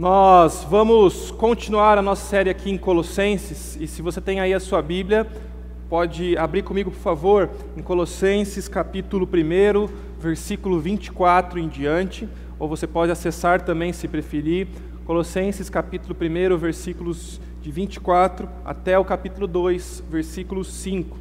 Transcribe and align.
Nós 0.00 0.64
vamos 0.64 1.30
continuar 1.30 1.98
a 1.98 2.00
nossa 2.00 2.26
série 2.26 2.48
aqui 2.48 2.70
em 2.70 2.78
Colossenses, 2.78 3.76
e 3.78 3.86
se 3.86 4.00
você 4.00 4.18
tem 4.18 4.40
aí 4.40 4.54
a 4.54 4.58
sua 4.58 4.80
Bíblia, 4.80 5.26
pode 5.90 6.38
abrir 6.38 6.62
comigo, 6.62 6.90
por 6.90 7.00
favor, 7.00 7.50
em 7.76 7.82
Colossenses 7.82 8.66
capítulo 8.66 9.28
1, 9.28 9.88
versículo 10.18 10.80
24 10.80 11.58
em 11.58 11.68
diante, 11.68 12.26
ou 12.58 12.66
você 12.66 12.86
pode 12.86 13.12
acessar 13.12 13.60
também, 13.60 13.92
se 13.92 14.08
preferir, 14.08 14.68
Colossenses 15.04 15.68
capítulo 15.68 16.16
1, 16.18 16.56
versículos 16.56 17.38
de 17.60 17.70
24 17.70 18.48
até 18.64 18.98
o 18.98 19.04
capítulo 19.04 19.46
2, 19.46 20.04
versículo 20.10 20.64
5. 20.64 21.18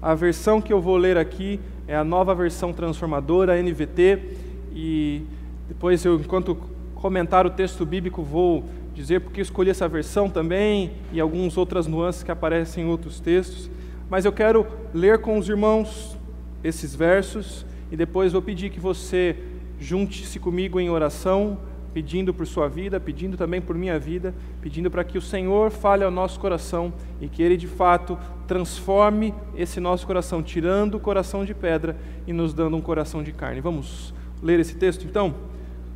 A 0.00 0.14
versão 0.14 0.60
que 0.60 0.72
eu 0.72 0.80
vou 0.80 0.96
ler 0.96 1.18
aqui 1.18 1.58
é 1.88 1.96
a 1.96 2.04
nova 2.04 2.36
versão 2.36 2.72
transformadora, 2.72 3.60
NVT, 3.60 4.36
e 4.72 5.22
depois 5.66 6.04
eu, 6.04 6.14
enquanto 6.20 6.56
comentar 7.02 7.44
o 7.44 7.50
texto 7.50 7.84
bíblico, 7.84 8.22
vou 8.22 8.64
dizer 8.94 9.20
porque 9.22 9.40
escolhi 9.40 9.70
essa 9.70 9.88
versão 9.88 10.30
também 10.30 10.92
e 11.12 11.20
algumas 11.20 11.56
outras 11.56 11.88
nuances 11.88 12.22
que 12.22 12.30
aparecem 12.30 12.84
em 12.84 12.88
outros 12.88 13.18
textos. 13.18 13.68
Mas 14.08 14.24
eu 14.24 14.32
quero 14.32 14.64
ler 14.94 15.18
com 15.18 15.36
os 15.36 15.48
irmãos 15.48 16.16
esses 16.62 16.94
versos 16.94 17.66
e 17.90 17.96
depois 17.96 18.32
vou 18.32 18.40
pedir 18.40 18.70
que 18.70 18.78
você 18.78 19.36
junte-se 19.80 20.38
comigo 20.38 20.78
em 20.78 20.90
oração, 20.90 21.58
pedindo 21.92 22.32
por 22.32 22.46
sua 22.46 22.68
vida, 22.68 23.00
pedindo 23.00 23.36
também 23.36 23.60
por 23.60 23.76
minha 23.76 23.98
vida, 23.98 24.32
pedindo 24.60 24.88
para 24.88 25.02
que 25.02 25.18
o 25.18 25.22
Senhor 25.22 25.72
fale 25.72 26.04
ao 26.04 26.10
nosso 26.10 26.38
coração 26.38 26.92
e 27.20 27.26
que 27.26 27.42
Ele 27.42 27.56
de 27.56 27.66
fato 27.66 28.16
transforme 28.46 29.34
esse 29.56 29.80
nosso 29.80 30.06
coração, 30.06 30.40
tirando 30.40 30.94
o 30.94 31.00
coração 31.00 31.44
de 31.44 31.52
pedra 31.52 31.96
e 32.28 32.32
nos 32.32 32.54
dando 32.54 32.76
um 32.76 32.80
coração 32.80 33.24
de 33.24 33.32
carne. 33.32 33.60
Vamos 33.60 34.14
ler 34.40 34.60
esse 34.60 34.76
texto 34.76 35.04
então? 35.04 35.51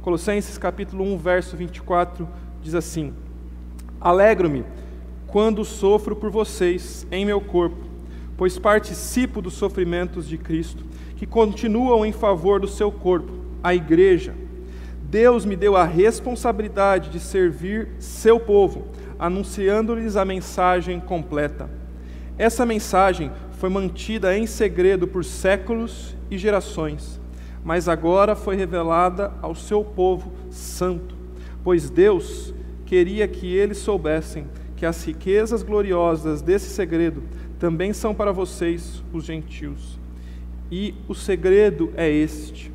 Colossenses 0.06 0.56
capítulo 0.56 1.02
1, 1.02 1.18
verso 1.18 1.56
24 1.56 2.28
diz 2.62 2.76
assim: 2.76 3.12
Alegro-me 4.00 4.64
quando 5.26 5.64
sofro 5.64 6.14
por 6.14 6.30
vocês 6.30 7.04
em 7.10 7.26
meu 7.26 7.40
corpo, 7.40 7.84
pois 8.36 8.56
participo 8.56 9.42
dos 9.42 9.54
sofrimentos 9.54 10.28
de 10.28 10.38
Cristo, 10.38 10.84
que 11.16 11.26
continuam 11.26 12.06
em 12.06 12.12
favor 12.12 12.60
do 12.60 12.68
seu 12.68 12.92
corpo, 12.92 13.32
a 13.60 13.74
igreja. 13.74 14.32
Deus 15.02 15.44
me 15.44 15.56
deu 15.56 15.74
a 15.74 15.82
responsabilidade 15.82 17.10
de 17.10 17.18
servir 17.18 17.88
seu 17.98 18.38
povo, 18.38 18.86
anunciando-lhes 19.18 20.14
a 20.14 20.24
mensagem 20.24 21.00
completa. 21.00 21.68
Essa 22.38 22.64
mensagem 22.64 23.32
foi 23.58 23.68
mantida 23.68 24.38
em 24.38 24.46
segredo 24.46 25.08
por 25.08 25.24
séculos 25.24 26.16
e 26.30 26.38
gerações 26.38 27.18
mas 27.66 27.88
agora 27.88 28.36
foi 28.36 28.54
revelada 28.54 29.32
ao 29.42 29.52
seu 29.52 29.82
povo 29.82 30.32
santo, 30.50 31.16
pois 31.64 31.90
Deus 31.90 32.54
queria 32.84 33.26
que 33.26 33.52
eles 33.52 33.78
soubessem 33.78 34.46
que 34.76 34.86
as 34.86 35.04
riquezas 35.04 35.64
gloriosas 35.64 36.40
desse 36.40 36.70
segredo 36.70 37.24
também 37.58 37.92
são 37.92 38.14
para 38.14 38.30
vocês, 38.30 39.02
os 39.12 39.24
gentios. 39.24 39.98
E 40.70 40.94
o 41.08 41.14
segredo 41.14 41.92
é 41.96 42.08
este: 42.08 42.72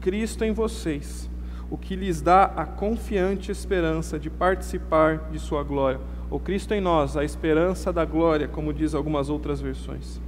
Cristo 0.00 0.44
em 0.44 0.52
vocês, 0.52 1.28
o 1.68 1.76
que 1.76 1.96
lhes 1.96 2.20
dá 2.20 2.44
a 2.44 2.64
confiante 2.64 3.50
esperança 3.50 4.20
de 4.20 4.30
participar 4.30 5.30
de 5.32 5.40
Sua 5.40 5.64
glória. 5.64 5.98
O 6.30 6.38
Cristo 6.38 6.72
em 6.72 6.80
nós, 6.80 7.16
a 7.16 7.24
esperança 7.24 7.92
da 7.92 8.04
glória, 8.04 8.46
como 8.46 8.72
diz 8.72 8.94
algumas 8.94 9.30
outras 9.30 9.60
versões. 9.60 10.20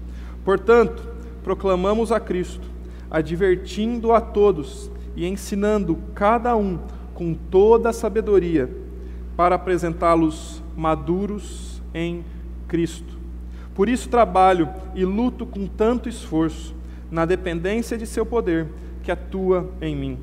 Portanto, 0.45 1.01
proclamamos 1.45 2.11
a 2.11 2.19
Cristo 2.19 2.80
advertindo 3.11 4.13
a 4.13 4.21
todos 4.21 4.91
e 5.17 5.27
ensinando 5.27 5.99
cada 6.15 6.57
um 6.57 6.79
com 7.13 7.35
toda 7.35 7.91
a 7.91 7.93
sabedoria, 7.93 8.71
para 9.37 9.57
apresentá-los 9.57 10.63
maduros 10.77 11.83
em 11.93 12.25
Cristo. 12.69 13.19
Por 13.75 13.89
isso 13.89 14.09
trabalho 14.09 14.69
e 14.95 15.05
luto 15.05 15.45
com 15.45 15.67
tanto 15.67 16.09
esforço, 16.09 16.75
na 17.11 17.25
dependência 17.25 17.99
de 17.99 18.07
seu 18.07 18.25
poder 18.25 18.69
que 19.03 19.11
atua 19.11 19.69
em 19.81 19.97
mim. 19.97 20.19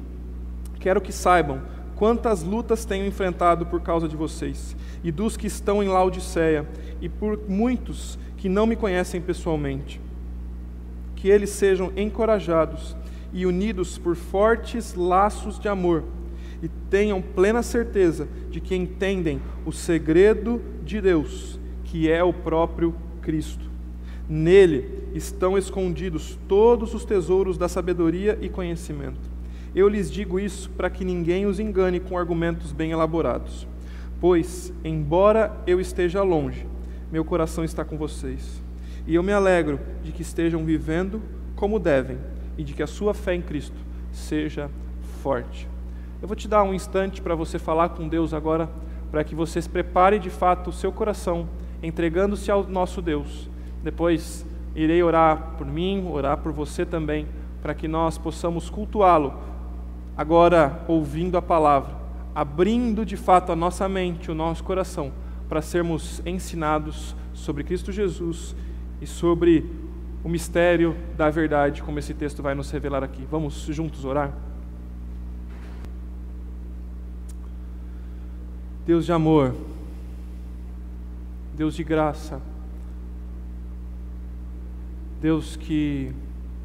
Quero 0.79 1.01
que 1.01 1.11
saibam 1.11 1.61
quantas 1.95 2.43
lutas 2.43 2.85
tenho 2.85 3.05
enfrentado 3.05 3.65
por 3.65 3.81
causa 3.81 4.07
de 4.07 4.15
vocês 4.15 4.75
e 5.03 5.11
dos 5.11 5.35
que 5.35 5.47
estão 5.47 5.83
em 5.83 5.89
Laodiceia 5.89 6.67
e 7.01 7.09
por 7.09 7.39
muitos 7.49 8.17
que 8.37 8.47
não 8.47 8.65
me 8.65 8.75
conhecem 8.75 9.19
pessoalmente 9.19 9.99
que 11.17 11.29
eles 11.29 11.50
sejam 11.50 11.91
encorajados 11.97 12.95
e 13.33 13.45
unidos 13.45 13.97
por 13.97 14.16
fortes 14.16 14.94
laços 14.94 15.59
de 15.59 15.67
amor 15.67 16.03
e 16.61 16.67
tenham 16.89 17.22
plena 17.22 17.61
certeza 17.61 18.28
de 18.50 18.61
que 18.61 18.75
entendem 18.75 19.41
o 19.66 19.72
segredo 19.72 20.61
de 20.85 21.01
Deus, 21.01 21.59
que 21.83 22.09
é 22.09 22.23
o 22.23 22.31
próprio 22.31 22.95
Cristo. 23.22 23.66
Nele 24.29 25.07
estão 25.13 25.57
escondidos 25.57 26.38
todos 26.47 26.94
os 26.94 27.03
tesouros 27.03 27.57
da 27.57 27.67
sabedoria 27.67 28.38
e 28.39 28.47
conhecimento. 28.47 29.38
Eu 29.75 29.88
lhes 29.88 30.11
digo 30.11 30.39
isso 30.39 30.69
para 30.72 30.89
que 30.89 31.03
ninguém 31.03 31.45
os 31.45 31.59
engane 31.59 32.00
com 32.00 32.17
argumentos 32.17 32.72
bem 32.72 32.91
elaborados. 32.91 33.67
Pois, 34.19 34.73
embora 34.83 35.56
eu 35.66 35.79
esteja 35.79 36.22
longe, 36.22 36.66
meu 37.11 37.23
coração 37.23 37.63
está 37.63 37.83
com 37.83 37.97
vocês 37.97 38.66
e 39.07 39.16
eu 39.16 39.23
me 39.23 39.31
alegro 39.31 39.79
de 40.03 40.12
que 40.12 40.22
estejam 40.22 40.66
vivendo 40.66 41.22
como 41.56 41.79
devem 41.79 42.18
e 42.57 42.63
de 42.63 42.73
que 42.73 42.84
a 42.84 42.88
sua 42.88 43.13
fé 43.13 43.34
em 43.34 43.41
Cristo 43.41 43.78
seja 44.12 44.69
forte. 45.23 45.68
Eu 46.22 46.28
vou 46.28 46.35
te 46.35 46.47
dar 46.47 46.62
um 46.63 46.73
instante 46.73 47.22
para 47.22 47.34
você 47.34 47.57
falar 47.57 47.90
com 47.90 48.07
Deus 48.07 48.34
agora, 48.34 48.69
para 49.09 49.23
que 49.23 49.34
você 49.34 49.62
se 49.62 49.69
prepare 49.69 50.19
de 50.19 50.29
fato 50.29 50.69
o 50.69 50.73
seu 50.73 50.91
coração, 50.91 51.47
entregando-se 51.81 52.51
ao 52.51 52.68
nosso 52.68 53.01
Deus. 53.01 53.50
Depois 53.81 54.45
irei 54.75 55.01
orar 55.01 55.53
por 55.57 55.66
mim, 55.66 56.06
orar 56.12 56.38
por 56.38 56.51
você 56.51 56.85
também, 56.85 57.28
para 57.62 57.74
que 57.74 57.88
nós 57.88 58.18
possamos 58.18 58.69
cultuá-lo, 58.69 59.34
agora 60.18 60.84
ouvindo 60.88 61.38
a 61.38 61.41
palavra, 61.41 61.95
abrindo 62.35 63.06
de 63.06 63.16
fato 63.16 63.51
a 63.51 63.56
nossa 63.56 63.88
mente, 63.88 64.29
o 64.29 64.35
nosso 64.35 64.63
coração, 64.63 65.13
para 65.47 65.62
sermos 65.62 66.22
ensinados 66.25 67.16
sobre 67.34 67.63
Cristo 67.63 67.91
Jesus 67.91 68.56
e 69.01 69.07
sobre 69.07 69.65
o 70.23 70.29
mistério 70.29 70.95
da 71.15 71.29
verdade, 71.29 71.83
como 71.83 71.99
esse 71.99 72.13
texto 72.13 72.41
vai 72.41 72.55
nos 72.55 72.69
revelar 72.71 73.03
aqui. 73.03 73.25
Vamos 73.29 73.65
juntos 73.65 74.03
orar? 74.03 74.33
Deus 78.85 79.05
de 79.05 79.11
amor, 79.11 79.53
Deus 81.55 81.75
de 81.75 81.83
graça, 81.83 82.41
Deus 85.21 85.55
que 85.55 86.11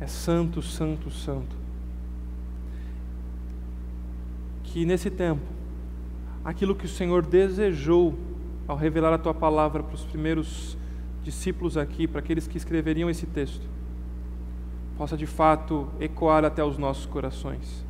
é 0.00 0.06
santo, 0.06 0.62
santo, 0.62 1.10
santo. 1.10 1.56
Que 4.64 4.84
nesse 4.86 5.10
tempo, 5.10 5.42
aquilo 6.44 6.74
que 6.74 6.86
o 6.86 6.88
Senhor 6.88 7.24
desejou 7.24 8.18
ao 8.66 8.76
revelar 8.76 9.12
a 9.12 9.18
tua 9.18 9.34
palavra 9.34 9.82
para 9.82 9.94
os 9.94 10.04
primeiros 10.04 10.76
discípulos 11.22 11.76
aqui, 11.76 12.06
para 12.06 12.20
aqueles 12.20 12.46
que 12.46 12.56
escreveriam 12.56 13.08
esse 13.08 13.26
texto, 13.26 13.66
possa 14.96 15.16
de 15.16 15.26
fato 15.26 15.88
ecoar 16.00 16.44
até 16.44 16.62
os 16.64 16.76
nossos 16.78 17.06
corações. 17.06 17.84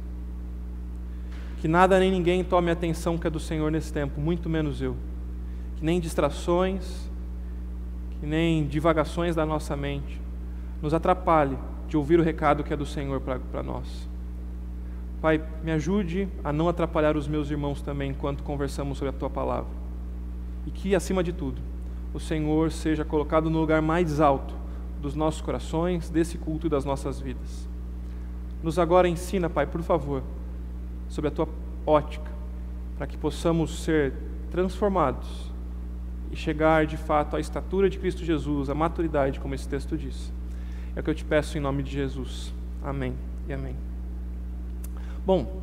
Que 1.58 1.68
nada 1.68 1.98
nem 1.98 2.10
ninguém 2.10 2.42
tome 2.42 2.70
a 2.70 2.72
atenção 2.72 3.16
que 3.16 3.26
é 3.26 3.30
do 3.30 3.40
Senhor 3.40 3.70
nesse 3.70 3.92
tempo, 3.92 4.20
muito 4.20 4.48
menos 4.48 4.82
eu. 4.82 4.96
Que 5.76 5.84
nem 5.84 6.00
distrações, 6.00 7.10
que 8.20 8.26
nem 8.26 8.66
divagações 8.66 9.34
da 9.34 9.46
nossa 9.46 9.76
mente 9.76 10.20
nos 10.80 10.92
atrapalhe 10.92 11.56
de 11.88 11.96
ouvir 11.96 12.18
o 12.18 12.22
recado 12.22 12.64
que 12.64 12.72
é 12.72 12.76
do 12.76 12.84
Senhor 12.84 13.20
para 13.20 13.62
nós. 13.62 14.08
Pai, 15.20 15.40
me 15.62 15.70
ajude 15.70 16.28
a 16.42 16.52
não 16.52 16.68
atrapalhar 16.68 17.16
os 17.16 17.28
meus 17.28 17.48
irmãos 17.48 17.80
também 17.80 18.10
enquanto 18.10 18.42
conversamos 18.42 18.98
sobre 18.98 19.14
a 19.14 19.18
tua 19.18 19.30
palavra. 19.30 19.70
E 20.66 20.70
que, 20.72 20.96
acima 20.96 21.22
de 21.22 21.32
tudo, 21.32 21.62
o 22.14 22.20
Senhor 22.20 22.70
seja 22.70 23.04
colocado 23.04 23.48
no 23.48 23.60
lugar 23.60 23.80
mais 23.80 24.20
alto 24.20 24.54
dos 25.00 25.14
nossos 25.14 25.40
corações, 25.40 26.08
desse 26.10 26.38
culto 26.38 26.66
e 26.66 26.70
das 26.70 26.84
nossas 26.84 27.20
vidas. 27.20 27.68
Nos 28.62 28.78
agora 28.78 29.08
ensina, 29.08 29.50
Pai, 29.50 29.66
por 29.66 29.82
favor, 29.82 30.22
sobre 31.08 31.28
a 31.28 31.30
tua 31.30 31.48
ótica, 31.84 32.30
para 32.96 33.06
que 33.06 33.16
possamos 33.16 33.82
ser 33.82 34.12
transformados 34.50 35.50
e 36.30 36.36
chegar 36.36 36.86
de 36.86 36.96
fato 36.96 37.36
à 37.36 37.40
estatura 37.40 37.90
de 37.90 37.98
Cristo 37.98 38.24
Jesus, 38.24 38.70
à 38.70 38.74
maturidade, 38.74 39.40
como 39.40 39.54
esse 39.54 39.68
texto 39.68 39.96
diz. 39.96 40.32
É 40.94 41.00
o 41.00 41.02
que 41.02 41.10
eu 41.10 41.14
te 41.14 41.24
peço 41.24 41.58
em 41.58 41.60
nome 41.60 41.82
de 41.82 41.90
Jesus. 41.90 42.52
Amém 42.84 43.14
e 43.48 43.52
amém. 43.52 43.74
Bom, 45.26 45.62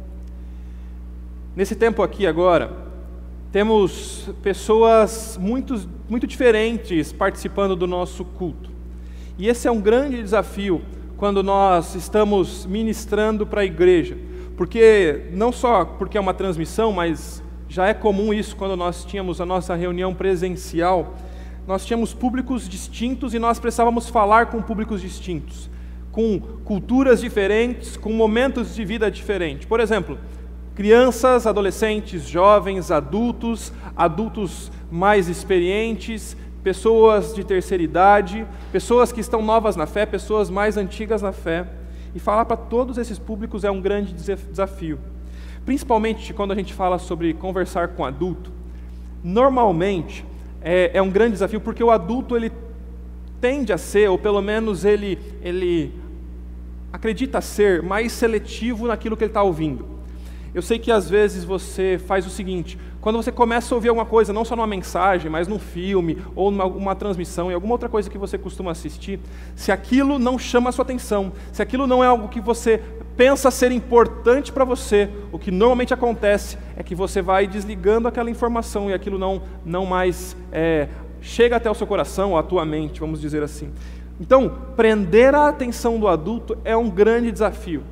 nesse 1.55 1.75
tempo 1.75 2.01
aqui 2.01 2.27
agora, 2.27 2.88
temos 3.51 4.29
pessoas 4.43 5.37
muito, 5.41 5.89
muito 6.07 6.27
diferentes 6.27 7.11
participando 7.11 7.75
do 7.75 7.87
nosso 7.87 8.23
culto. 8.23 8.69
E 9.37 9.47
esse 9.47 9.67
é 9.67 9.71
um 9.71 9.81
grande 9.81 10.21
desafio 10.21 10.81
quando 11.17 11.41
nós 11.41 11.95
estamos 11.95 12.65
ministrando 12.65 13.45
para 13.45 13.61
a 13.61 13.65
igreja, 13.65 14.17
porque 14.55 15.25
não 15.31 15.51
só 15.51 15.83
porque 15.83 16.17
é 16.17 16.21
uma 16.21 16.33
transmissão, 16.33 16.91
mas 16.91 17.43
já 17.67 17.87
é 17.87 17.93
comum 17.93 18.33
isso 18.33 18.55
quando 18.55 18.75
nós 18.75 19.03
tínhamos 19.03 19.41
a 19.41 19.45
nossa 19.45 19.75
reunião 19.75 20.13
presencial. 20.13 21.15
Nós 21.67 21.85
tínhamos 21.85 22.13
públicos 22.13 22.67
distintos 22.67 23.33
e 23.33 23.39
nós 23.39 23.59
precisávamos 23.59 24.09
falar 24.09 24.47
com 24.47 24.61
públicos 24.61 25.01
distintos, 25.01 25.69
com 26.11 26.39
culturas 26.39 27.21
diferentes, 27.21 27.95
com 27.95 28.11
momentos 28.11 28.75
de 28.75 28.83
vida 28.83 29.09
diferentes. 29.09 29.67
Por 29.67 29.79
exemplo, 29.79 30.17
crianças, 30.79 31.45
adolescentes, 31.45 32.25
jovens, 32.25 32.89
adultos, 32.89 33.73
adultos 33.97 34.71
mais 34.89 35.27
experientes, 35.27 36.37
pessoas 36.63 37.35
de 37.35 37.43
terceira 37.43 37.83
idade, 37.83 38.47
pessoas 38.71 39.11
que 39.11 39.19
estão 39.19 39.41
novas 39.41 39.75
na 39.75 39.85
fé, 39.85 40.05
pessoas 40.05 40.49
mais 40.49 40.77
antigas 40.77 41.21
na 41.21 41.33
fé. 41.33 41.67
E 42.15 42.19
falar 42.19 42.45
para 42.45 42.55
todos 42.55 42.97
esses 42.97 43.19
públicos 43.19 43.65
é 43.65 43.69
um 43.69 43.81
grande 43.81 44.13
desafio. 44.13 44.97
Principalmente 45.65 46.33
quando 46.33 46.53
a 46.53 46.55
gente 46.55 46.73
fala 46.73 46.97
sobre 46.97 47.33
conversar 47.33 47.89
com 47.89 48.05
adulto. 48.05 48.49
Normalmente 49.21 50.25
é, 50.61 50.91
é 50.93 51.01
um 51.01 51.09
grande 51.09 51.33
desafio 51.33 51.59
porque 51.59 51.83
o 51.83 51.91
adulto 51.91 52.37
ele 52.37 52.53
tende 53.41 53.73
a 53.73 53.77
ser, 53.77 54.09
ou 54.09 54.17
pelo 54.17 54.41
menos 54.41 54.85
ele, 54.85 55.19
ele 55.41 55.93
acredita 56.93 57.41
ser, 57.41 57.83
mais 57.83 58.13
seletivo 58.13 58.87
naquilo 58.87 59.17
que 59.17 59.25
ele 59.25 59.31
está 59.31 59.43
ouvindo. 59.43 59.98
Eu 60.53 60.61
sei 60.61 60.79
que 60.79 60.91
às 60.91 61.09
vezes 61.09 61.43
você 61.43 61.99
faz 62.07 62.25
o 62.25 62.29
seguinte: 62.29 62.77
quando 63.01 63.15
você 63.15 63.31
começa 63.31 63.73
a 63.73 63.75
ouvir 63.75 63.89
alguma 63.89 64.05
coisa, 64.05 64.33
não 64.33 64.43
só 64.43 64.55
numa 64.55 64.67
mensagem, 64.67 65.29
mas 65.29 65.47
num 65.47 65.59
filme, 65.59 66.17
ou 66.35 66.51
numa 66.51 66.65
uma 66.65 66.95
transmissão, 66.95 67.51
e 67.51 67.53
alguma 67.53 67.73
outra 67.73 67.87
coisa 67.87 68.09
que 68.09 68.17
você 68.17 68.37
costuma 68.37 68.71
assistir, 68.71 69.19
se 69.55 69.71
aquilo 69.71 70.17
não 70.17 70.37
chama 70.37 70.69
a 70.69 70.71
sua 70.71 70.83
atenção, 70.83 71.31
se 71.51 71.61
aquilo 71.61 71.85
não 71.85 72.03
é 72.03 72.07
algo 72.07 72.27
que 72.27 72.41
você 72.41 72.81
pensa 73.15 73.51
ser 73.51 73.71
importante 73.71 74.51
para 74.51 74.63
você, 74.63 75.09
o 75.31 75.37
que 75.37 75.51
normalmente 75.51 75.93
acontece 75.93 76.57
é 76.75 76.83
que 76.83 76.95
você 76.95 77.21
vai 77.21 77.47
desligando 77.47 78.07
aquela 78.07 78.29
informação 78.29 78.89
e 78.89 78.93
aquilo 78.93 79.17
não, 79.17 79.41
não 79.65 79.85
mais 79.85 80.35
é, 80.51 80.87
chega 81.21 81.57
até 81.57 81.69
o 81.69 81.75
seu 81.75 81.85
coração, 81.85 82.31
ou 82.31 82.37
a 82.37 82.43
tua 82.43 82.65
mente, 82.65 82.99
vamos 82.99 83.19
dizer 83.19 83.43
assim. 83.43 83.71
Então, 84.19 84.49
prender 84.75 85.33
a 85.33 85.47
atenção 85.47 85.99
do 85.99 86.07
adulto 86.07 86.57
é 86.65 86.75
um 86.75 86.89
grande 86.89 87.31
desafio. 87.31 87.83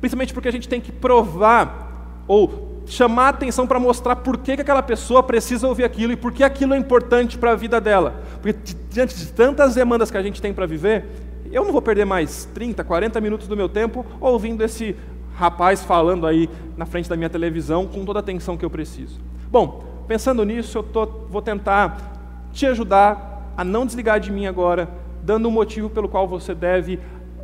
Principalmente 0.00 0.32
porque 0.32 0.48
a 0.48 0.52
gente 0.52 0.68
tem 0.68 0.80
que 0.80 0.92
provar 0.92 2.24
ou 2.26 2.82
chamar 2.86 3.26
a 3.26 3.28
atenção 3.28 3.66
para 3.66 3.78
mostrar 3.78 4.16
por 4.16 4.38
que, 4.38 4.56
que 4.56 4.62
aquela 4.62 4.82
pessoa 4.82 5.22
precisa 5.22 5.68
ouvir 5.68 5.84
aquilo 5.84 6.12
e 6.12 6.16
por 6.16 6.32
que 6.32 6.42
aquilo 6.42 6.74
é 6.74 6.78
importante 6.78 7.36
para 7.36 7.52
a 7.52 7.56
vida 7.56 7.80
dela. 7.80 8.22
Porque 8.40 8.74
diante 8.90 9.14
de 9.16 9.26
tantas 9.32 9.74
demandas 9.74 10.10
que 10.10 10.16
a 10.16 10.22
gente 10.22 10.40
tem 10.40 10.54
para 10.54 10.66
viver, 10.66 11.04
eu 11.50 11.64
não 11.64 11.72
vou 11.72 11.82
perder 11.82 12.04
mais 12.04 12.46
30, 12.54 12.82
40 12.84 13.20
minutos 13.20 13.46
do 13.46 13.56
meu 13.56 13.68
tempo 13.68 14.04
ouvindo 14.20 14.62
esse 14.62 14.96
rapaz 15.34 15.84
falando 15.84 16.26
aí 16.26 16.48
na 16.76 16.84
frente 16.84 17.08
da 17.08 17.16
minha 17.16 17.30
televisão 17.30 17.86
com 17.86 18.04
toda 18.04 18.18
a 18.18 18.20
atenção 18.20 18.56
que 18.56 18.64
eu 18.64 18.70
preciso. 18.70 19.20
Bom, 19.50 19.84
pensando 20.06 20.44
nisso, 20.44 20.78
eu 20.78 20.82
tô, 20.82 21.06
vou 21.28 21.40
tentar 21.40 22.48
te 22.52 22.66
ajudar 22.66 23.52
a 23.56 23.64
não 23.64 23.86
desligar 23.86 24.18
de 24.18 24.32
mim 24.32 24.46
agora, 24.46 24.88
dando 25.22 25.48
um 25.48 25.50
motivo 25.50 25.90
pelo 25.90 26.08
qual 26.08 26.26
você 26.26 26.54
deve 26.54 26.98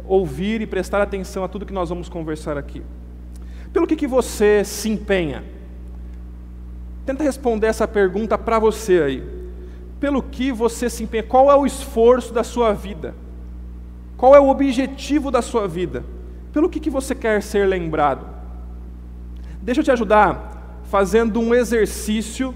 ouvir 0.07 0.61
e 0.61 0.67
prestar 0.67 1.01
atenção 1.01 1.45
a 1.45 1.49
tudo 1.49 1.67
que 1.67 1.73
nós 1.73 1.89
vamos 1.89 2.09
conversar 2.09 2.57
aqui. 2.57 2.83
Pelo 3.73 3.87
que, 3.87 3.97
que 3.97 4.07
você 4.07 4.63
se 4.65 4.89
empenha? 4.89 5.45
Tenta 7.05 7.25
responder 7.25 7.67
essa 7.67 7.89
pergunta 7.89 8.39
para 8.39 8.59
você 8.59 9.03
aí. 9.03 9.25
Pelo 9.99 10.23
que 10.23 10.53
você 10.53 10.89
se 10.89 11.03
empenha? 11.03 11.23
Qual 11.23 11.51
é 11.51 11.57
o 11.57 11.67
esforço 11.67 12.33
da 12.33 12.45
sua 12.45 12.73
vida? 12.73 13.15
Qual 14.17 14.35
é 14.35 14.41
o 14.41 14.49
objetivo 14.49 15.31
da 15.31 15.43
sua 15.43 15.67
vida? 15.67 16.05
Pelo 16.53 16.69
que, 16.69 16.79
que 16.79 16.91
você 16.91 17.15
quer 17.15 17.43
ser 17.43 17.67
lembrado? 17.67 18.27
Deixa 19.61 19.81
eu 19.81 19.85
te 19.85 19.91
ajudar 19.91 20.81
fazendo 20.85 21.41
um 21.41 21.55
exercício 21.55 22.55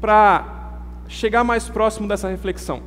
para 0.00 0.80
chegar 1.06 1.44
mais 1.44 1.68
próximo 1.68 2.08
dessa 2.08 2.28
reflexão. 2.28 2.82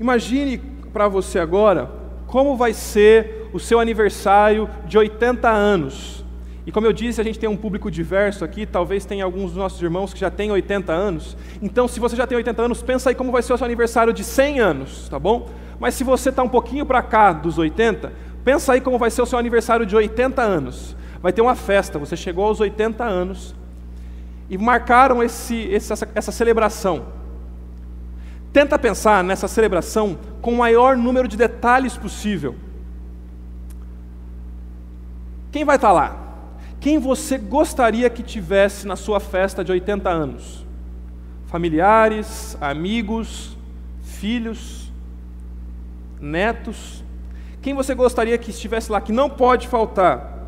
Imagine 0.00 0.60
para 0.92 1.08
você 1.08 1.38
agora 1.38 1.90
como 2.26 2.56
vai 2.56 2.72
ser 2.72 3.48
o 3.52 3.58
seu 3.58 3.80
aniversário 3.80 4.70
de 4.86 4.96
80 4.96 5.48
anos. 5.48 6.24
E 6.64 6.70
como 6.70 6.86
eu 6.86 6.92
disse, 6.92 7.20
a 7.20 7.24
gente 7.24 7.40
tem 7.40 7.48
um 7.48 7.56
público 7.56 7.90
diverso 7.90 8.44
aqui, 8.44 8.64
talvez 8.64 9.04
tenha 9.04 9.24
alguns 9.24 9.50
dos 9.50 9.56
nossos 9.56 9.82
irmãos 9.82 10.14
que 10.14 10.20
já 10.20 10.30
têm 10.30 10.52
80 10.52 10.92
anos. 10.92 11.36
Então, 11.60 11.88
se 11.88 11.98
você 11.98 12.14
já 12.14 12.28
tem 12.28 12.36
80 12.36 12.62
anos, 12.62 12.82
pensa 12.82 13.10
aí 13.10 13.16
como 13.16 13.32
vai 13.32 13.42
ser 13.42 13.52
o 13.52 13.56
seu 13.56 13.64
aniversário 13.64 14.12
de 14.12 14.22
100 14.22 14.60
anos, 14.60 15.08
tá 15.08 15.18
bom? 15.18 15.48
Mas 15.80 15.94
se 15.94 16.04
você 16.04 16.28
está 16.28 16.42
um 16.44 16.48
pouquinho 16.48 16.86
para 16.86 17.02
cá 17.02 17.32
dos 17.32 17.58
80, 17.58 18.12
pensa 18.44 18.74
aí 18.74 18.80
como 18.80 18.96
vai 18.98 19.10
ser 19.10 19.22
o 19.22 19.26
seu 19.26 19.38
aniversário 19.38 19.84
de 19.84 19.96
80 19.96 20.40
anos. 20.40 20.96
Vai 21.20 21.32
ter 21.32 21.42
uma 21.42 21.56
festa, 21.56 21.98
você 21.98 22.16
chegou 22.16 22.44
aos 22.44 22.60
80 22.60 23.02
anos 23.02 23.56
e 24.48 24.56
marcaram 24.56 25.20
esse, 25.22 25.74
essa, 25.74 26.08
essa 26.14 26.30
celebração. 26.30 27.06
Tenta 28.52 28.78
pensar 28.78 29.22
nessa 29.22 29.46
celebração 29.46 30.18
com 30.42 30.52
o 30.52 30.58
maior 30.58 30.96
número 30.96 31.28
de 31.28 31.36
detalhes 31.36 31.96
possível. 31.96 32.56
Quem 35.52 35.64
vai 35.64 35.76
estar 35.76 35.92
lá? 35.92 36.16
Quem 36.80 36.98
você 36.98 37.38
gostaria 37.38 38.08
que 38.08 38.22
tivesse 38.22 38.86
na 38.86 38.96
sua 38.96 39.20
festa 39.20 39.62
de 39.62 39.70
80 39.70 40.08
anos? 40.08 40.66
Familiares, 41.46 42.56
amigos, 42.60 43.56
filhos, 44.02 44.92
netos? 46.20 47.04
Quem 47.60 47.74
você 47.74 47.94
gostaria 47.94 48.38
que 48.38 48.50
estivesse 48.50 48.90
lá, 48.90 49.00
que 49.00 49.12
não 49.12 49.28
pode 49.28 49.68
faltar? 49.68 50.38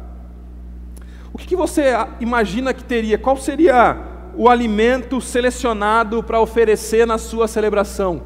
O 1.32 1.38
que, 1.38 1.46
que 1.46 1.56
você 1.56 1.92
imagina 2.20 2.74
que 2.74 2.84
teria? 2.84 3.18
Qual 3.18 3.36
seria 3.36 4.11
o 4.36 4.48
alimento 4.48 5.20
selecionado 5.20 6.22
para 6.22 6.40
oferecer 6.40 7.06
na 7.06 7.18
sua 7.18 7.46
celebração? 7.48 8.22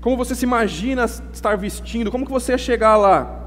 Como 0.00 0.16
você 0.16 0.34
se 0.34 0.44
imagina 0.44 1.04
estar 1.04 1.56
vestindo? 1.56 2.10
Como 2.10 2.24
que 2.24 2.32
você 2.32 2.52
ia 2.52 2.58
chegar 2.58 2.96
lá? 2.96 3.38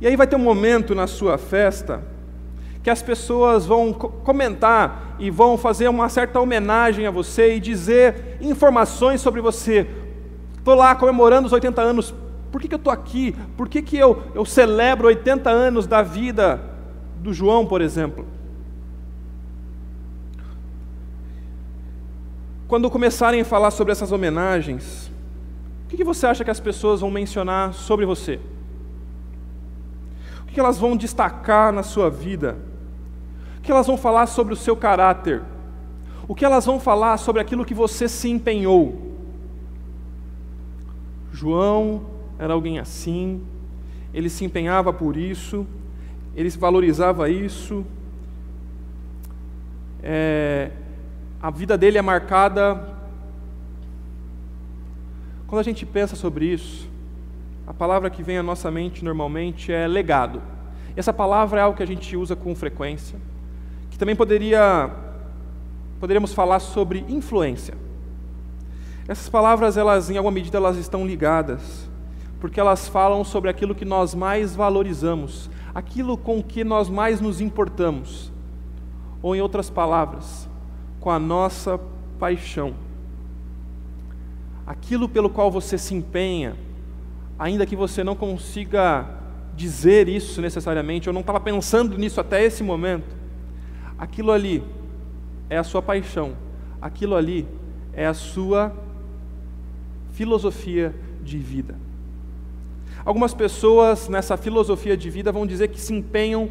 E 0.00 0.06
aí 0.06 0.16
vai 0.16 0.26
ter 0.26 0.36
um 0.36 0.40
momento 0.40 0.94
na 0.94 1.06
sua 1.06 1.38
festa 1.38 2.02
que 2.82 2.90
as 2.90 3.02
pessoas 3.02 3.66
vão 3.66 3.92
comentar 3.92 5.16
e 5.18 5.30
vão 5.30 5.56
fazer 5.58 5.88
uma 5.88 6.08
certa 6.08 6.38
homenagem 6.38 7.06
a 7.06 7.10
você 7.10 7.56
e 7.56 7.60
dizer 7.60 8.38
informações 8.40 9.20
sobre 9.20 9.40
você. 9.40 9.88
Estou 10.56 10.74
lá 10.74 10.94
comemorando 10.94 11.46
os 11.46 11.52
80 11.52 11.82
anos. 11.82 12.14
Por 12.52 12.60
que, 12.60 12.68
que 12.68 12.74
eu 12.74 12.78
estou 12.78 12.92
aqui? 12.92 13.34
Por 13.56 13.68
que, 13.68 13.82
que 13.82 13.96
eu, 13.96 14.22
eu 14.34 14.44
celebro 14.44 15.08
80 15.08 15.50
anos 15.50 15.86
da 15.86 16.02
vida 16.02 16.60
do 17.26 17.34
João, 17.34 17.66
por 17.66 17.80
exemplo. 17.80 18.24
Quando 22.68 22.88
começarem 22.88 23.40
a 23.40 23.44
falar 23.44 23.72
sobre 23.72 23.90
essas 23.90 24.12
homenagens, 24.12 25.10
o 25.86 25.88
que 25.88 26.04
você 26.04 26.24
acha 26.24 26.44
que 26.44 26.50
as 26.50 26.60
pessoas 26.60 27.00
vão 27.00 27.10
mencionar 27.10 27.74
sobre 27.74 28.06
você? 28.06 28.38
O 30.42 30.46
que 30.46 30.60
elas 30.60 30.78
vão 30.78 30.96
destacar 30.96 31.72
na 31.72 31.82
sua 31.82 32.08
vida? 32.08 32.56
O 33.58 33.60
que 33.60 33.72
elas 33.72 33.88
vão 33.88 33.96
falar 33.96 34.26
sobre 34.26 34.54
o 34.54 34.56
seu 34.56 34.76
caráter? 34.76 35.42
O 36.28 36.34
que 36.34 36.44
elas 36.44 36.64
vão 36.64 36.78
falar 36.78 37.16
sobre 37.16 37.42
aquilo 37.42 37.64
que 37.64 37.74
você 37.74 38.08
se 38.08 38.28
empenhou? 38.28 39.16
João 41.32 42.02
era 42.38 42.52
alguém 42.52 42.78
assim, 42.78 43.42
ele 44.14 44.30
se 44.30 44.44
empenhava 44.44 44.92
por 44.92 45.16
isso, 45.16 45.66
ele 46.36 46.50
valorizava 46.50 47.30
isso. 47.30 47.84
É, 50.02 50.70
a 51.42 51.50
vida 51.50 51.78
dele 51.78 51.96
é 51.96 52.02
marcada. 52.02 52.94
Quando 55.46 55.60
a 55.60 55.64
gente 55.64 55.86
pensa 55.86 56.14
sobre 56.14 56.44
isso, 56.44 56.88
a 57.66 57.72
palavra 57.72 58.10
que 58.10 58.22
vem 58.22 58.36
à 58.36 58.42
nossa 58.42 58.70
mente 58.70 59.04
normalmente 59.04 59.72
é 59.72 59.88
legado. 59.88 60.42
E 60.94 61.00
essa 61.00 61.12
palavra 61.12 61.60
é 61.60 61.62
algo 61.62 61.76
que 61.76 61.82
a 61.82 61.86
gente 61.86 62.16
usa 62.16 62.36
com 62.36 62.54
frequência, 62.54 63.18
que 63.90 63.98
também 63.98 64.14
poderia 64.14 64.90
poderíamos 65.98 66.34
falar 66.34 66.60
sobre 66.60 67.04
influência. 67.08 67.74
Essas 69.08 69.28
palavras, 69.28 69.76
elas 69.76 70.10
em 70.10 70.16
alguma 70.18 70.32
medida 70.32 70.58
elas 70.58 70.76
estão 70.76 71.06
ligadas, 71.06 71.88
porque 72.40 72.60
elas 72.60 72.86
falam 72.88 73.24
sobre 73.24 73.48
aquilo 73.48 73.74
que 73.74 73.84
nós 73.84 74.14
mais 74.14 74.54
valorizamos, 74.54 75.48
aquilo 75.76 76.16
com 76.16 76.42
que 76.42 76.64
nós 76.64 76.88
mais 76.88 77.20
nos 77.20 77.38
importamos, 77.38 78.32
ou 79.20 79.36
em 79.36 79.42
outras 79.42 79.68
palavras, 79.68 80.48
com 80.98 81.10
a 81.10 81.18
nossa 81.18 81.78
paixão. 82.18 82.72
Aquilo 84.66 85.06
pelo 85.06 85.28
qual 85.28 85.50
você 85.50 85.76
se 85.76 85.94
empenha, 85.94 86.56
ainda 87.38 87.66
que 87.66 87.76
você 87.76 88.02
não 88.02 88.16
consiga 88.16 89.06
dizer 89.54 90.08
isso 90.08 90.40
necessariamente, 90.40 91.10
ou 91.10 91.12
não 91.12 91.20
estava 91.20 91.40
pensando 91.40 91.98
nisso 91.98 92.22
até 92.22 92.42
esse 92.42 92.62
momento, 92.62 93.14
aquilo 93.98 94.32
ali 94.32 94.64
é 95.50 95.58
a 95.58 95.62
sua 95.62 95.82
paixão, 95.82 96.32
aquilo 96.80 97.14
ali 97.14 97.46
é 97.92 98.06
a 98.06 98.14
sua 98.14 98.74
filosofia 100.12 100.94
de 101.22 101.36
vida. 101.36 101.85
Algumas 103.06 103.32
pessoas 103.32 104.08
nessa 104.08 104.36
filosofia 104.36 104.96
de 104.96 105.08
vida 105.08 105.30
vão 105.30 105.46
dizer 105.46 105.68
que 105.68 105.80
se 105.80 105.94
empenham 105.94 106.50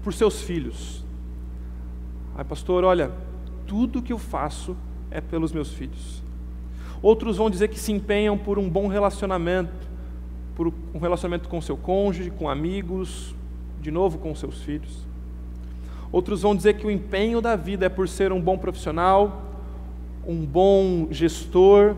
por 0.00 0.14
seus 0.14 0.40
filhos. 0.40 1.04
Ai, 2.36 2.44
pastor, 2.44 2.84
olha, 2.84 3.10
tudo 3.66 4.00
que 4.00 4.12
eu 4.12 4.18
faço 4.18 4.76
é 5.10 5.20
pelos 5.20 5.50
meus 5.50 5.72
filhos. 5.72 6.22
Outros 7.02 7.36
vão 7.36 7.50
dizer 7.50 7.66
que 7.66 7.80
se 7.80 7.90
empenham 7.90 8.38
por 8.38 8.60
um 8.60 8.70
bom 8.70 8.86
relacionamento, 8.86 9.88
por 10.54 10.72
um 10.94 11.00
relacionamento 11.00 11.48
com 11.48 11.60
seu 11.60 11.76
cônjuge, 11.76 12.30
com 12.30 12.48
amigos, 12.48 13.34
de 13.80 13.90
novo 13.90 14.18
com 14.18 14.32
seus 14.36 14.62
filhos. 14.62 15.04
Outros 16.12 16.42
vão 16.42 16.54
dizer 16.54 16.74
que 16.74 16.86
o 16.86 16.90
empenho 16.92 17.40
da 17.40 17.56
vida 17.56 17.86
é 17.86 17.88
por 17.88 18.08
ser 18.08 18.30
um 18.32 18.40
bom 18.40 18.56
profissional, 18.56 19.42
um 20.24 20.46
bom 20.46 21.08
gestor, 21.10 21.96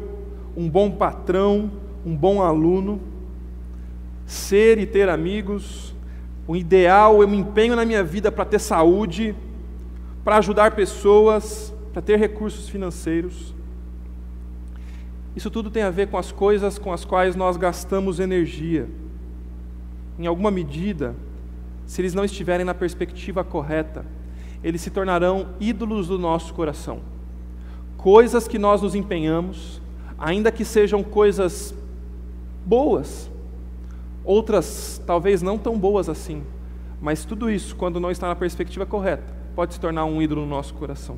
um 0.57 0.71
bom 0.71 0.91
patrão, 0.91 1.71
um 2.05 2.17
bom 2.17 2.41
aluno. 2.43 3.10
Ser 4.31 4.79
e 4.79 4.87
ter 4.87 5.09
amigos, 5.09 5.93
o 6.47 6.55
ideal, 6.55 7.21
eu 7.21 7.27
me 7.27 7.37
empenho 7.37 7.75
na 7.75 7.85
minha 7.85 8.05
vida 8.05 8.31
para 8.31 8.45
ter 8.45 8.61
saúde, 8.61 9.35
para 10.23 10.37
ajudar 10.37 10.77
pessoas, 10.77 11.75
para 11.93 12.01
ter 12.01 12.17
recursos 12.17 12.69
financeiros. 12.69 13.53
Isso 15.35 15.51
tudo 15.51 15.69
tem 15.69 15.83
a 15.83 15.91
ver 15.91 16.07
com 16.07 16.17
as 16.17 16.31
coisas 16.31 16.79
com 16.79 16.93
as 16.93 17.05
quais 17.05 17.35
nós 17.35 17.57
gastamos 17.57 18.21
energia. 18.21 18.89
Em 20.17 20.29
alguma 20.29 20.53
medida, 20.53 21.17
se 21.85 22.01
eles 22.01 22.15
não 22.15 22.25
estiverem 22.25 22.65
na 22.65 22.73
perspectiva 22.73 23.43
correta, 23.43 24.05
eles 24.63 24.81
se 24.81 24.91
tornarão 24.91 25.49
ídolos 25.59 26.07
do 26.07 26.21
nosso 26.21 26.55
coração. 26.55 27.01
Coisas 27.97 28.47
que 28.47 28.61
nós 28.61 28.81
nos 28.81 28.95
empenhamos, 28.95 29.83
ainda 30.17 30.53
que 30.53 30.65
sejam 30.65 31.03
coisas 31.03 31.75
boas, 32.65 33.30
outras 34.25 35.03
talvez 35.07 35.43
não 35.43 35.59
tão 35.59 35.79
boas 35.79 36.09
assim, 36.09 36.43
mas 37.01 37.25
tudo 37.25 37.51
isso, 37.51 37.75
quando 37.77 37.99
não 37.99 38.11
está 38.11 38.29
na 38.29 38.37
perspectiva 38.37 38.85
correta, 38.85 39.35
pode 39.55 39.75
se 39.75 39.81
tornar 39.81 40.05
um 40.05 40.21
ídolo 40.21 40.43
no 40.43 40.49
nosso 40.49 40.75
coração. 40.75 41.17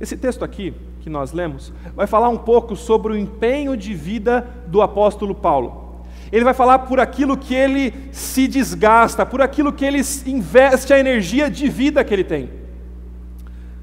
Esse 0.00 0.16
texto 0.16 0.44
aqui, 0.44 0.74
que 1.00 1.08
nós 1.08 1.32
lemos, 1.32 1.72
vai 1.94 2.06
falar 2.06 2.28
um 2.28 2.36
pouco 2.36 2.74
sobre 2.74 3.12
o 3.12 3.16
empenho 3.16 3.76
de 3.76 3.94
vida 3.94 4.46
do 4.66 4.82
apóstolo 4.82 5.34
Paulo. 5.34 6.04
Ele 6.32 6.44
vai 6.44 6.54
falar 6.54 6.80
por 6.80 6.98
aquilo 6.98 7.36
que 7.36 7.54
ele 7.54 7.94
se 8.10 8.48
desgasta, 8.48 9.24
por 9.24 9.40
aquilo 9.40 9.72
que 9.72 9.84
ele 9.84 10.00
investe 10.26 10.92
a 10.92 10.98
energia 10.98 11.48
de 11.48 11.68
vida 11.68 12.02
que 12.04 12.12
ele 12.12 12.24
tem. 12.24 12.50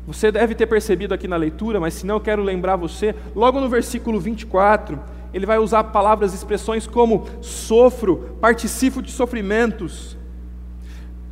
Você 0.06 0.32
deve 0.32 0.54
ter 0.54 0.68
percebido 0.68 1.14
aqui 1.14 1.28
na 1.28 1.38
leitura, 1.38 1.80
mas 1.80 1.94
se 1.94 2.06
não, 2.06 2.16
eu 2.16 2.22
quero 2.22 2.44
lembrar 2.44 2.76
você, 2.76 3.16
logo 3.34 3.62
no 3.62 3.70
versículo 3.70 4.20
24, 4.20 5.00
ele 5.34 5.46
vai 5.46 5.58
usar 5.58 5.86
palavras 5.86 6.34
expressões 6.34 6.86
como 6.86 7.26
sofro, 7.42 8.38
participo 8.40 9.02
de 9.02 9.12
sofrimentos, 9.12 10.18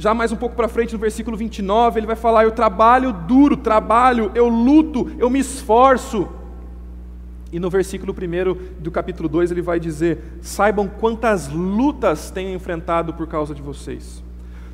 já 0.01 0.15
mais 0.15 0.31
um 0.31 0.36
pouco 0.36 0.55
para 0.55 0.67
frente, 0.67 0.93
no 0.93 1.00
versículo 1.00 1.38
29, 1.38 2.00
ele 2.00 2.08
vai 2.08 2.15
falar: 2.15 2.43
Eu 2.43 2.50
trabalho 2.50 3.13
duro, 3.13 3.55
trabalho, 3.55 4.31
eu 4.34 4.48
luto, 4.48 5.12
eu 5.20 5.29
me 5.29 5.38
esforço. 5.38 6.27
E 7.51 7.60
no 7.60 7.70
versículo 7.70 8.12
1 8.12 8.81
do 8.81 8.89
capítulo 8.89 9.29
2 9.29 9.51
ele 9.51 9.62
vai 9.62 9.79
dizer: 9.79 10.39
Saibam 10.41 10.88
quantas 10.88 11.50
lutas 11.50 12.31
tenho 12.31 12.51
enfrentado 12.51 13.13
por 13.13 13.27
causa 13.27 13.53
de 13.53 13.62
vocês. 13.62 14.24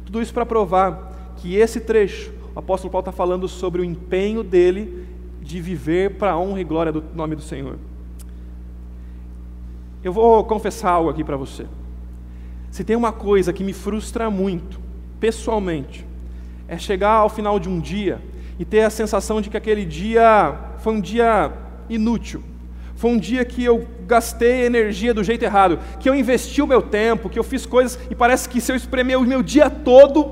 Tudo 0.05 0.21
isso 0.21 0.33
para 0.33 0.45
provar 0.45 1.33
que 1.35 1.57
esse 1.57 1.81
trecho, 1.81 2.31
o 2.55 2.59
apóstolo 2.59 2.89
Paulo 2.89 3.01
está 3.01 3.11
falando 3.11 3.49
sobre 3.49 3.81
o 3.81 3.83
empenho 3.83 4.43
dele 4.43 5.05
de 5.41 5.59
viver 5.59 6.17
para 6.17 6.31
a 6.31 6.39
honra 6.39 6.61
e 6.61 6.63
glória 6.63 6.93
do 6.93 7.03
nome 7.13 7.35
do 7.35 7.41
Senhor. 7.41 7.77
Eu 10.03 10.13
vou 10.13 10.43
confessar 10.43 10.91
algo 10.91 11.09
aqui 11.09 11.23
para 11.23 11.37
você. 11.37 11.65
Se 12.71 12.83
tem 12.83 12.95
uma 12.95 13.11
coisa 13.11 13.51
que 13.51 13.63
me 13.63 13.73
frustra 13.73 14.29
muito, 14.29 14.79
pessoalmente, 15.19 16.05
é 16.67 16.77
chegar 16.77 17.13
ao 17.13 17.29
final 17.29 17.59
de 17.59 17.69
um 17.69 17.79
dia 17.79 18.21
e 18.59 18.65
ter 18.65 18.81
a 18.81 18.89
sensação 18.89 19.41
de 19.41 19.49
que 19.49 19.57
aquele 19.57 19.85
dia 19.85 20.57
foi 20.79 20.93
um 20.93 21.01
dia 21.01 21.51
inútil. 21.89 22.43
Foi 22.95 23.11
um 23.11 23.17
dia 23.17 23.45
que 23.45 23.63
eu 23.63 23.87
gastei 24.07 24.65
energia 24.65 25.13
do 25.13 25.23
jeito 25.23 25.43
errado, 25.43 25.79
que 25.99 26.09
eu 26.09 26.15
investi 26.15 26.61
o 26.61 26.67
meu 26.67 26.81
tempo, 26.81 27.29
que 27.29 27.37
eu 27.37 27.43
fiz 27.43 27.65
coisas 27.65 27.99
e 28.09 28.15
parece 28.15 28.49
que 28.49 28.59
se 28.59 28.71
eu 28.71 28.75
espremer 28.75 29.19
o 29.19 29.25
meu 29.25 29.43
dia 29.43 29.69
todo, 29.69 30.31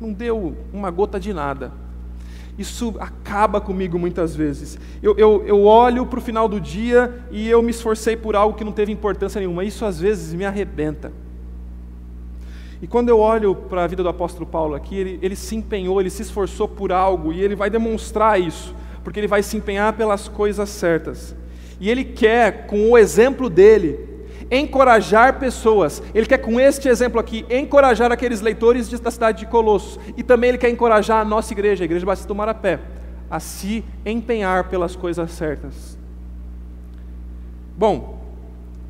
não 0.00 0.12
deu 0.12 0.56
uma 0.72 0.90
gota 0.90 1.20
de 1.20 1.32
nada. 1.32 1.83
Isso 2.56 2.94
acaba 3.00 3.60
comigo 3.60 3.98
muitas 3.98 4.36
vezes. 4.36 4.78
Eu, 5.02 5.16
eu, 5.18 5.42
eu 5.44 5.64
olho 5.64 6.06
para 6.06 6.18
o 6.18 6.22
final 6.22 6.48
do 6.48 6.60
dia 6.60 7.12
e 7.30 7.48
eu 7.48 7.60
me 7.62 7.70
esforcei 7.70 8.16
por 8.16 8.36
algo 8.36 8.56
que 8.56 8.64
não 8.64 8.72
teve 8.72 8.92
importância 8.92 9.40
nenhuma. 9.40 9.64
Isso 9.64 9.84
às 9.84 9.98
vezes 9.98 10.32
me 10.32 10.44
arrebenta. 10.44 11.12
E 12.80 12.86
quando 12.86 13.08
eu 13.08 13.18
olho 13.18 13.54
para 13.54 13.84
a 13.84 13.86
vida 13.86 14.02
do 14.02 14.08
apóstolo 14.08 14.46
Paulo 14.46 14.74
aqui, 14.74 14.94
ele, 14.96 15.18
ele 15.22 15.34
se 15.34 15.56
empenhou, 15.56 16.00
ele 16.00 16.10
se 16.10 16.22
esforçou 16.22 16.68
por 16.68 16.92
algo, 16.92 17.32
e 17.32 17.40
ele 17.40 17.56
vai 17.56 17.70
demonstrar 17.70 18.38
isso, 18.38 18.74
porque 19.02 19.18
ele 19.18 19.26
vai 19.26 19.42
se 19.42 19.56
empenhar 19.56 19.94
pelas 19.94 20.28
coisas 20.28 20.68
certas. 20.68 21.34
E 21.80 21.90
ele 21.90 22.04
quer, 22.04 22.66
com 22.66 22.90
o 22.90 22.98
exemplo 22.98 23.48
dele, 23.48 24.13
encorajar 24.54 25.38
pessoas. 25.38 26.02
Ele 26.14 26.26
quer, 26.26 26.38
com 26.38 26.60
este 26.60 26.88
exemplo 26.88 27.18
aqui, 27.18 27.44
encorajar 27.50 28.12
aqueles 28.12 28.40
leitores 28.40 28.88
da 29.00 29.10
cidade 29.10 29.40
de 29.40 29.46
Colossos. 29.46 29.98
E 30.16 30.22
também 30.22 30.50
ele 30.50 30.58
quer 30.58 30.70
encorajar 30.70 31.20
a 31.20 31.24
nossa 31.24 31.52
igreja, 31.52 31.84
a 31.84 31.86
Igreja 31.86 32.06
Batista 32.06 32.28
do 32.28 32.34
Marapé, 32.34 32.80
a 33.30 33.40
se 33.40 33.84
empenhar 34.04 34.68
pelas 34.68 34.94
coisas 34.94 35.30
certas. 35.32 35.98
Bom, 37.76 38.22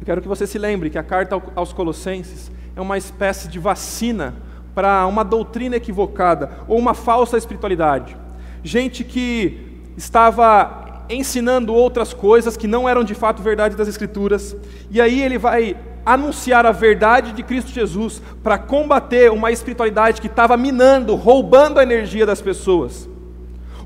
eu 0.01 0.05
quero 0.05 0.21
que 0.21 0.29
você 0.29 0.47
se 0.47 0.59
lembre 0.59 0.91
que 0.91 0.99
a 0.99 1.03
carta 1.03 1.41
aos 1.55 1.73
Colossenses 1.73 2.51
é 2.77 2.81
uma 2.81 2.99
espécie 2.99 3.49
de 3.49 3.59
vacina 3.59 4.35
para 4.75 5.07
uma 5.07 5.25
doutrina 5.25 5.77
equivocada 5.77 6.51
ou 6.69 6.79
uma 6.79 6.93
falsa 6.93 7.39
espiritualidade. 7.39 8.17
Gente 8.63 9.05
que 9.05 9.83
estava 9.97 10.84
ensinando 11.09 11.75
outras 11.75 12.13
coisas 12.13 12.57
que 12.57 12.67
não 12.67 12.89
eram 12.89 13.05
de 13.05 13.15
fato 13.15 13.43
verdade 13.43 13.77
das 13.77 13.89
Escrituras, 13.89 14.57
e 14.91 15.01
aí 15.01 15.21
ele 15.21 15.39
vai 15.39 15.77
anunciar 16.05 16.67
a 16.67 16.73
verdade 16.73 17.33
de 17.33 17.43
Cristo 17.43 17.71
Jesus 17.71 18.21
para 18.43 18.59
combater 18.59 19.31
uma 19.31 19.51
espiritualidade 19.51 20.21
que 20.21 20.27
estava 20.27 20.57
minando, 20.57 21.15
roubando 21.15 21.81
a 21.81 21.83
energia 21.83 22.27
das 22.27 22.41
pessoas. 22.41 23.09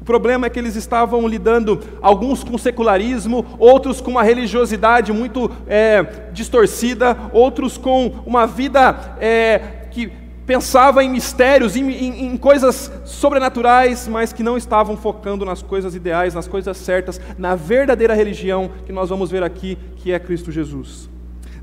O 0.01 0.05
problema 0.05 0.47
é 0.47 0.51
que 0.51 0.59
eles 0.59 0.75
estavam 0.75 1.29
lidando, 1.29 1.81
alguns 2.01 2.43
com 2.43 2.57
secularismo, 2.57 3.45
outros 3.59 4.01
com 4.01 4.11
uma 4.11 4.23
religiosidade 4.23 5.13
muito 5.13 5.51
é, 5.67 6.03
distorcida, 6.33 7.17
outros 7.33 7.77
com 7.77 8.15
uma 8.25 8.47
vida 8.47 9.17
é, 9.21 9.61
que 9.91 10.11
pensava 10.49 11.05
em 11.05 11.11
mistérios, 11.11 11.77
em, 11.77 11.91
em, 11.91 12.25
em, 12.33 12.37
coisas 12.39 12.91
sobrenaturais, 13.05 14.09
mas 14.09 14.33
que 14.33 14.43
não 14.43 14.57
estavam 14.57 14.97
focando 14.97 15.45
nas 15.45 15.61
coisas 15.61 15.95
ideais, 15.95 16.33
nas 16.33 16.49
coisas 16.49 16.75
certas, 16.79 17.21
na 17.37 17.55
verdadeira 17.55 18.15
religião 18.15 18.71
que 18.87 18.91
nós 18.91 19.11
vamos 19.11 19.31
ver 19.31 19.43
aqui, 19.43 19.77
que 19.97 20.11
é 20.11 20.19
Cristo 20.19 20.51
Jesus. 20.51 21.11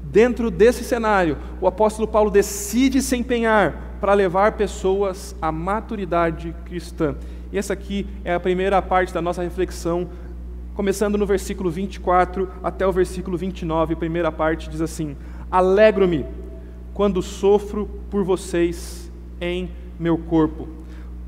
Dentro 0.03 0.51
desse 0.51 0.83
cenário, 0.83 1.35
o 1.59 1.65
apóstolo 1.65 2.07
Paulo 2.07 2.29
decide 2.29 3.01
se 3.01 3.17
empenhar 3.17 3.97
para 3.99 4.13
levar 4.13 4.51
pessoas 4.51 5.35
à 5.41 5.51
maturidade 5.51 6.55
cristã. 6.63 7.15
E 7.51 7.57
essa 7.57 7.73
aqui 7.73 8.05
é 8.23 8.35
a 8.35 8.39
primeira 8.39 8.79
parte 8.83 9.11
da 9.11 9.21
nossa 9.21 9.41
reflexão, 9.41 10.07
começando 10.75 11.17
no 11.17 11.25
versículo 11.25 11.71
24 11.71 12.47
até 12.63 12.85
o 12.85 12.91
versículo 12.91 13.35
29. 13.35 13.95
A 13.95 13.97
primeira 13.97 14.31
parte 14.31 14.69
diz 14.69 14.79
assim: 14.79 15.17
Alegro-me 15.49 16.44
quando 16.95 17.21
sofro 17.21 17.89
por 18.09 18.23
vocês 18.23 19.11
em 19.41 19.69
meu 19.99 20.17
corpo, 20.17 20.65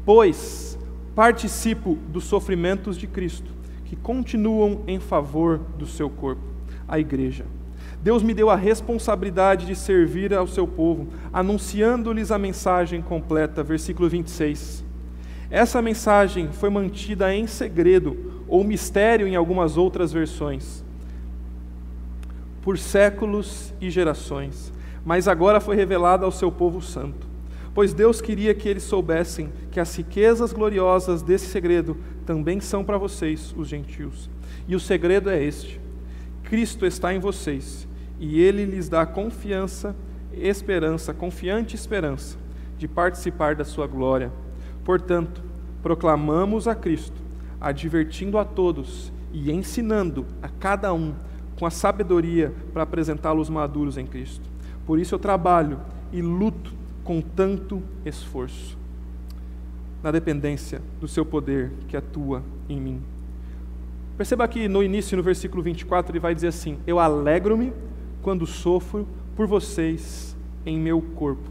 pois 0.05 0.79
participo 1.13 1.97
dos 2.07 2.23
sofrimentos 2.23 2.97
de 2.97 3.05
Cristo, 3.05 3.51
que 3.83 3.97
continuam 3.97 4.83
em 4.87 4.97
favor 4.97 5.59
do 5.77 5.85
seu 5.85 6.09
corpo, 6.09 6.41
a 6.87 6.97
igreja. 6.97 7.45
Deus 8.01 8.23
me 8.23 8.33
deu 8.33 8.49
a 8.49 8.55
responsabilidade 8.55 9.65
de 9.65 9.75
servir 9.75 10.33
ao 10.33 10.47
seu 10.47 10.65
povo, 10.65 11.09
anunciando-lhes 11.33 12.31
a 12.31 12.37
mensagem 12.37 13.01
completa. 13.01 13.61
Versículo 13.61 14.07
26. 14.07 14.85
Essa 15.49 15.81
mensagem 15.81 16.49
foi 16.49 16.69
mantida 16.69 17.35
em 17.35 17.45
segredo, 17.45 18.41
ou 18.47 18.63
mistério 18.63 19.27
em 19.27 19.35
algumas 19.35 19.75
outras 19.75 20.13
versões, 20.13 20.81
por 22.61 22.77
séculos 22.77 23.73
e 23.81 23.89
gerações, 23.89 24.71
mas 25.07 25.25
agora 25.25 25.61
foi 25.61 25.77
revelada 25.77 26.25
ao 26.25 26.31
seu 26.33 26.51
povo 26.51 26.81
santo. 26.81 27.25
Pois 27.73 27.93
Deus 27.93 28.19
queria 28.19 28.53
que 28.53 28.67
eles 28.67 28.83
soubessem 28.83 29.49
que 29.71 29.79
as 29.79 29.95
riquezas 29.95 30.51
gloriosas 30.51 31.21
desse 31.21 31.45
segredo 31.45 31.95
também 32.25 32.59
são 32.59 32.83
para 32.83 32.97
vocês, 32.97 33.55
os 33.55 33.69
gentios. 33.69 34.29
E 34.67 34.75
o 34.75 34.79
segredo 34.81 35.29
é 35.29 35.41
este: 35.41 35.79
Cristo 36.43 36.85
está 36.85 37.13
em 37.13 37.19
vocês, 37.19 37.87
e 38.19 38.41
ele 38.41 38.65
lhes 38.65 38.89
dá 38.89 39.05
confiança, 39.05 39.95
esperança, 40.33 41.13
confiante 41.13 41.73
esperança 41.73 42.37
de 42.77 42.85
participar 42.85 43.55
da 43.55 43.63
sua 43.63 43.87
glória 43.87 44.29
Portanto, 44.87 45.43
proclamamos 45.83 46.65
a 46.65 46.73
Cristo, 46.73 47.21
advertindo 47.59 48.37
a 48.37 48.45
todos 48.45 49.11
e 49.33 49.51
ensinando 49.51 50.25
a 50.41 50.47
cada 50.47 50.93
um 50.93 51.13
com 51.59 51.65
a 51.65 51.69
sabedoria 51.69 52.53
para 52.71 52.83
apresentá-los 52.83 53.49
maduros 53.49 53.97
em 53.97 54.05
Cristo. 54.05 54.49
Por 54.87 54.97
isso 54.97 55.13
eu 55.13 55.19
trabalho 55.19 55.81
e 56.13 56.21
luto 56.21 56.73
com 57.03 57.21
tanto 57.21 57.83
esforço, 58.05 58.77
na 60.01 60.11
dependência 60.11 60.81
do 61.01 61.09
seu 61.09 61.25
poder 61.25 61.73
que 61.89 61.97
atua 61.97 62.41
em 62.69 62.79
mim. 62.79 63.01
Perceba 64.17 64.47
que 64.47 64.69
no 64.69 64.81
início, 64.81 65.17
no 65.17 65.21
versículo 65.21 65.61
24, 65.61 66.13
ele 66.13 66.19
vai 66.19 66.33
dizer 66.33 66.47
assim: 66.47 66.79
Eu 66.87 66.99
alegro-me 66.99 67.73
quando 68.21 68.47
sofro 68.47 69.05
por 69.35 69.45
vocês 69.45 70.35
em 70.65 70.79
meu 70.79 71.01
corpo. 71.01 71.49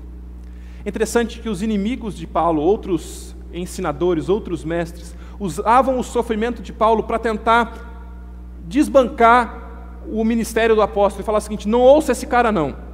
Interessante 0.84 1.38
que 1.38 1.48
os 1.48 1.60
inimigos 1.60 2.16
de 2.16 2.26
Paulo, 2.26 2.62
outros 2.62 3.36
ensinadores, 3.52 4.30
outros 4.30 4.64
mestres, 4.64 5.14
usavam 5.38 5.98
o 5.98 6.02
sofrimento 6.02 6.62
de 6.62 6.72
Paulo 6.72 7.02
para 7.02 7.18
tentar 7.18 8.56
desbancar 8.66 10.00
o 10.08 10.24
ministério 10.24 10.74
do 10.74 10.80
apóstolo 10.80 11.22
e 11.22 11.26
falar 11.26 11.38
o 11.38 11.42
seguinte: 11.42 11.68
não 11.68 11.80
ouça 11.80 12.12
esse 12.12 12.26
cara, 12.26 12.50
não. 12.50 12.85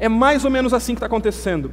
É 0.00 0.08
mais 0.08 0.46
ou 0.46 0.50
menos 0.50 0.72
assim 0.72 0.94
que 0.94 0.96
está 0.96 1.06
acontecendo. 1.06 1.70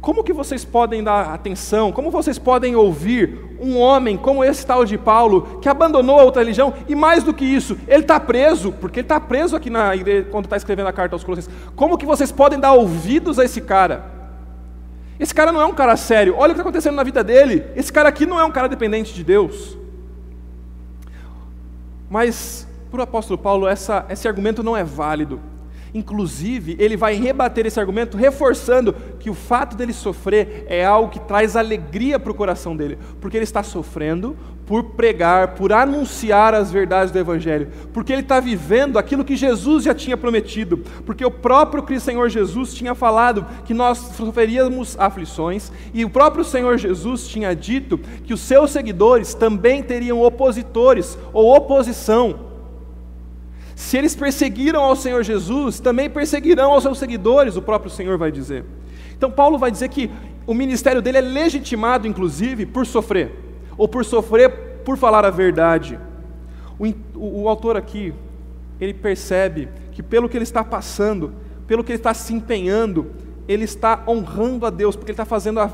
Como 0.00 0.24
que 0.24 0.32
vocês 0.32 0.64
podem 0.64 1.04
dar 1.04 1.34
atenção, 1.34 1.92
como 1.92 2.10
vocês 2.10 2.38
podem 2.38 2.74
ouvir 2.74 3.56
um 3.60 3.76
homem 3.76 4.16
como 4.16 4.42
esse 4.42 4.64
tal 4.64 4.86
de 4.86 4.96
Paulo, 4.96 5.58
que 5.60 5.68
abandonou 5.68 6.18
a 6.18 6.22
outra 6.22 6.40
religião, 6.40 6.72
e 6.88 6.94
mais 6.94 7.22
do 7.22 7.34
que 7.34 7.44
isso, 7.44 7.76
ele 7.86 8.02
está 8.02 8.18
preso, 8.18 8.72
porque 8.72 9.00
ele 9.00 9.04
está 9.04 9.20
preso 9.20 9.54
aqui 9.54 9.68
na 9.68 9.94
igreja, 9.94 10.28
quando 10.30 10.44
está 10.46 10.56
escrevendo 10.56 10.86
a 10.86 10.92
carta 10.92 11.14
aos 11.14 11.22
Colossenses. 11.22 11.52
Como 11.76 11.98
que 11.98 12.06
vocês 12.06 12.32
podem 12.32 12.58
dar 12.58 12.72
ouvidos 12.72 13.38
a 13.38 13.44
esse 13.44 13.60
cara? 13.60 14.06
Esse 15.20 15.34
cara 15.34 15.52
não 15.52 15.60
é 15.60 15.66
um 15.66 15.74
cara 15.74 15.96
sério, 15.96 16.36
olha 16.38 16.52
o 16.52 16.54
que 16.54 16.60
está 16.60 16.62
acontecendo 16.62 16.94
na 16.94 17.02
vida 17.02 17.22
dele. 17.22 17.66
Esse 17.76 17.92
cara 17.92 18.08
aqui 18.08 18.24
não 18.24 18.40
é 18.40 18.44
um 18.44 18.52
cara 18.52 18.68
dependente 18.68 19.12
de 19.12 19.22
Deus. 19.22 19.76
Mas, 22.08 22.66
para 22.90 23.00
o 23.00 23.02
apóstolo 23.02 23.36
Paulo, 23.36 23.66
essa, 23.68 24.06
esse 24.08 24.26
argumento 24.26 24.62
não 24.62 24.74
é 24.74 24.84
válido. 24.84 25.38
Inclusive, 25.94 26.76
ele 26.78 26.96
vai 26.96 27.14
rebater 27.14 27.66
esse 27.66 27.80
argumento, 27.80 28.16
reforçando 28.16 28.94
que 29.18 29.30
o 29.30 29.34
fato 29.34 29.76
dele 29.76 29.92
sofrer 29.92 30.64
é 30.68 30.84
algo 30.84 31.10
que 31.10 31.20
traz 31.20 31.56
alegria 31.56 32.18
para 32.18 32.32
o 32.32 32.34
coração 32.34 32.76
dele, 32.76 32.98
porque 33.20 33.36
ele 33.36 33.44
está 33.44 33.62
sofrendo 33.62 34.36
por 34.68 34.84
pregar, 34.84 35.54
por 35.54 35.72
anunciar 35.72 36.52
as 36.52 36.70
verdades 36.70 37.10
do 37.10 37.18
Evangelho, 37.18 37.68
porque 37.90 38.12
ele 38.12 38.20
está 38.20 38.38
vivendo 38.38 38.98
aquilo 38.98 39.24
que 39.24 39.34
Jesus 39.34 39.84
já 39.84 39.94
tinha 39.94 40.14
prometido, 40.14 40.76
porque 41.06 41.24
o 41.24 41.30
próprio 41.30 41.98
Senhor 41.98 42.28
Jesus 42.28 42.74
tinha 42.74 42.94
falado 42.94 43.46
que 43.64 43.72
nós 43.72 43.96
sofreríamos 43.96 44.94
aflições, 45.00 45.72
e 45.94 46.04
o 46.04 46.10
próprio 46.10 46.44
Senhor 46.44 46.76
Jesus 46.76 47.26
tinha 47.26 47.56
dito 47.56 47.96
que 48.24 48.34
os 48.34 48.40
seus 48.40 48.70
seguidores 48.70 49.32
também 49.32 49.82
teriam 49.82 50.20
opositores 50.20 51.18
ou 51.32 51.56
oposição. 51.56 52.47
Se 53.78 53.96
eles 53.96 54.12
perseguiram 54.12 54.82
ao 54.82 54.96
Senhor 54.96 55.22
Jesus, 55.22 55.78
também 55.78 56.10
perseguirão 56.10 56.72
aos 56.72 56.82
seus 56.82 56.98
seguidores, 56.98 57.54
o 57.56 57.62
próprio 57.62 57.88
Senhor 57.88 58.18
vai 58.18 58.32
dizer. 58.32 58.64
Então, 59.16 59.30
Paulo 59.30 59.56
vai 59.56 59.70
dizer 59.70 59.88
que 59.88 60.10
o 60.48 60.52
ministério 60.52 61.00
dele 61.00 61.18
é 61.18 61.20
legitimado, 61.20 62.04
inclusive, 62.04 62.66
por 62.66 62.84
sofrer, 62.84 63.30
ou 63.76 63.86
por 63.86 64.04
sofrer 64.04 64.82
por 64.84 64.98
falar 64.98 65.24
a 65.24 65.30
verdade. 65.30 65.96
O, 66.76 66.88
o, 67.14 67.42
o 67.42 67.48
autor 67.48 67.76
aqui, 67.76 68.12
ele 68.80 68.92
percebe 68.92 69.68
que 69.92 70.02
pelo 70.02 70.28
que 70.28 70.36
ele 70.36 70.42
está 70.42 70.64
passando, 70.64 71.32
pelo 71.64 71.84
que 71.84 71.92
ele 71.92 72.00
está 72.00 72.12
se 72.12 72.34
empenhando, 72.34 73.12
ele 73.46 73.62
está 73.62 74.02
honrando 74.08 74.66
a 74.66 74.70
Deus, 74.70 74.96
porque 74.96 75.12
ele 75.12 75.14
está 75.14 75.24
fazendo 75.24 75.60
a, 75.60 75.72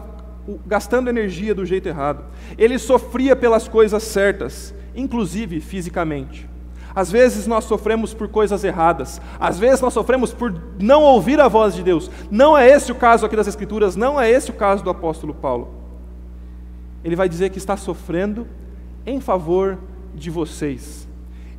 gastando 0.66 1.08
energia 1.08 1.54
do 1.54 1.64
jeito 1.64 1.88
errado. 1.88 2.22
Ele 2.58 2.78
sofria 2.78 3.34
pelas 3.34 3.66
coisas 3.66 4.02
certas, 4.02 4.74
inclusive 4.94 5.58
fisicamente. 5.58 6.52
Às 6.94 7.10
vezes 7.10 7.46
nós 7.46 7.64
sofremos 7.64 8.14
por 8.14 8.28
coisas 8.28 8.62
erradas, 8.62 9.20
às 9.40 9.58
vezes 9.58 9.80
nós 9.80 9.92
sofremos 9.92 10.32
por 10.32 10.54
não 10.78 11.02
ouvir 11.02 11.40
a 11.40 11.48
voz 11.48 11.74
de 11.74 11.82
Deus. 11.82 12.08
Não 12.30 12.56
é 12.56 12.68
esse 12.68 12.92
o 12.92 12.94
caso 12.94 13.26
aqui 13.26 13.34
das 13.34 13.48
Escrituras, 13.48 13.96
não 13.96 14.20
é 14.20 14.30
esse 14.30 14.50
o 14.50 14.54
caso 14.54 14.84
do 14.84 14.90
apóstolo 14.90 15.34
Paulo. 15.34 15.74
Ele 17.02 17.16
vai 17.16 17.28
dizer 17.28 17.50
que 17.50 17.58
está 17.58 17.76
sofrendo 17.76 18.46
em 19.04 19.20
favor 19.20 19.78
de 20.14 20.30
vocês. 20.30 21.08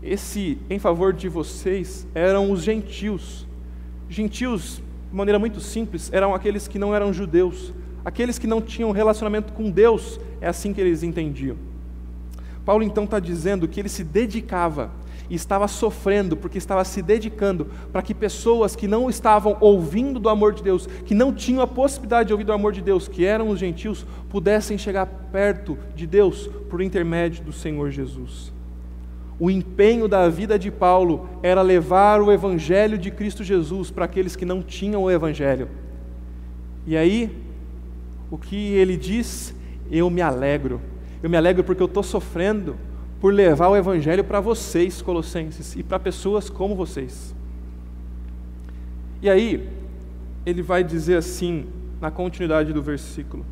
Esse 0.01 0.57
em 0.69 0.79
favor 0.79 1.11
de 1.11 1.27
vocês 1.27 2.07
eram 2.15 2.49
os 2.49 2.61
gentios. 2.63 3.45
Gentios, 4.07 4.81
de 5.09 5.15
maneira 5.15 5.37
muito 5.37 5.59
simples, 5.59 6.09
eram 6.13 6.33
aqueles 6.33 6.67
que 6.67 6.79
não 6.79 6.95
eram 6.95 7.11
judeus, 7.11 7.73
aqueles 8.05 8.39
que 8.39 8.47
não 8.47 8.61
tinham 8.61 8.91
relacionamento 8.91 9.51
com 9.51 9.69
Deus, 9.69 10.19
é 10.39 10.47
assim 10.47 10.73
que 10.73 10.79
eles 10.79 11.03
entendiam. 11.03 11.57
Paulo 12.63 12.83
então 12.83 13.03
está 13.03 13.19
dizendo 13.19 13.67
que 13.67 13.79
ele 13.79 13.89
se 13.89 14.03
dedicava 14.03 14.91
e 15.29 15.35
estava 15.35 15.67
sofrendo 15.67 16.35
porque 16.35 16.57
estava 16.57 16.83
se 16.83 17.01
dedicando 17.01 17.67
para 17.91 18.01
que 18.01 18.13
pessoas 18.13 18.75
que 18.75 18.87
não 18.87 19.09
estavam 19.09 19.57
ouvindo 19.59 20.19
do 20.19 20.29
amor 20.29 20.53
de 20.53 20.63
Deus, 20.63 20.87
que 21.05 21.13
não 21.13 21.33
tinham 21.33 21.61
a 21.61 21.67
possibilidade 21.67 22.27
de 22.27 22.33
ouvir 22.33 22.43
do 22.43 22.53
amor 22.53 22.71
de 22.71 22.81
Deus, 22.81 23.07
que 23.07 23.25
eram 23.25 23.49
os 23.49 23.59
gentios, 23.59 24.05
pudessem 24.29 24.77
chegar 24.77 25.05
perto 25.31 25.77
de 25.95 26.05
Deus 26.05 26.49
por 26.69 26.81
intermédio 26.81 27.43
do 27.43 27.51
Senhor 27.51 27.89
Jesus. 27.91 28.53
O 29.37 29.51
empenho 29.51 30.07
da 30.07 30.29
vida 30.29 30.57
de 30.57 30.71
Paulo 30.71 31.27
era 31.43 31.61
levar 31.61 32.21
o 32.21 32.31
evangelho 32.31 32.97
de 32.97 33.11
Cristo 33.11 33.43
Jesus 33.43 33.91
para 33.91 34.05
aqueles 34.05 34.35
que 34.35 34.45
não 34.45 34.63
tinham 34.63 35.03
o 35.03 35.11
evangelho. 35.11 35.67
E 36.87 36.95
aí, 36.95 37.35
o 38.31 38.37
que 38.37 38.55
ele 38.55 38.95
diz? 38.95 39.53
Eu 39.91 40.09
me 40.09 40.21
alegro. 40.21 40.79
Eu 41.21 41.29
me 41.29 41.35
alegro 41.35 41.63
porque 41.63 41.81
eu 41.81 41.87
estou 41.87 42.03
sofrendo 42.03 42.77
por 43.19 43.33
levar 43.33 43.69
o 43.69 43.75
Evangelho 43.75 44.23
para 44.23 44.39
vocês, 44.39 45.01
Colossenses, 45.01 45.75
e 45.75 45.83
para 45.83 45.99
pessoas 45.99 46.49
como 46.49 46.75
vocês. 46.75 47.33
E 49.21 49.29
aí, 49.29 49.67
ele 50.45 50.61
vai 50.61 50.83
dizer 50.83 51.17
assim, 51.17 51.65
na 51.99 52.11
continuidade 52.11 52.71
do 52.71 52.81
versículo: 52.81 53.45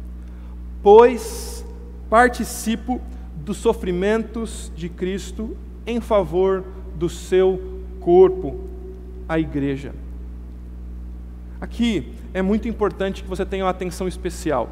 Pois 0.81 1.65
participo 2.09 3.01
dos 3.35 3.57
sofrimentos 3.57 4.71
de 4.75 4.87
Cristo 4.87 5.57
em 5.85 5.99
favor 5.99 6.63
do 6.95 7.09
seu 7.09 7.81
corpo, 7.99 8.59
a 9.27 9.39
igreja. 9.39 9.93
Aqui 11.59 12.13
é 12.33 12.41
muito 12.41 12.67
importante 12.67 13.23
que 13.23 13.29
você 13.29 13.45
tenha 13.45 13.63
uma 13.63 13.71
atenção 13.71 14.07
especial, 14.07 14.69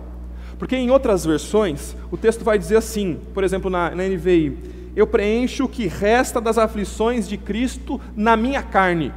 porque 0.60 0.76
em 0.76 0.92
outras 0.92 1.26
versões 1.26 1.96
o 2.12 2.18
texto 2.18 2.44
vai 2.44 2.60
dizer 2.60 2.78
assim, 2.78 3.20
por 3.34 3.44
exemplo, 3.44 3.70
na, 3.70 3.90
na 3.96 4.04
NVI, 4.04 4.58
eu 4.96 5.08
preencho 5.08 5.66
o 5.66 5.70
que 5.70 5.88
resta 5.88 6.42
das 6.42 6.58
aflições 6.58 7.28
de 7.28 7.38
Cristo 7.38 8.00
na 8.16 8.36
minha 8.36 8.62
carne. 8.62 9.14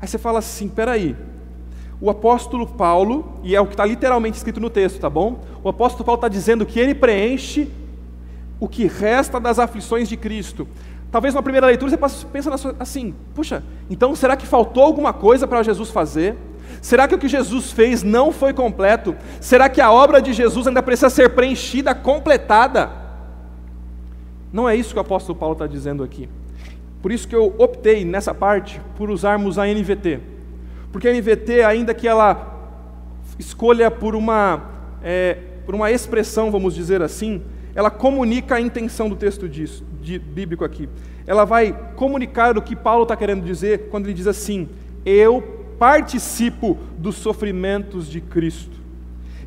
Aí 0.00 0.08
você 0.08 0.18
fala 0.18 0.38
assim: 0.38 0.68
peraí, 0.68 1.16
o 2.00 2.08
apóstolo 2.08 2.66
Paulo, 2.66 3.40
e 3.42 3.54
é 3.54 3.60
o 3.60 3.66
que 3.66 3.74
está 3.74 3.84
literalmente 3.84 4.36
escrito 4.36 4.60
no 4.60 4.70
texto, 4.70 5.00
tá 5.00 5.10
bom? 5.10 5.40
O 5.62 5.68
apóstolo 5.68 6.04
Paulo 6.04 6.18
está 6.18 6.28
dizendo 6.28 6.64
que 6.64 6.78
ele 6.78 6.94
preenche 6.94 7.70
o 8.60 8.68
que 8.68 8.86
resta 8.86 9.38
das 9.38 9.58
aflições 9.58 10.08
de 10.08 10.16
Cristo. 10.16 10.66
Talvez 11.10 11.34
na 11.34 11.42
primeira 11.42 11.66
leitura 11.66 11.96
você 11.96 12.26
pensa 12.26 12.50
assim: 12.78 13.14
puxa, 13.34 13.62
então 13.90 14.14
será 14.14 14.36
que 14.36 14.46
faltou 14.46 14.82
alguma 14.82 15.12
coisa 15.12 15.46
para 15.46 15.62
Jesus 15.62 15.90
fazer? 15.90 16.36
Será 16.80 17.08
que 17.08 17.14
o 17.14 17.18
que 17.18 17.28
Jesus 17.28 17.72
fez 17.72 18.02
não 18.02 18.30
foi 18.30 18.52
completo? 18.52 19.16
Será 19.40 19.68
que 19.68 19.80
a 19.80 19.90
obra 19.90 20.20
de 20.20 20.32
Jesus 20.32 20.66
ainda 20.66 20.82
precisa 20.82 21.10
ser 21.10 21.30
preenchida, 21.30 21.94
completada? 21.94 23.07
Não 24.52 24.68
é 24.68 24.74
isso 24.74 24.92
que 24.92 24.98
o 24.98 25.02
apóstolo 25.02 25.38
Paulo 25.38 25.52
está 25.52 25.66
dizendo 25.66 26.02
aqui. 26.02 26.28
Por 27.02 27.12
isso 27.12 27.28
que 27.28 27.36
eu 27.36 27.54
optei 27.58 28.04
nessa 28.04 28.34
parte 28.34 28.80
por 28.96 29.10
usarmos 29.10 29.58
a 29.58 29.66
NVT. 29.66 30.20
Porque 30.90 31.08
a 31.08 31.12
NVT, 31.12 31.62
ainda 31.62 31.94
que 31.94 32.08
ela 32.08 32.56
escolha 33.38 33.90
por 33.90 34.16
uma, 34.16 34.70
é, 35.02 35.38
por 35.64 35.74
uma 35.74 35.90
expressão, 35.90 36.50
vamos 36.50 36.74
dizer 36.74 37.02
assim, 37.02 37.42
ela 37.74 37.90
comunica 37.90 38.56
a 38.56 38.60
intenção 38.60 39.08
do 39.08 39.16
texto 39.16 39.48
disso, 39.48 39.84
de, 40.02 40.18
bíblico 40.18 40.64
aqui. 40.64 40.88
Ela 41.26 41.44
vai 41.44 41.76
comunicar 41.94 42.56
o 42.56 42.62
que 42.62 42.74
Paulo 42.74 43.02
está 43.02 43.14
querendo 43.14 43.44
dizer 43.44 43.88
quando 43.90 44.06
ele 44.06 44.14
diz 44.14 44.26
assim: 44.26 44.68
Eu 45.04 45.42
participo 45.78 46.76
dos 46.98 47.16
sofrimentos 47.16 48.08
de 48.08 48.20
Cristo 48.20 48.78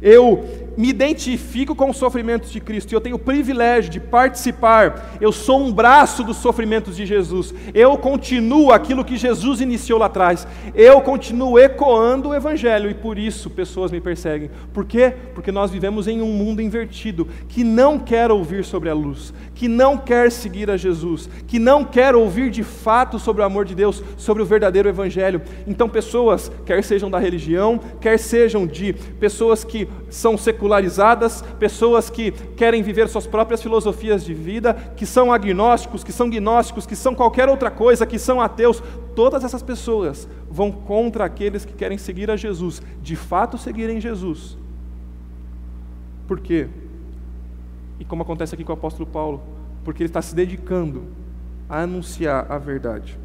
eu 0.01 0.70
me 0.77 0.89
identifico 0.89 1.75
com 1.75 1.89
os 1.89 1.97
sofrimentos 1.97 2.51
de 2.51 2.59
Cristo 2.59 2.91
e 2.91 2.95
eu 2.95 3.01
tenho 3.01 3.15
o 3.15 3.19
privilégio 3.19 3.91
de 3.91 3.99
participar. 3.99 5.17
Eu 5.19 5.31
sou 5.31 5.61
um 5.61 5.71
braço 5.71 6.23
dos 6.23 6.37
sofrimentos 6.37 6.95
de 6.95 7.05
Jesus. 7.05 7.53
Eu 7.73 7.97
continuo 7.97 8.71
aquilo 8.71 9.05
que 9.05 9.17
Jesus 9.17 9.61
iniciou 9.61 9.99
lá 9.99 10.05
atrás. 10.05 10.47
Eu 10.73 11.01
continuo 11.01 11.59
ecoando 11.59 12.29
o 12.29 12.35
Evangelho 12.35 12.89
e 12.89 12.93
por 12.93 13.17
isso 13.17 13.49
pessoas 13.49 13.91
me 13.91 13.99
perseguem. 13.99 14.49
Por 14.73 14.85
quê? 14.85 15.13
Porque 15.33 15.51
nós 15.51 15.71
vivemos 15.71 16.07
em 16.07 16.21
um 16.21 16.31
mundo 16.31 16.61
invertido 16.61 17.27
que 17.47 17.63
não 17.63 17.99
quer 17.99 18.31
ouvir 18.31 18.63
sobre 18.63 18.89
a 18.89 18.93
luz, 18.93 19.33
que 19.53 19.67
não 19.67 19.97
quer 19.97 20.31
seguir 20.31 20.69
a 20.69 20.77
Jesus, 20.77 21.29
que 21.47 21.59
não 21.59 21.83
quer 21.83 22.15
ouvir 22.15 22.49
de 22.49 22.63
fato 22.63 23.19
sobre 23.19 23.41
o 23.41 23.45
amor 23.45 23.65
de 23.65 23.75
Deus, 23.75 24.03
sobre 24.17 24.41
o 24.41 24.45
verdadeiro 24.45 24.89
Evangelho. 24.89 25.41
Então, 25.67 25.89
pessoas, 25.89 26.51
quer 26.65 26.83
sejam 26.83 27.09
da 27.09 27.19
religião, 27.19 27.79
quer 27.99 28.17
sejam 28.17 28.65
de 28.65 28.93
pessoas 28.93 29.63
que 29.63 29.87
são 30.09 30.37
seculares, 30.37 30.60
secularizadas, 30.61 31.41
pessoas 31.59 32.07
que 32.11 32.31
querem 32.31 32.83
viver 32.83 33.09
suas 33.09 33.25
próprias 33.25 33.63
filosofias 33.63 34.23
de 34.23 34.31
vida, 34.31 34.75
que 34.95 35.07
são 35.07 35.33
agnósticos, 35.33 36.03
que 36.03 36.11
são 36.11 36.29
gnósticos, 36.29 36.85
que 36.85 36.95
são 36.95 37.15
qualquer 37.15 37.49
outra 37.49 37.71
coisa, 37.71 38.05
que 38.05 38.19
são 38.19 38.39
ateus. 38.39 38.83
Todas 39.15 39.43
essas 39.43 39.63
pessoas 39.63 40.29
vão 40.49 40.71
contra 40.71 41.25
aqueles 41.25 41.65
que 41.65 41.73
querem 41.73 41.97
seguir 41.97 42.29
a 42.29 42.35
Jesus, 42.35 42.79
de 43.01 43.15
fato 43.15 43.57
seguirem 43.57 43.99
Jesus. 43.99 44.55
Por 46.27 46.39
quê? 46.39 46.67
E 47.99 48.05
como 48.05 48.21
acontece 48.21 48.53
aqui 48.53 48.63
com 48.63 48.71
o 48.71 48.75
apóstolo 48.75 49.09
Paulo, 49.09 49.41
porque 49.83 50.03
ele 50.03 50.09
está 50.09 50.21
se 50.21 50.35
dedicando 50.35 51.05
a 51.67 51.81
anunciar 51.81 52.45
a 52.51 52.59
verdade. 52.59 53.17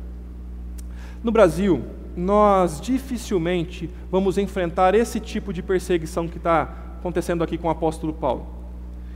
No 1.23 1.31
Brasil, 1.31 1.85
nós 2.17 2.81
dificilmente 2.81 3.91
vamos 4.11 4.39
enfrentar 4.39 4.95
esse 4.95 5.21
tipo 5.21 5.53
de 5.53 5.63
perseguição 5.63 6.27
que 6.27 6.39
está 6.39 6.86
acontecendo 6.99 7.43
aqui 7.43 7.57
com 7.57 7.69
o 7.69 7.71
apóstolo 7.71 8.13
Paulo. 8.13 8.47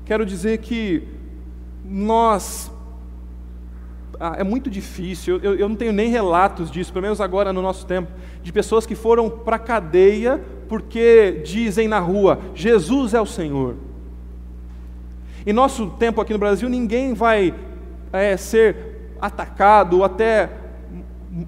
Quero 0.04 0.24
dizer 0.24 0.58
que 0.58 1.02
nós. 1.84 2.70
Ah, 4.18 4.36
é 4.38 4.44
muito 4.44 4.68
difícil, 4.68 5.40
eu, 5.42 5.54
eu 5.54 5.68
não 5.68 5.76
tenho 5.76 5.92
nem 5.92 6.10
relatos 6.10 6.70
disso, 6.70 6.92
pelo 6.92 7.04
menos 7.04 7.22
agora 7.22 7.54
no 7.54 7.62
nosso 7.62 7.86
tempo, 7.86 8.12
de 8.42 8.52
pessoas 8.52 8.84
que 8.84 8.94
foram 8.94 9.30
para 9.30 9.56
a 9.56 9.58
cadeia 9.58 10.40
porque 10.68 11.42
dizem 11.44 11.88
na 11.88 11.98
rua: 11.98 12.38
Jesus 12.54 13.14
é 13.14 13.20
o 13.20 13.26
Senhor. 13.26 13.76
Em 15.46 15.52
nosso 15.52 15.88
tempo 15.90 16.20
aqui 16.20 16.32
no 16.32 16.38
Brasil, 16.38 16.68
ninguém 16.68 17.14
vai 17.14 17.54
é, 18.12 18.36
ser 18.36 19.16
atacado 19.20 19.98
ou 19.98 20.04
até 20.04 20.50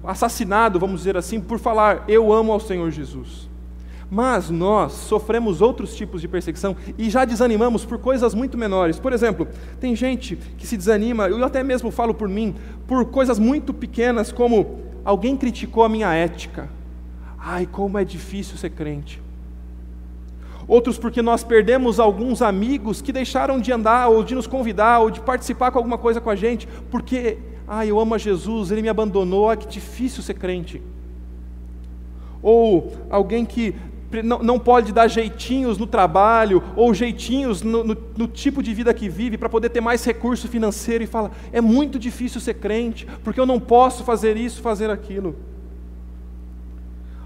assassinado, 0.03 0.79
vamos 0.79 1.01
dizer 1.01 1.17
assim, 1.17 1.39
por 1.39 1.59
falar 1.59 2.05
eu 2.07 2.31
amo 2.31 2.51
ao 2.51 2.59
Senhor 2.59 2.89
Jesus. 2.91 3.49
Mas 4.13 4.51
nós 4.51 4.91
sofremos 4.91 5.59
outros 5.59 5.95
tipos 5.95 6.21
de 6.21 6.27
perseguição 6.27 6.75
e 6.99 7.09
já 7.09 7.25
desanimamos 7.25 7.83
por 7.83 7.97
coisas 7.97 8.35
muito 8.35 8.55
menores. 8.55 8.99
Por 8.99 9.11
exemplo, 9.11 9.47
tem 9.79 9.95
gente 9.95 10.35
que 10.55 10.67
se 10.67 10.77
desanima, 10.77 11.27
eu 11.27 11.43
até 11.43 11.63
mesmo 11.63 11.89
falo 11.89 12.13
por 12.13 12.29
mim, 12.29 12.53
por 12.85 13.05
coisas 13.05 13.39
muito 13.39 13.73
pequenas, 13.73 14.31
como 14.31 14.81
alguém 15.03 15.35
criticou 15.35 15.83
a 15.83 15.89
minha 15.89 16.13
ética. 16.13 16.69
Ai, 17.39 17.65
como 17.65 17.97
é 17.97 18.05
difícil 18.05 18.55
ser 18.55 18.69
crente. 18.69 19.19
Outros 20.67 20.99
porque 20.99 21.23
nós 21.23 21.43
perdemos 21.43 21.99
alguns 21.99 22.43
amigos 22.43 23.01
que 23.01 23.11
deixaram 23.11 23.59
de 23.59 23.71
andar, 23.71 24.09
ou 24.09 24.23
de 24.23 24.35
nos 24.35 24.45
convidar, 24.45 24.99
ou 24.99 25.09
de 25.09 25.21
participar 25.21 25.71
com 25.71 25.79
alguma 25.79 25.97
coisa 25.97 26.21
com 26.21 26.29
a 26.29 26.35
gente, 26.35 26.67
porque 26.91 27.39
ah, 27.67 27.83
eu 27.83 27.99
amo 27.99 28.13
a 28.13 28.19
Jesus, 28.19 28.69
ele 28.69 28.83
me 28.83 28.89
abandonou, 28.89 29.49
ah, 29.49 29.57
que 29.57 29.67
difícil 29.67 30.21
ser 30.21 30.35
crente. 30.35 30.83
Ou 32.43 32.93
alguém 33.09 33.43
que 33.43 33.73
não, 34.21 34.39
não 34.39 34.59
pode 34.59 34.91
dar 34.91 35.07
jeitinhos 35.07 35.77
no 35.77 35.87
trabalho, 35.87 36.61
ou 36.75 36.93
jeitinhos 36.93 37.61
no, 37.61 37.83
no, 37.83 37.97
no 38.17 38.27
tipo 38.27 38.61
de 38.61 38.73
vida 38.73 38.93
que 38.93 39.09
vive, 39.09 39.37
para 39.37 39.49
poder 39.49 39.69
ter 39.69 39.81
mais 39.81 40.03
recurso 40.03 40.47
financeiro, 40.47 41.03
e 41.03 41.07
fala: 41.07 41.31
é 41.51 41.61
muito 41.61 41.97
difícil 41.97 42.39
ser 42.39 42.55
crente, 42.55 43.07
porque 43.23 43.39
eu 43.39 43.45
não 43.45 43.59
posso 43.59 44.03
fazer 44.03 44.37
isso, 44.37 44.61
fazer 44.61 44.89
aquilo. 44.89 45.35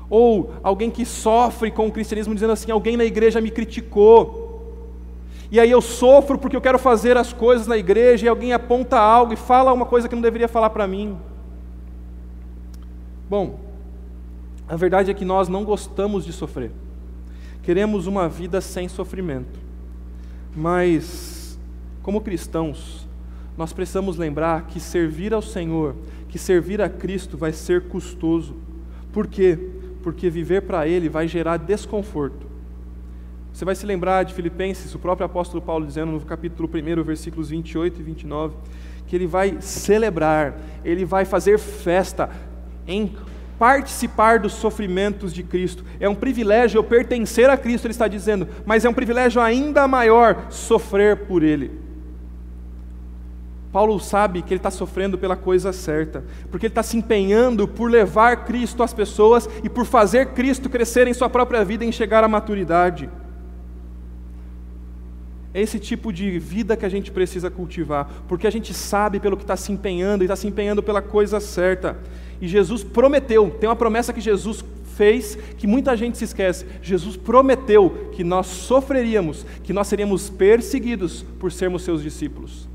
Ou 0.09 0.53
alguém 0.63 0.89
que 0.89 1.05
sofre 1.05 1.69
com 1.69 1.87
o 1.87 1.91
cristianismo 1.91 2.33
dizendo 2.33 2.53
assim: 2.53 2.71
alguém 2.71 2.95
na 2.95 3.03
igreja 3.03 3.41
me 3.41 3.51
criticou, 3.51 4.47
e 5.51 5.59
aí 5.59 5.71
eu 5.71 5.81
sofro 5.81 6.37
porque 6.37 6.55
eu 6.55 6.61
quero 6.61 6.77
fazer 6.77 7.17
as 7.17 7.31
coisas 7.31 7.67
na 7.67 7.77
igreja 7.77 8.25
e 8.25 8.29
alguém 8.29 8.53
aponta 8.53 8.97
algo 8.97 9.33
e 9.33 9.37
fala 9.37 9.73
uma 9.73 9.85
coisa 9.85 10.07
que 10.07 10.15
não 10.15 10.21
deveria 10.21 10.47
falar 10.47 10.69
para 10.69 10.87
mim. 10.87 11.17
Bom, 13.29 13.59
a 14.67 14.75
verdade 14.75 15.09
é 15.09 15.13
que 15.13 15.25
nós 15.25 15.47
não 15.47 15.63
gostamos 15.63 16.25
de 16.25 16.33
sofrer. 16.33 16.71
Queremos 17.63 18.07
uma 18.07 18.27
vida 18.27 18.59
sem 18.61 18.87
sofrimento. 18.87 19.59
Mas, 20.55 21.57
como 22.01 22.21
cristãos, 22.21 23.07
nós 23.57 23.73
precisamos 23.73 24.17
lembrar 24.17 24.67
que 24.67 24.79
servir 24.79 25.33
ao 25.33 25.41
Senhor, 25.41 25.95
que 26.29 26.37
servir 26.37 26.81
a 26.81 26.89
Cristo 26.89 27.37
vai 27.37 27.53
ser 27.53 27.83
custoso. 27.83 28.55
Por 29.11 29.27
quê? 29.27 29.57
Porque 30.03 30.29
viver 30.29 30.63
para 30.63 30.87
Ele 30.87 31.09
vai 31.09 31.27
gerar 31.27 31.57
desconforto. 31.57 32.47
Você 33.57 33.65
vai 33.65 33.73
se 33.73 33.85
lembrar 33.85 34.23
de 34.23 34.35
Filipenses, 34.35 34.93
o 34.93 34.99
próprio 34.99 35.25
apóstolo 35.25 35.61
Paulo 35.61 35.85
dizendo 35.85 36.11
no 36.11 36.21
capítulo 36.21 36.69
1, 36.69 37.03
versículos 37.03 37.49
28 37.49 37.99
e 37.99 38.03
29, 38.03 38.55
que 39.07 39.15
ele 39.15 39.25
vai 39.25 39.57
celebrar, 39.61 40.59
ele 40.85 41.03
vai 41.03 41.25
fazer 41.25 41.57
festa 41.57 42.29
em 42.85 43.15
participar 43.57 44.39
dos 44.39 44.53
sofrimentos 44.53 45.33
de 45.33 45.43
Cristo. 45.43 45.83
É 45.99 46.07
um 46.07 46.15
privilégio 46.15 46.77
eu 46.77 46.83
pertencer 46.83 47.49
a 47.49 47.57
Cristo, 47.57 47.85
ele 47.85 47.91
está 47.91 48.07
dizendo, 48.07 48.47
mas 48.65 48.85
é 48.85 48.89
um 48.89 48.93
privilégio 48.93 49.41
ainda 49.41 49.87
maior 49.87 50.47
sofrer 50.49 51.25
por 51.25 51.43
Ele. 51.43 51.87
Paulo 53.71 53.99
sabe 53.99 54.41
que 54.41 54.53
ele 54.53 54.59
está 54.59 54.71
sofrendo 54.71 55.17
pela 55.17 55.35
coisa 55.35 55.71
certa, 55.73 56.23
porque 56.49 56.65
ele 56.65 56.71
está 56.71 56.81
se 56.81 56.97
empenhando 56.97 57.67
por 57.67 57.91
levar 57.91 58.45
Cristo 58.45 58.81
às 58.81 58.93
pessoas 58.93 59.47
e 59.63 59.69
por 59.69 59.85
fazer 59.85 60.27
Cristo 60.27 60.69
crescer 60.69 61.07
em 61.07 61.13
sua 61.13 61.29
própria 61.29 61.63
vida 61.63 61.85
e 61.85 61.91
chegar 61.91 62.23
à 62.23 62.27
maturidade. 62.27 63.09
Esse 65.59 65.79
tipo 65.79 66.13
de 66.13 66.37
vida 66.37 66.77
que 66.77 66.85
a 66.85 66.89
gente 66.89 67.09
precisa 67.09 67.49
cultivar, 67.49 68.07
porque 68.27 68.45
a 68.45 68.51
gente 68.51 68.75
sabe 68.75 69.19
pelo 69.19 69.35
que 69.35 69.43
está 69.43 69.55
se 69.55 69.71
empenhando 69.71 70.23
e 70.23 70.25
está 70.25 70.35
se 70.35 70.47
empenhando 70.47 70.83
pela 70.83 71.01
coisa 71.01 71.39
certa. 71.39 71.97
E 72.39 72.47
Jesus 72.47 72.83
prometeu, 72.83 73.49
tem 73.49 73.67
uma 73.67 73.75
promessa 73.75 74.13
que 74.13 74.21
Jesus 74.21 74.63
fez 74.95 75.35
que 75.57 75.65
muita 75.65 75.97
gente 75.97 76.15
se 76.15 76.25
esquece. 76.25 76.63
Jesus 76.79 77.17
prometeu 77.17 78.11
que 78.11 78.23
nós 78.23 78.45
sofreríamos, 78.45 79.47
que 79.63 79.73
nós 79.73 79.87
seríamos 79.87 80.29
perseguidos 80.29 81.23
por 81.39 81.51
sermos 81.51 81.81
seus 81.81 82.03
discípulos. 82.03 82.69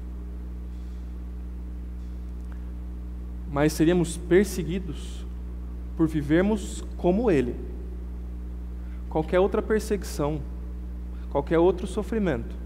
Mas 3.48 3.72
seríamos 3.74 4.16
perseguidos 4.16 5.24
por 5.96 6.08
vivermos 6.08 6.82
como 6.96 7.30
Ele. 7.30 7.54
Qualquer 9.08 9.38
outra 9.38 9.62
perseguição, 9.62 10.40
qualquer 11.30 11.60
outro 11.60 11.86
sofrimento, 11.86 12.61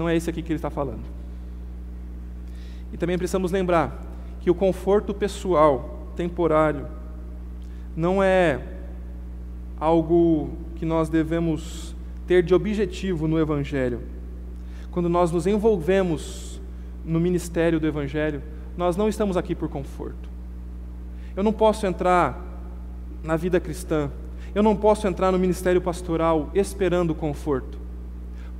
não 0.00 0.08
é 0.08 0.16
esse 0.16 0.30
aqui 0.30 0.42
que 0.42 0.50
ele 0.50 0.56
está 0.56 0.70
falando. 0.70 1.02
E 2.90 2.96
também 2.96 3.18
precisamos 3.18 3.52
lembrar 3.52 4.02
que 4.40 4.50
o 4.50 4.54
conforto 4.54 5.12
pessoal, 5.12 6.08
temporário, 6.16 6.86
não 7.94 8.22
é 8.22 8.60
algo 9.78 10.50
que 10.76 10.86
nós 10.86 11.10
devemos 11.10 11.94
ter 12.26 12.42
de 12.42 12.54
objetivo 12.54 13.28
no 13.28 13.38
Evangelho. 13.38 14.00
Quando 14.90 15.08
nós 15.08 15.30
nos 15.30 15.46
envolvemos 15.46 16.60
no 17.04 17.20
ministério 17.20 17.78
do 17.78 17.86
Evangelho, 17.86 18.42
nós 18.76 18.96
não 18.96 19.08
estamos 19.08 19.36
aqui 19.36 19.54
por 19.54 19.68
conforto. 19.68 20.30
Eu 21.36 21.42
não 21.42 21.52
posso 21.52 21.86
entrar 21.86 22.42
na 23.22 23.36
vida 23.36 23.60
cristã, 23.60 24.10
eu 24.54 24.62
não 24.62 24.74
posso 24.74 25.06
entrar 25.06 25.30
no 25.30 25.38
ministério 25.38 25.80
pastoral 25.80 26.50
esperando 26.54 27.14
conforto. 27.14 27.79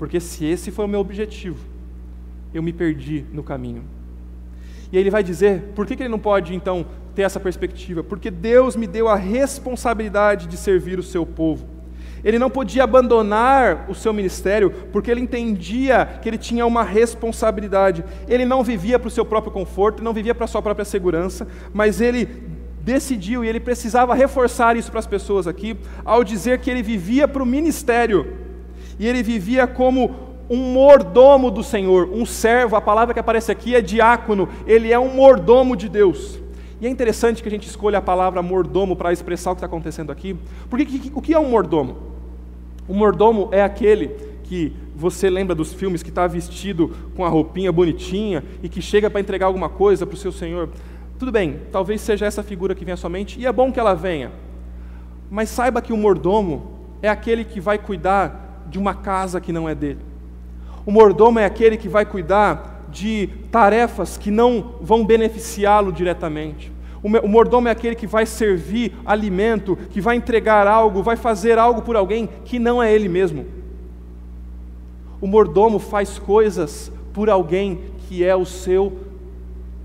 Porque 0.00 0.18
se 0.18 0.46
esse 0.46 0.70
foi 0.70 0.86
o 0.86 0.88
meu 0.88 0.98
objetivo, 0.98 1.58
eu 2.54 2.62
me 2.62 2.72
perdi 2.72 3.22
no 3.34 3.42
caminho. 3.42 3.84
E 4.90 4.96
aí 4.96 5.02
ele 5.02 5.10
vai 5.10 5.22
dizer, 5.22 5.72
por 5.74 5.84
que, 5.84 5.94
que 5.94 6.02
ele 6.02 6.08
não 6.08 6.18
pode 6.18 6.54
então 6.54 6.86
ter 7.14 7.20
essa 7.20 7.38
perspectiva? 7.38 8.02
Porque 8.02 8.30
Deus 8.30 8.76
me 8.76 8.86
deu 8.86 9.08
a 9.08 9.14
responsabilidade 9.14 10.46
de 10.46 10.56
servir 10.56 10.98
o 10.98 11.02
seu 11.02 11.26
povo. 11.26 11.66
Ele 12.24 12.38
não 12.38 12.48
podia 12.48 12.84
abandonar 12.84 13.90
o 13.90 13.94
seu 13.94 14.14
ministério, 14.14 14.70
porque 14.90 15.10
ele 15.10 15.20
entendia 15.20 16.18
que 16.22 16.30
ele 16.30 16.38
tinha 16.38 16.64
uma 16.64 16.82
responsabilidade. 16.82 18.02
Ele 18.26 18.46
não 18.46 18.64
vivia 18.64 18.98
para 18.98 19.08
o 19.08 19.10
seu 19.10 19.26
próprio 19.26 19.52
conforto, 19.52 20.02
não 20.02 20.14
vivia 20.14 20.34
para 20.34 20.46
a 20.46 20.48
sua 20.48 20.62
própria 20.62 20.86
segurança, 20.86 21.46
mas 21.74 22.00
ele 22.00 22.26
decidiu 22.82 23.44
e 23.44 23.48
ele 23.48 23.60
precisava 23.60 24.14
reforçar 24.14 24.78
isso 24.78 24.90
para 24.90 25.00
as 25.00 25.06
pessoas 25.06 25.46
aqui, 25.46 25.76
ao 26.06 26.24
dizer 26.24 26.58
que 26.60 26.70
ele 26.70 26.82
vivia 26.82 27.28
para 27.28 27.42
o 27.42 27.46
ministério 27.46 28.48
e 29.00 29.08
ele 29.08 29.22
vivia 29.22 29.66
como 29.66 30.14
um 30.50 30.58
mordomo 30.58 31.50
do 31.50 31.64
Senhor, 31.64 32.10
um 32.12 32.26
servo, 32.26 32.76
a 32.76 32.82
palavra 32.82 33.14
que 33.14 33.18
aparece 33.18 33.50
aqui 33.50 33.74
é 33.74 33.80
diácono, 33.80 34.46
ele 34.66 34.92
é 34.92 34.98
um 34.98 35.14
mordomo 35.14 35.74
de 35.74 35.88
Deus. 35.88 36.38
E 36.82 36.86
é 36.86 36.90
interessante 36.90 37.42
que 37.42 37.48
a 37.48 37.50
gente 37.50 37.66
escolha 37.66 37.96
a 37.96 38.02
palavra 38.02 38.42
mordomo 38.42 38.94
para 38.94 39.10
expressar 39.10 39.52
o 39.52 39.54
que 39.54 39.58
está 39.58 39.66
acontecendo 39.66 40.12
aqui, 40.12 40.36
porque 40.68 41.10
o 41.14 41.22
que 41.22 41.32
é 41.32 41.38
um 41.38 41.48
mordomo? 41.48 41.96
O 42.86 42.92
mordomo 42.92 43.48
é 43.52 43.62
aquele 43.62 44.08
que 44.44 44.74
você 44.94 45.30
lembra 45.30 45.54
dos 45.54 45.72
filmes 45.72 46.02
que 46.02 46.10
está 46.10 46.26
vestido 46.26 46.94
com 47.16 47.24
a 47.24 47.28
roupinha 47.30 47.72
bonitinha 47.72 48.44
e 48.62 48.68
que 48.68 48.82
chega 48.82 49.08
para 49.08 49.22
entregar 49.22 49.46
alguma 49.46 49.70
coisa 49.70 50.04
para 50.04 50.14
o 50.14 50.18
seu 50.18 50.30
senhor. 50.30 50.68
Tudo 51.18 51.32
bem, 51.32 51.60
talvez 51.72 52.02
seja 52.02 52.26
essa 52.26 52.42
figura 52.42 52.74
que 52.74 52.84
venha 52.84 52.94
à 52.94 52.98
sua 52.98 53.08
mente, 53.08 53.40
e 53.40 53.46
é 53.46 53.52
bom 53.52 53.72
que 53.72 53.80
ela 53.80 53.94
venha. 53.94 54.30
Mas 55.30 55.48
saiba 55.48 55.80
que 55.80 55.92
o 55.92 55.96
mordomo 55.96 56.80
é 57.00 57.08
aquele 57.08 57.44
que 57.44 57.60
vai 57.60 57.78
cuidar 57.78 58.49
de 58.70 58.78
uma 58.78 58.94
casa 58.94 59.40
que 59.40 59.52
não 59.52 59.68
é 59.68 59.74
dele. 59.74 60.00
O 60.86 60.90
mordomo 60.90 61.38
é 61.38 61.44
aquele 61.44 61.76
que 61.76 61.88
vai 61.88 62.06
cuidar 62.06 62.86
de 62.88 63.28
tarefas 63.50 64.16
que 64.16 64.30
não 64.30 64.76
vão 64.80 65.04
beneficiá-lo 65.04 65.92
diretamente. 65.92 66.72
O 67.02 67.28
mordomo 67.28 67.68
é 67.68 67.70
aquele 67.70 67.94
que 67.94 68.06
vai 68.06 68.26
servir 68.26 68.94
alimento, 69.04 69.76
que 69.90 70.00
vai 70.00 70.16
entregar 70.16 70.66
algo, 70.66 71.02
vai 71.02 71.16
fazer 71.16 71.58
algo 71.58 71.82
por 71.82 71.96
alguém 71.96 72.28
que 72.44 72.58
não 72.58 72.82
é 72.82 72.92
ele 72.92 73.08
mesmo. 73.08 73.46
O 75.20 75.26
mordomo 75.26 75.78
faz 75.78 76.18
coisas 76.18 76.92
por 77.12 77.28
alguém 77.28 77.80
que 78.06 78.24
é 78.24 78.36
o 78.36 78.44
seu 78.44 78.98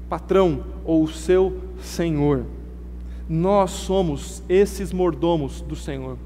patrão 0.09 0.63
ou 0.83 1.03
o 1.03 1.07
seu 1.07 1.61
senhor. 1.81 2.45
Nós 3.27 3.71
somos 3.71 4.43
esses 4.47 4.93
mordomos 4.93 5.61
do 5.61 5.75
Senhor. 5.75 6.17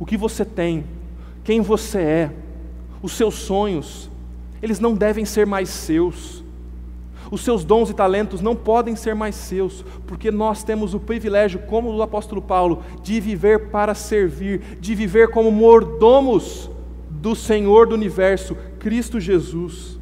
O 0.00 0.06
que 0.06 0.16
você 0.16 0.44
tem, 0.44 0.84
quem 1.44 1.60
você 1.60 1.98
é, 1.98 2.30
os 3.02 3.12
seus 3.12 3.34
sonhos, 3.34 4.10
eles 4.62 4.78
não 4.78 4.94
devem 4.94 5.24
ser 5.24 5.46
mais 5.46 5.68
seus. 5.68 6.42
Os 7.30 7.40
seus 7.40 7.64
dons 7.64 7.88
e 7.88 7.94
talentos 7.94 8.40
não 8.40 8.54
podem 8.54 8.94
ser 8.94 9.14
mais 9.14 9.34
seus, 9.34 9.84
porque 10.06 10.30
nós 10.30 10.62
temos 10.62 10.92
o 10.92 11.00
privilégio, 11.00 11.60
como 11.60 11.90
o 11.90 12.02
apóstolo 12.02 12.42
Paulo, 12.42 12.82
de 13.02 13.18
viver 13.20 13.70
para 13.70 13.94
servir, 13.94 14.78
de 14.80 14.94
viver 14.94 15.28
como 15.28 15.50
mordomos 15.50 16.70
do 17.10 17.34
Senhor 17.34 17.86
do 17.86 17.94
universo, 17.94 18.56
Cristo 18.78 19.18
Jesus. 19.18 19.98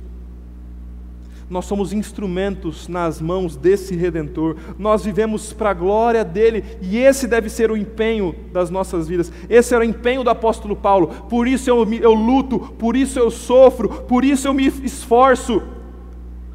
Nós 1.51 1.65
somos 1.65 1.93
instrumentos 1.93 2.87
nas 2.87 3.21
mãos 3.21 3.57
desse 3.57 3.97
Redentor, 3.97 4.55
nós 4.79 5.05
vivemos 5.05 5.53
para 5.53 5.71
a 5.71 5.75
glória 5.75 6.25
dele, 6.25 6.65
e 6.81 6.97
esse 6.97 7.27
deve 7.27 7.51
ser 7.51 7.73
o 7.73 7.77
empenho 7.77 8.33
das 8.53 8.71
nossas 8.71 9.09
vidas. 9.09 9.33
Esse 9.49 9.75
era 9.75 9.83
o 9.83 9.87
empenho 9.87 10.23
do 10.23 10.31
apóstolo 10.31 10.77
Paulo, 10.77 11.09
por 11.29 11.49
isso 11.49 11.69
eu, 11.69 11.93
eu 11.95 12.15
luto, 12.15 12.61
por 12.79 12.97
isso 12.97 13.19
eu 13.19 13.33
sofro, 13.33 13.89
por 13.89 14.25
isso 14.25 14.47
eu 14.47 14.55
me 14.55 14.69
esforço. 14.69 15.61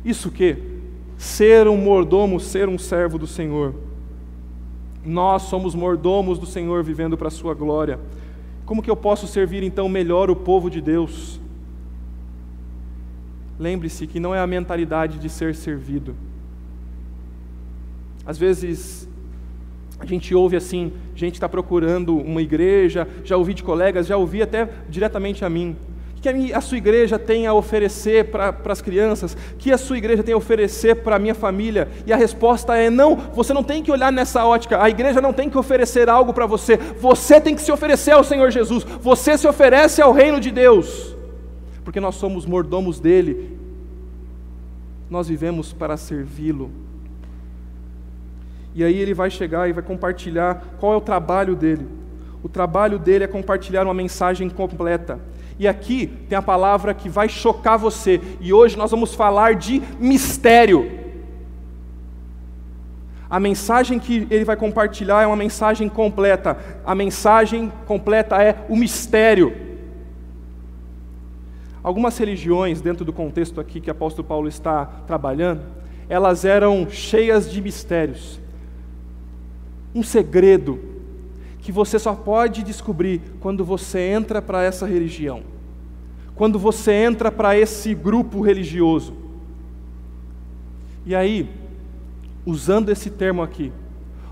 Isso 0.05 0.31
que? 0.31 0.55
Ser 1.17 1.67
um 1.67 1.75
mordomo, 1.75 2.39
ser 2.39 2.69
um 2.69 2.77
servo 2.77 3.17
do 3.17 3.27
Senhor. 3.27 3.75
Nós 5.03 5.41
somos 5.43 5.75
mordomos 5.75 6.39
do 6.39 6.45
Senhor 6.45 6.81
vivendo 6.83 7.17
para 7.17 7.27
a 7.27 7.31
sua 7.31 7.53
glória. 7.53 7.99
Como 8.65 8.81
que 8.81 8.89
eu 8.89 8.95
posso 8.95 9.27
servir 9.27 9.61
então 9.61 9.89
melhor 9.89 10.31
o 10.31 10.35
povo 10.37 10.69
de 10.69 10.79
Deus? 10.79 11.39
Lembre-se 13.59 14.05
que 14.05 14.19
não 14.19 14.35
é 14.35 14.39
a 14.39 14.47
mentalidade 14.47 15.17
de 15.17 15.29
ser 15.29 15.55
servido. 15.55 16.15
Às 18.25 18.37
vezes 18.37 19.07
a 19.99 20.05
gente 20.05 20.35
ouve 20.35 20.57
assim, 20.57 20.91
gente 21.15 21.35
está 21.35 21.47
procurando 21.47 22.17
uma 22.17 22.41
igreja, 22.41 23.07
já 23.23 23.37
ouvi 23.37 23.53
de 23.53 23.63
colegas, 23.63 24.07
já 24.07 24.17
ouvi 24.17 24.41
até 24.41 24.67
diretamente 24.89 25.45
a 25.45 25.49
mim. 25.49 25.75
O 26.17 26.21
que 26.21 26.53
a 26.53 26.59
sua 26.59 26.77
igreja 26.77 27.19
tem 27.19 27.45
a 27.45 27.53
oferecer 27.53 28.25
para 28.25 28.55
as 28.65 28.81
crianças? 28.81 29.37
O 29.53 29.55
que 29.57 29.71
a 29.71 29.77
sua 29.77 29.97
igreja 29.97 30.23
tem 30.23 30.33
a 30.33 30.37
oferecer 30.37 30.95
para 30.95 31.15
a 31.15 31.19
minha 31.19 31.35
família? 31.35 31.87
E 32.05 32.11
a 32.11 32.17
resposta 32.17 32.75
é: 32.75 32.89
não, 32.89 33.15
você 33.15 33.53
não 33.53 33.63
tem 33.63 33.83
que 33.83 33.91
olhar 33.91 34.11
nessa 34.11 34.43
ótica, 34.43 34.81
a 34.81 34.89
igreja 34.89 35.21
não 35.21 35.31
tem 35.31 35.49
que 35.49 35.57
oferecer 35.57 36.09
algo 36.09 36.33
para 36.33 36.47
você, 36.47 36.77
você 36.77 37.39
tem 37.39 37.55
que 37.55 37.61
se 37.61 37.71
oferecer 37.71 38.11
ao 38.11 38.23
Senhor 38.23 38.49
Jesus, 38.49 38.83
você 38.83 39.37
se 39.37 39.47
oferece 39.47 40.01
ao 40.01 40.11
reino 40.11 40.39
de 40.39 40.51
Deus 40.51 41.15
porque 41.85 41.99
nós 41.99 42.15
somos 42.15 42.47
mordomos 42.47 42.99
dele, 42.99 43.55
nós 45.07 45.27
vivemos 45.27 45.71
para 45.71 45.95
servi-lo. 45.95 46.71
E 48.73 48.83
aí 48.83 48.97
ele 48.97 49.13
vai 49.13 49.29
chegar 49.29 49.69
e 49.69 49.71
vai 49.71 49.83
compartilhar 49.83 50.75
qual 50.79 50.93
é 50.93 50.97
o 50.97 51.01
trabalho 51.01 51.55
dele. 51.55 51.87
O 52.43 52.49
trabalho 52.49 52.97
dele 52.97 53.23
é 53.23 53.27
compartilhar 53.27 53.83
uma 53.83 53.93
mensagem 53.93 54.49
completa. 54.49 55.19
E 55.57 55.67
aqui 55.67 56.07
tem 56.27 56.37
a 56.37 56.41
palavra 56.41 56.93
que 56.93 57.07
vai 57.07 57.29
chocar 57.29 57.77
você. 57.77 58.19
E 58.41 58.51
hoje 58.51 58.75
nós 58.75 58.91
vamos 58.91 59.13
falar 59.13 59.55
de 59.55 59.81
mistério. 59.99 60.91
A 63.29 63.39
mensagem 63.39 63.99
que 63.99 64.27
ele 64.29 64.43
vai 64.43 64.55
compartilhar 64.55 65.21
é 65.23 65.27
uma 65.27 65.35
mensagem 65.35 65.87
completa. 65.87 66.57
A 66.83 66.95
mensagem 66.95 67.71
completa 67.85 68.41
é 68.41 68.65
o 68.67 68.75
mistério. 68.75 69.74
Algumas 71.85 72.17
religiões, 72.17 72.81
dentro 72.81 73.05
do 73.05 73.13
contexto 73.13 73.61
aqui 73.61 73.79
que 73.79 73.89
o 73.89 73.91
apóstolo 73.91 74.27
Paulo 74.27 74.47
está 74.47 74.87
trabalhando, 75.05 75.61
elas 76.09 76.43
eram 76.43 76.89
cheias 76.89 77.51
de 77.51 77.61
mistérios. 77.61 78.39
Um 79.93 80.01
segredo 80.01 80.79
que 81.59 81.71
você 81.71 81.99
só 81.99 82.15
pode 82.15 82.63
descobrir 82.63 83.21
quando 83.39 83.63
você 83.63 83.99
entra 83.99 84.41
para 84.41 84.63
essa 84.63 84.87
religião, 84.87 85.43
quando 86.33 86.57
você 86.57 86.91
entra 86.91 87.31
para 87.31 87.55
esse 87.55 87.93
grupo 87.93 88.41
religioso. 88.41 89.13
E 91.05 91.13
aí, 91.13 91.47
usando 92.47 92.89
esse 92.89 93.11
termo 93.11 93.43
aqui, 93.43 93.71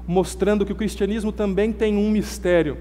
mostrando 0.08 0.66
que 0.66 0.74
o 0.74 0.76
cristianismo 0.76 1.32
também 1.32 1.72
tem 1.72 1.98
um 1.98 2.10
mistério, 2.10 2.80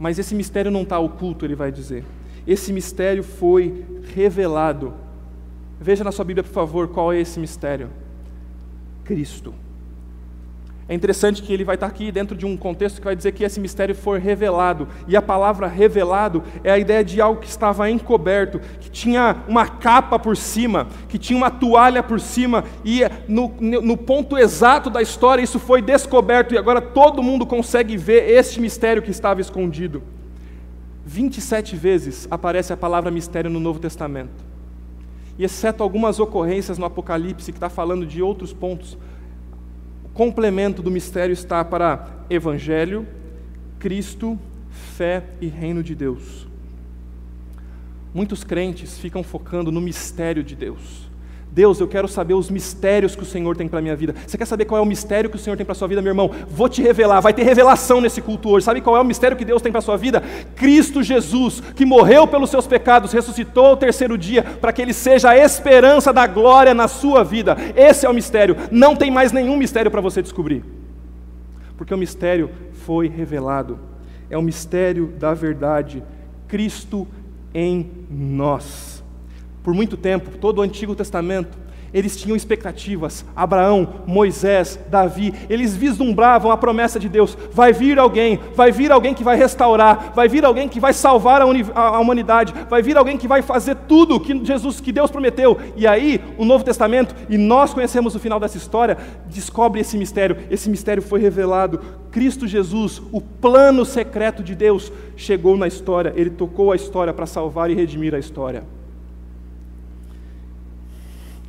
mas 0.00 0.18
esse 0.18 0.34
mistério 0.34 0.72
não 0.72 0.82
está 0.82 0.98
oculto, 0.98 1.44
ele 1.44 1.54
vai 1.54 1.70
dizer 1.70 2.04
esse 2.46 2.72
mistério 2.72 3.22
foi 3.22 3.84
revelado. 4.14 4.94
Veja 5.80 6.04
na 6.04 6.12
sua 6.12 6.24
Bíblia, 6.24 6.44
por 6.44 6.52
favor, 6.52 6.88
qual 6.88 7.12
é 7.12 7.20
esse 7.20 7.40
mistério: 7.40 7.90
Cristo. 9.04 9.54
É 10.86 10.94
interessante 10.94 11.42
que 11.42 11.50
ele 11.50 11.64
vai 11.64 11.76
estar 11.76 11.86
aqui 11.86 12.12
dentro 12.12 12.36
de 12.36 12.44
um 12.44 12.58
contexto 12.58 12.98
que 12.98 13.04
vai 13.04 13.16
dizer 13.16 13.32
que 13.32 13.42
esse 13.42 13.58
mistério 13.58 13.94
foi 13.94 14.18
revelado. 14.18 14.86
E 15.08 15.16
a 15.16 15.22
palavra 15.22 15.66
revelado 15.66 16.42
é 16.62 16.70
a 16.70 16.78
ideia 16.78 17.02
de 17.02 17.22
algo 17.22 17.40
que 17.40 17.48
estava 17.48 17.88
encoberto, 17.88 18.60
que 18.78 18.90
tinha 18.90 19.36
uma 19.48 19.66
capa 19.66 20.18
por 20.18 20.36
cima, 20.36 20.88
que 21.08 21.18
tinha 21.18 21.38
uma 21.38 21.50
toalha 21.50 22.02
por 22.02 22.20
cima, 22.20 22.64
e 22.84 23.00
no, 23.26 23.54
no 23.58 23.96
ponto 23.96 24.36
exato 24.36 24.90
da 24.90 25.00
história 25.00 25.42
isso 25.42 25.58
foi 25.58 25.80
descoberto, 25.80 26.52
e 26.52 26.58
agora 26.58 26.82
todo 26.82 27.22
mundo 27.22 27.46
consegue 27.46 27.96
ver 27.96 28.28
este 28.28 28.60
mistério 28.60 29.02
que 29.02 29.10
estava 29.10 29.40
escondido. 29.40 30.02
27 31.06 31.76
vezes 31.76 32.26
aparece 32.30 32.72
a 32.72 32.76
palavra 32.76 33.10
mistério 33.10 33.50
no 33.50 33.60
Novo 33.60 33.78
Testamento. 33.78 34.44
E 35.38 35.44
exceto 35.44 35.82
algumas 35.82 36.18
ocorrências 36.18 36.78
no 36.78 36.86
Apocalipse 36.86 37.52
que 37.52 37.58
está 37.58 37.68
falando 37.68 38.06
de 38.06 38.22
outros 38.22 38.52
pontos, 38.52 38.96
o 40.04 40.08
complemento 40.08 40.80
do 40.80 40.90
mistério 40.90 41.32
está 41.32 41.64
para 41.64 42.24
Evangelho, 42.30 43.06
Cristo, 43.78 44.38
fé 44.70 45.24
e 45.40 45.46
reino 45.46 45.82
de 45.82 45.94
Deus. 45.94 46.46
Muitos 48.14 48.44
crentes 48.44 48.96
ficam 48.96 49.22
focando 49.22 49.72
no 49.72 49.80
mistério 49.80 50.44
de 50.44 50.54
Deus. 50.54 51.10
Deus, 51.54 51.78
eu 51.78 51.86
quero 51.86 52.08
saber 52.08 52.34
os 52.34 52.50
mistérios 52.50 53.14
que 53.14 53.22
o 53.22 53.24
Senhor 53.24 53.56
tem 53.56 53.68
para 53.68 53.80
minha 53.80 53.94
vida. 53.94 54.12
Você 54.26 54.36
quer 54.36 54.44
saber 54.44 54.64
qual 54.64 54.80
é 54.80 54.82
o 54.82 54.86
mistério 54.86 55.30
que 55.30 55.36
o 55.36 55.38
Senhor 55.38 55.56
tem 55.56 55.64
para 55.64 55.70
a 55.70 55.76
sua 55.76 55.86
vida, 55.86 56.02
meu 56.02 56.10
irmão? 56.10 56.28
Vou 56.48 56.68
te 56.68 56.82
revelar, 56.82 57.20
vai 57.20 57.32
ter 57.32 57.44
revelação 57.44 58.00
nesse 58.00 58.20
culto 58.20 58.50
hoje. 58.50 58.64
Sabe 58.64 58.80
qual 58.80 58.96
é 58.96 59.00
o 59.00 59.04
mistério 59.04 59.36
que 59.36 59.44
Deus 59.44 59.62
tem 59.62 59.70
para 59.70 59.80
sua 59.80 59.96
vida? 59.96 60.20
Cristo 60.56 61.00
Jesus, 61.00 61.60
que 61.76 61.86
morreu 61.86 62.26
pelos 62.26 62.50
seus 62.50 62.66
pecados, 62.66 63.12
ressuscitou 63.12 63.66
ao 63.66 63.76
terceiro 63.76 64.18
dia, 64.18 64.42
para 64.42 64.72
que 64.72 64.82
Ele 64.82 64.92
seja 64.92 65.30
a 65.30 65.38
esperança 65.38 66.12
da 66.12 66.26
glória 66.26 66.74
na 66.74 66.88
sua 66.88 67.22
vida. 67.22 67.56
Esse 67.76 68.04
é 68.04 68.10
o 68.10 68.14
mistério. 68.14 68.56
Não 68.72 68.96
tem 68.96 69.08
mais 69.08 69.30
nenhum 69.30 69.56
mistério 69.56 69.92
para 69.92 70.00
você 70.00 70.20
descobrir. 70.20 70.64
Porque 71.76 71.94
o 71.94 71.98
mistério 71.98 72.50
foi 72.84 73.06
revelado. 73.06 73.78
É 74.28 74.36
o 74.36 74.42
mistério 74.42 75.12
da 75.20 75.32
verdade. 75.34 76.02
Cristo 76.48 77.06
em 77.54 77.88
nós. 78.10 78.93
Por 79.64 79.72
muito 79.72 79.96
tempo, 79.96 80.36
todo 80.36 80.58
o 80.58 80.62
Antigo 80.62 80.94
Testamento, 80.94 81.58
eles 81.94 82.16
tinham 82.16 82.36
expectativas. 82.36 83.24
Abraão, 83.34 84.00
Moisés, 84.04 84.78
Davi, 84.90 85.32
eles 85.48 85.74
vislumbravam 85.74 86.50
a 86.50 86.56
promessa 86.56 87.00
de 87.00 87.08
Deus: 87.08 87.38
vai 87.50 87.72
vir 87.72 87.98
alguém, 87.98 88.38
vai 88.54 88.70
vir 88.70 88.92
alguém 88.92 89.14
que 89.14 89.24
vai 89.24 89.36
restaurar, 89.38 90.12
vai 90.14 90.28
vir 90.28 90.44
alguém 90.44 90.68
que 90.68 90.78
vai 90.78 90.92
salvar 90.92 91.40
a, 91.40 91.80
a 91.80 91.98
humanidade, 91.98 92.52
vai 92.68 92.82
vir 92.82 92.98
alguém 92.98 93.16
que 93.16 93.26
vai 93.26 93.40
fazer 93.40 93.74
tudo 93.88 94.20
que 94.20 94.44
Jesus, 94.44 94.82
que 94.82 94.92
Deus 94.92 95.10
prometeu. 95.10 95.56
E 95.76 95.86
aí, 95.86 96.20
o 96.36 96.44
Novo 96.44 96.62
Testamento, 96.62 97.14
e 97.30 97.38
nós 97.38 97.72
conhecemos 97.72 98.14
o 98.14 98.20
final 98.20 98.38
dessa 98.38 98.58
história, 98.58 98.98
descobre 99.28 99.80
esse 99.80 99.96
mistério. 99.96 100.36
Esse 100.50 100.68
mistério 100.68 101.02
foi 101.02 101.20
revelado. 101.20 101.80
Cristo 102.10 102.46
Jesus, 102.46 103.00
o 103.12 103.20
plano 103.20 103.84
secreto 103.86 104.42
de 104.42 104.54
Deus, 104.54 104.92
chegou 105.16 105.56
na 105.56 105.68
história. 105.68 106.12
Ele 106.16 106.28
tocou 106.28 106.70
a 106.70 106.76
história 106.76 107.14
para 107.14 107.24
salvar 107.24 107.70
e 107.70 107.74
redimir 107.74 108.14
a 108.14 108.18
história 108.18 108.64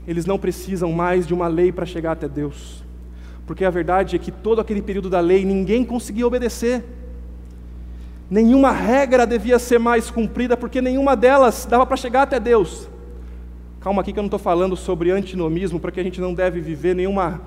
eles 0.07 0.25
não 0.25 0.37
precisam 0.37 0.91
mais 0.91 1.25
de 1.25 1.33
uma 1.33 1.47
lei 1.47 1.71
para 1.71 1.85
chegar 1.85 2.11
até 2.11 2.27
Deus. 2.27 2.83
Porque 3.45 3.63
a 3.65 3.69
verdade 3.69 4.15
é 4.15 4.19
que 4.19 4.31
todo 4.31 4.61
aquele 4.61 4.81
período 4.81 5.09
da 5.09 5.19
lei 5.19 5.45
ninguém 5.45 5.83
conseguia 5.83 6.25
obedecer. 6.25 6.83
Nenhuma 8.29 8.71
regra 8.71 9.25
devia 9.25 9.59
ser 9.59 9.79
mais 9.79 10.09
cumprida, 10.09 10.57
porque 10.57 10.81
nenhuma 10.81 11.15
delas 11.15 11.67
dava 11.69 11.85
para 11.85 11.95
chegar 11.95 12.23
até 12.23 12.39
Deus. 12.39 12.89
Calma 13.79 14.01
aqui 14.01 14.11
que 14.11 14.17
eu 14.17 14.23
não 14.23 14.27
estou 14.27 14.39
falando 14.39 14.75
sobre 14.75 15.11
antinomismo, 15.11 15.79
para 15.79 15.91
que 15.91 15.99
a 15.99 16.03
gente 16.03 16.19
não 16.19 16.33
deve 16.33 16.59
viver 16.59 16.95
nenhuma 16.95 17.41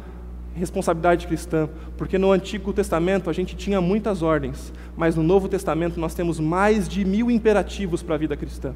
responsabilidade 0.55 1.27
cristã, 1.27 1.69
porque 1.97 2.19
no 2.19 2.33
Antigo 2.33 2.73
Testamento 2.73 3.31
a 3.31 3.33
gente 3.33 3.57
tinha 3.57 3.81
muitas 3.81 4.23
ordens, 4.23 4.73
mas 4.97 5.15
no 5.17 5.23
Novo 5.23 5.49
Testamento 5.49 5.99
nós 5.99 6.15
temos 6.15 6.39
mais 6.41 6.89
de 6.89 7.05
mil 7.05 7.31
imperativos 7.31 8.03
para 8.03 8.17
a 8.17 8.19
vida 8.19 8.37
cristã. 8.37 8.75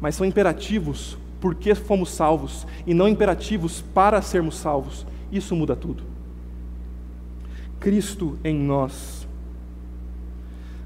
Mas 0.00 0.14
são 0.14 0.26
imperativos 0.26 1.18
porque 1.40 1.74
fomos 1.74 2.10
salvos 2.10 2.66
e 2.86 2.94
não 2.94 3.08
imperativos 3.08 3.80
para 3.80 4.20
sermos 4.22 4.56
salvos. 4.56 5.06
Isso 5.30 5.54
muda 5.54 5.76
tudo. 5.76 6.02
Cristo 7.78 8.38
em 8.42 8.54
nós. 8.54 9.26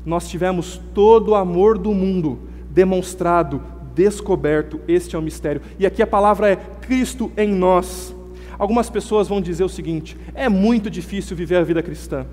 Nós 0.05 0.29
tivemos 0.29 0.81
todo 0.95 1.31
o 1.31 1.35
amor 1.35 1.79
do 1.79 1.93
mundo 1.93 2.39
demonstrado 2.71 3.63
descoberto. 3.95 4.81
Este 4.89 5.17
é 5.17 5.19
o 5.19 5.23
mistério. 5.23 5.63
E 5.79 5.87
aqui 5.87 6.03
a 6.03 6.07
palavra 6.07 6.51
é 6.51 6.57
Cristo 6.57 7.31
em 7.37 7.49
nós. 7.49 8.15
Algumas 8.59 8.91
pessoas 8.91 9.29
vão 9.29 9.41
dizer 9.41 9.65
o 9.65 9.69
seguinte: 9.69 10.17
é 10.35 10.49
muito 10.49 10.91
difícil 10.91 11.37
viver 11.37 11.57
a 11.57 11.65
vida 11.65 11.83
cristã. 11.83 12.27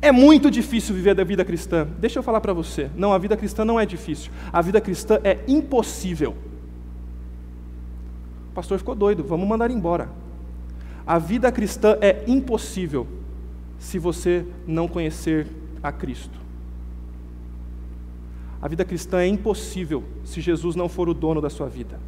É 0.00 0.12
muito 0.12 0.50
difícil 0.50 0.94
viver 0.94 1.20
a 1.20 1.24
vida 1.24 1.44
cristã. 1.44 1.88
Deixa 1.98 2.18
eu 2.18 2.22
falar 2.22 2.40
para 2.40 2.52
você. 2.52 2.88
Não, 2.96 3.12
a 3.12 3.18
vida 3.18 3.36
cristã 3.36 3.64
não 3.64 3.80
é 3.80 3.84
difícil. 3.84 4.30
A 4.52 4.62
vida 4.62 4.80
cristã 4.80 5.18
é 5.24 5.38
impossível. 5.48 6.36
Pastor 8.58 8.76
ficou 8.76 8.96
doido, 8.96 9.22
vamos 9.22 9.46
mandar 9.46 9.70
embora. 9.70 10.10
A 11.06 11.16
vida 11.16 11.52
cristã 11.52 11.96
é 12.00 12.24
impossível 12.26 13.06
se 13.78 14.00
você 14.00 14.44
não 14.66 14.88
conhecer 14.88 15.46
a 15.80 15.92
Cristo. 15.92 16.36
A 18.60 18.66
vida 18.66 18.84
cristã 18.84 19.20
é 19.20 19.28
impossível 19.28 20.02
se 20.24 20.40
Jesus 20.40 20.74
não 20.74 20.88
for 20.88 21.08
o 21.08 21.14
dono 21.14 21.40
da 21.40 21.48
sua 21.48 21.68
vida. 21.68 22.00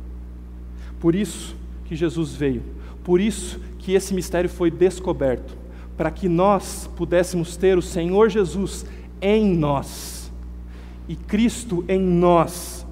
Por 0.98 1.14
isso 1.14 1.54
que 1.84 1.94
Jesus 1.94 2.34
veio, 2.34 2.64
por 3.04 3.20
isso 3.20 3.60
que 3.78 3.92
esse 3.92 4.12
mistério 4.12 4.50
foi 4.50 4.72
descoberto, 4.72 5.56
para 5.96 6.10
que 6.10 6.28
nós 6.28 6.90
pudéssemos 6.96 7.56
ter 7.56 7.78
o 7.78 7.82
Senhor 7.82 8.28
Jesus 8.28 8.84
em 9.22 9.54
nós. 9.54 10.32
E 11.06 11.14
Cristo 11.14 11.84
em 11.86 12.00
nós 12.00 12.84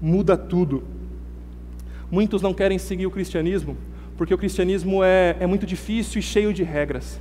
muda 0.00 0.36
tudo. 0.36 0.94
Muitos 2.10 2.42
não 2.42 2.54
querem 2.54 2.78
seguir 2.78 3.06
o 3.06 3.10
cristianismo 3.10 3.76
porque 4.16 4.32
o 4.32 4.38
cristianismo 4.38 5.04
é, 5.04 5.36
é 5.38 5.46
muito 5.46 5.66
difícil 5.66 6.18
e 6.18 6.22
cheio 6.22 6.52
de 6.52 6.62
regras. 6.62 7.20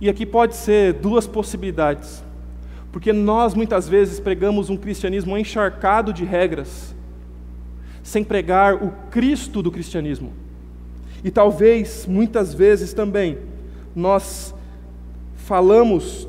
E 0.00 0.08
aqui 0.08 0.26
pode 0.26 0.56
ser 0.56 0.94
duas 0.94 1.26
possibilidades. 1.26 2.24
Porque 2.90 3.12
nós 3.12 3.54
muitas 3.54 3.88
vezes 3.88 4.18
pregamos 4.18 4.68
um 4.68 4.76
cristianismo 4.76 5.36
encharcado 5.36 6.12
de 6.12 6.24
regras, 6.24 6.94
sem 8.02 8.24
pregar 8.24 8.74
o 8.82 8.90
Cristo 9.10 9.62
do 9.62 9.70
cristianismo. 9.70 10.32
E 11.22 11.30
talvez, 11.30 12.06
muitas 12.06 12.54
vezes 12.54 12.92
também, 12.92 13.38
nós 13.94 14.54
falamos 15.36 16.28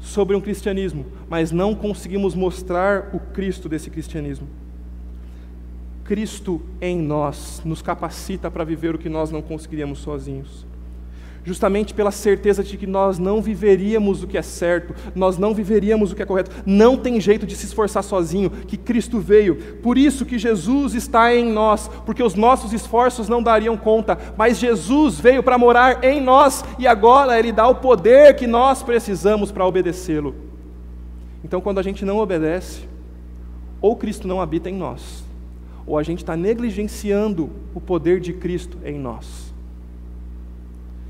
sobre 0.00 0.36
um 0.36 0.40
cristianismo, 0.40 1.06
mas 1.28 1.50
não 1.50 1.74
conseguimos 1.74 2.34
mostrar 2.34 3.10
o 3.12 3.20
Cristo 3.20 3.68
desse 3.68 3.90
cristianismo. 3.90 4.46
Cristo 6.04 6.60
em 6.80 7.00
nós 7.00 7.62
nos 7.64 7.82
capacita 7.82 8.50
para 8.50 8.62
viver 8.62 8.94
o 8.94 8.98
que 8.98 9.08
nós 9.08 9.30
não 9.30 9.42
conseguiríamos 9.42 9.98
sozinhos 10.00 10.66
justamente 11.44 11.92
pela 11.92 12.10
certeza 12.10 12.64
de 12.64 12.76
que 12.76 12.86
nós 12.86 13.18
não 13.18 13.42
viveríamos 13.42 14.22
o 14.22 14.26
que 14.26 14.38
é 14.38 14.42
certo, 14.42 14.94
nós 15.14 15.36
não 15.36 15.54
viveríamos 15.54 16.10
o 16.10 16.16
que 16.16 16.22
é 16.22 16.26
correto. 16.26 16.50
Não 16.64 16.96
tem 16.96 17.20
jeito 17.20 17.46
de 17.46 17.54
se 17.54 17.66
esforçar 17.66 18.02
sozinho, 18.02 18.50
que 18.50 18.76
Cristo 18.76 19.20
veio. 19.20 19.56
Por 19.82 19.98
isso 19.98 20.24
que 20.24 20.38
Jesus 20.38 20.94
está 20.94 21.34
em 21.34 21.52
nós, 21.52 21.88
porque 22.06 22.22
os 22.22 22.34
nossos 22.34 22.72
esforços 22.72 23.28
não 23.28 23.42
dariam 23.42 23.76
conta, 23.76 24.18
mas 24.36 24.58
Jesus 24.58 25.20
veio 25.20 25.42
para 25.42 25.58
morar 25.58 26.02
em 26.02 26.20
nós 26.20 26.64
e 26.78 26.86
agora 26.86 27.38
ele 27.38 27.52
dá 27.52 27.68
o 27.68 27.76
poder 27.76 28.34
que 28.34 28.46
nós 28.46 28.82
precisamos 28.82 29.52
para 29.52 29.66
obedecê-lo. 29.66 30.34
Então, 31.44 31.60
quando 31.60 31.78
a 31.78 31.82
gente 31.82 32.06
não 32.06 32.16
obedece, 32.18 32.88
ou 33.82 33.94
Cristo 33.96 34.26
não 34.26 34.40
habita 34.40 34.70
em 34.70 34.74
nós, 34.74 35.23
ou 35.86 35.98
a 35.98 36.02
gente 36.02 36.18
está 36.18 36.36
negligenciando 36.36 37.50
o 37.74 37.80
poder 37.80 38.20
de 38.20 38.32
Cristo 38.32 38.78
em 38.84 38.98
nós. 38.98 39.52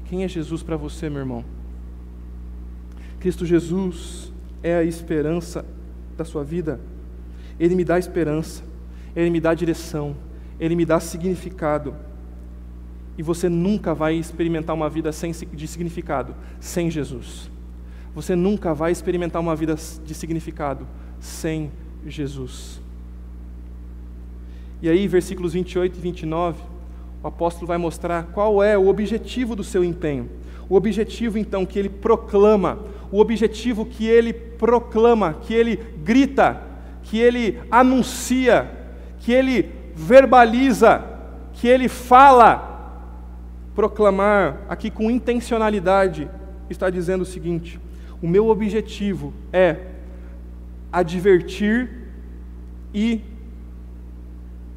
Quem 0.06 0.24
é 0.24 0.28
Jesus 0.28 0.62
para 0.62 0.76
você, 0.76 1.08
meu 1.08 1.20
irmão? 1.20 1.44
Cristo 3.20 3.46
Jesus 3.46 4.32
é 4.62 4.76
a 4.76 4.82
esperança 4.82 5.64
da 6.16 6.24
sua 6.24 6.44
vida. 6.44 6.80
Ele 7.58 7.74
me 7.74 7.84
dá 7.84 7.98
esperança, 7.98 8.62
ele 9.14 9.30
me 9.30 9.40
dá 9.40 9.54
direção, 9.54 10.16
ele 10.58 10.74
me 10.74 10.84
dá 10.84 11.00
significado. 11.00 11.94
E 13.16 13.22
você 13.22 13.48
nunca 13.48 13.94
vai 13.94 14.14
experimentar 14.14 14.74
uma 14.74 14.90
vida 14.90 15.12
sem, 15.12 15.32
de 15.32 15.68
significado 15.68 16.34
sem 16.58 16.90
Jesus. 16.90 17.50
Você 18.14 18.36
nunca 18.36 18.74
vai 18.74 18.92
experimentar 18.92 19.40
uma 19.40 19.56
vida 19.56 19.74
de 19.74 20.14
significado 20.14 20.86
sem 21.20 21.70
Jesus. 22.06 22.83
E 24.84 24.88
aí, 24.90 25.08
versículos 25.08 25.54
28 25.54 25.96
e 25.96 25.98
29, 26.02 26.62
o 27.22 27.26
apóstolo 27.26 27.66
vai 27.66 27.78
mostrar 27.78 28.24
qual 28.34 28.62
é 28.62 28.76
o 28.76 28.86
objetivo 28.86 29.56
do 29.56 29.64
seu 29.64 29.82
empenho. 29.82 30.28
O 30.68 30.74
objetivo, 30.76 31.38
então, 31.38 31.64
que 31.64 31.78
ele 31.78 31.88
proclama, 31.88 32.80
o 33.10 33.18
objetivo 33.18 33.86
que 33.86 34.06
ele 34.06 34.34
proclama, 34.34 35.38
que 35.40 35.54
ele 35.54 35.76
grita, 36.04 36.60
que 37.02 37.18
ele 37.18 37.58
anuncia, 37.70 38.70
que 39.20 39.32
ele 39.32 39.70
verbaliza, 39.94 41.02
que 41.54 41.66
ele 41.66 41.88
fala. 41.88 43.00
Proclamar 43.74 44.66
aqui 44.68 44.90
com 44.90 45.10
intencionalidade 45.10 46.28
está 46.68 46.90
dizendo 46.90 47.22
o 47.22 47.24
seguinte: 47.24 47.80
o 48.20 48.28
meu 48.28 48.48
objetivo 48.48 49.32
é 49.50 49.78
advertir 50.92 51.88
e 52.92 53.22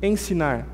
ensinar 0.01 0.67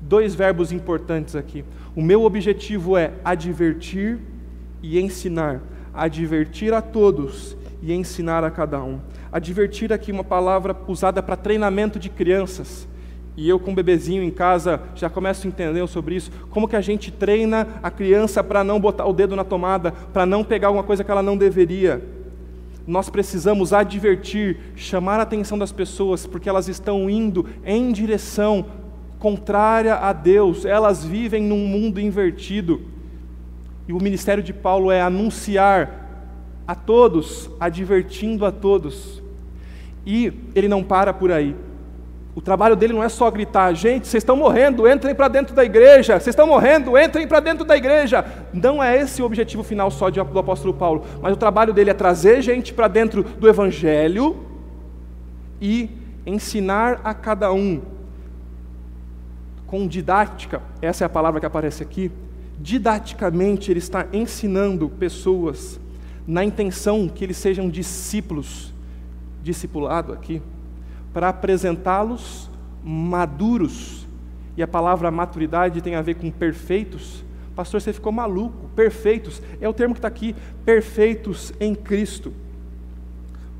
dois 0.00 0.34
verbos 0.34 0.72
importantes 0.72 1.34
aqui. 1.34 1.64
O 1.94 2.02
meu 2.02 2.24
objetivo 2.24 2.96
é 2.96 3.12
advertir 3.24 4.18
e 4.82 5.00
ensinar. 5.00 5.62
Advertir 5.92 6.72
a 6.74 6.82
todos 6.82 7.56
e 7.80 7.92
ensinar 7.92 8.44
a 8.44 8.50
cada 8.50 8.82
um. 8.82 9.00
Advertir 9.32 9.92
aqui 9.92 10.10
uma 10.10 10.24
palavra 10.24 10.76
usada 10.86 11.22
para 11.22 11.36
treinamento 11.36 11.98
de 11.98 12.08
crianças. 12.08 12.88
E 13.36 13.48
eu 13.48 13.58
com 13.58 13.74
bebezinho 13.74 14.22
em 14.22 14.30
casa 14.30 14.80
já 14.94 15.10
começo 15.10 15.46
a 15.46 15.48
entender 15.48 15.86
sobre 15.88 16.14
isso. 16.14 16.30
Como 16.50 16.68
que 16.68 16.76
a 16.76 16.80
gente 16.80 17.10
treina 17.10 17.66
a 17.82 17.90
criança 17.90 18.44
para 18.44 18.62
não 18.62 18.78
botar 18.78 19.06
o 19.06 19.12
dedo 19.12 19.34
na 19.34 19.44
tomada, 19.44 19.90
para 19.90 20.24
não 20.24 20.44
pegar 20.44 20.68
alguma 20.68 20.84
coisa 20.84 21.02
que 21.02 21.10
ela 21.10 21.22
não 21.22 21.36
deveria. 21.36 22.02
Nós 22.86 23.08
precisamos 23.08 23.72
advertir, 23.72 24.58
chamar 24.76 25.18
a 25.18 25.22
atenção 25.22 25.56
das 25.56 25.72
pessoas, 25.72 26.26
porque 26.26 26.48
elas 26.48 26.68
estão 26.68 27.08
indo 27.08 27.46
em 27.64 27.90
direção 27.92 28.66
contrária 29.18 29.94
a 29.94 30.12
Deus, 30.12 30.66
elas 30.66 31.02
vivem 31.02 31.42
num 31.42 31.66
mundo 31.66 31.98
invertido. 31.98 32.82
E 33.88 33.92
o 33.92 34.02
ministério 34.02 34.42
de 34.42 34.52
Paulo 34.52 34.90
é 34.90 35.00
anunciar 35.00 36.04
a 36.66 36.74
todos, 36.74 37.50
advertindo 37.58 38.44
a 38.44 38.52
todos. 38.52 39.22
E 40.04 40.32
ele 40.54 40.68
não 40.68 40.82
para 40.82 41.12
por 41.12 41.32
aí. 41.32 41.56
O 42.34 42.42
trabalho 42.42 42.74
dele 42.74 42.92
não 42.92 43.02
é 43.02 43.08
só 43.08 43.30
gritar, 43.30 43.72
gente, 43.74 44.08
vocês 44.08 44.22
estão 44.22 44.36
morrendo, 44.36 44.88
entrem 44.88 45.14
para 45.14 45.28
dentro 45.28 45.54
da 45.54 45.64
igreja, 45.64 46.14
vocês 46.14 46.32
estão 46.32 46.48
morrendo, 46.48 46.98
entrem 46.98 47.28
para 47.28 47.38
dentro 47.38 47.64
da 47.64 47.76
igreja. 47.76 48.24
Não 48.52 48.82
é 48.82 48.98
esse 48.98 49.22
o 49.22 49.24
objetivo 49.24 49.62
final 49.62 49.88
só 49.90 50.10
do 50.10 50.38
apóstolo 50.38 50.74
Paulo, 50.74 51.04
mas 51.22 51.32
o 51.32 51.36
trabalho 51.36 51.72
dele 51.72 51.90
é 51.90 51.94
trazer 51.94 52.42
gente 52.42 52.74
para 52.74 52.88
dentro 52.88 53.22
do 53.22 53.48
evangelho 53.48 54.44
e 55.60 55.88
ensinar 56.26 57.00
a 57.04 57.14
cada 57.14 57.52
um 57.52 57.80
com 59.66 59.86
didática, 59.86 60.60
essa 60.82 61.04
é 61.04 61.06
a 61.06 61.08
palavra 61.08 61.40
que 61.40 61.46
aparece 61.46 61.82
aqui, 61.82 62.10
didaticamente 62.60 63.70
ele 63.70 63.78
está 63.78 64.06
ensinando 64.12 64.88
pessoas 64.88 65.80
na 66.26 66.44
intenção 66.44 67.08
que 67.08 67.24
eles 67.24 67.36
sejam 67.36 67.68
discípulos, 67.68 68.72
discipulado 69.42 70.12
aqui, 70.12 70.40
para 71.14 71.28
apresentá-los 71.28 72.50
maduros. 72.84 74.06
E 74.56 74.62
a 74.62 74.68
palavra 74.68 75.10
maturidade 75.10 75.80
tem 75.80 75.94
a 75.94 76.02
ver 76.02 76.14
com 76.14 76.30
perfeitos. 76.30 77.24
Pastor, 77.56 77.80
você 77.80 77.92
ficou 77.92 78.12
maluco. 78.12 78.68
Perfeitos 78.74 79.40
é 79.60 79.68
o 79.68 79.72
termo 79.72 79.94
que 79.94 79.98
está 79.98 80.08
aqui, 80.08 80.34
perfeitos 80.64 81.52
em 81.60 81.74
Cristo. 81.74 82.32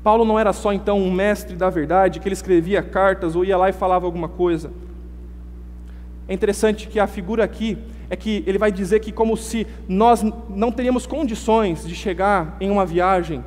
Paulo 0.03 0.23
não 0.23 0.37
era 0.37 0.53
só 0.53 0.71
então 0.71 0.99
um 0.99 1.11
mestre 1.11 1.55
da 1.55 1.69
verdade, 1.69 2.19
que 2.19 2.27
ele 2.27 2.33
escrevia 2.33 2.83
cartas 2.83 3.35
ou 3.35 3.43
ia 3.43 3.57
lá 3.57 3.69
e 3.69 3.73
falava 3.73 4.05
alguma 4.05 4.29
coisa. 4.29 4.71
É 6.27 6.33
interessante 6.33 6.87
que 6.87 6.99
a 6.99 7.07
figura 7.07 7.43
aqui 7.43 7.77
é 8.09 8.15
que 8.15 8.43
ele 8.45 8.57
vai 8.57 8.71
dizer 8.71 8.99
que, 8.99 9.11
como 9.11 9.35
se 9.35 9.65
nós 9.87 10.23
não 10.49 10.71
teríamos 10.71 11.07
condições 11.07 11.87
de 11.87 11.95
chegar 11.95 12.55
em 12.59 12.69
uma 12.69 12.85
viagem, 12.85 13.43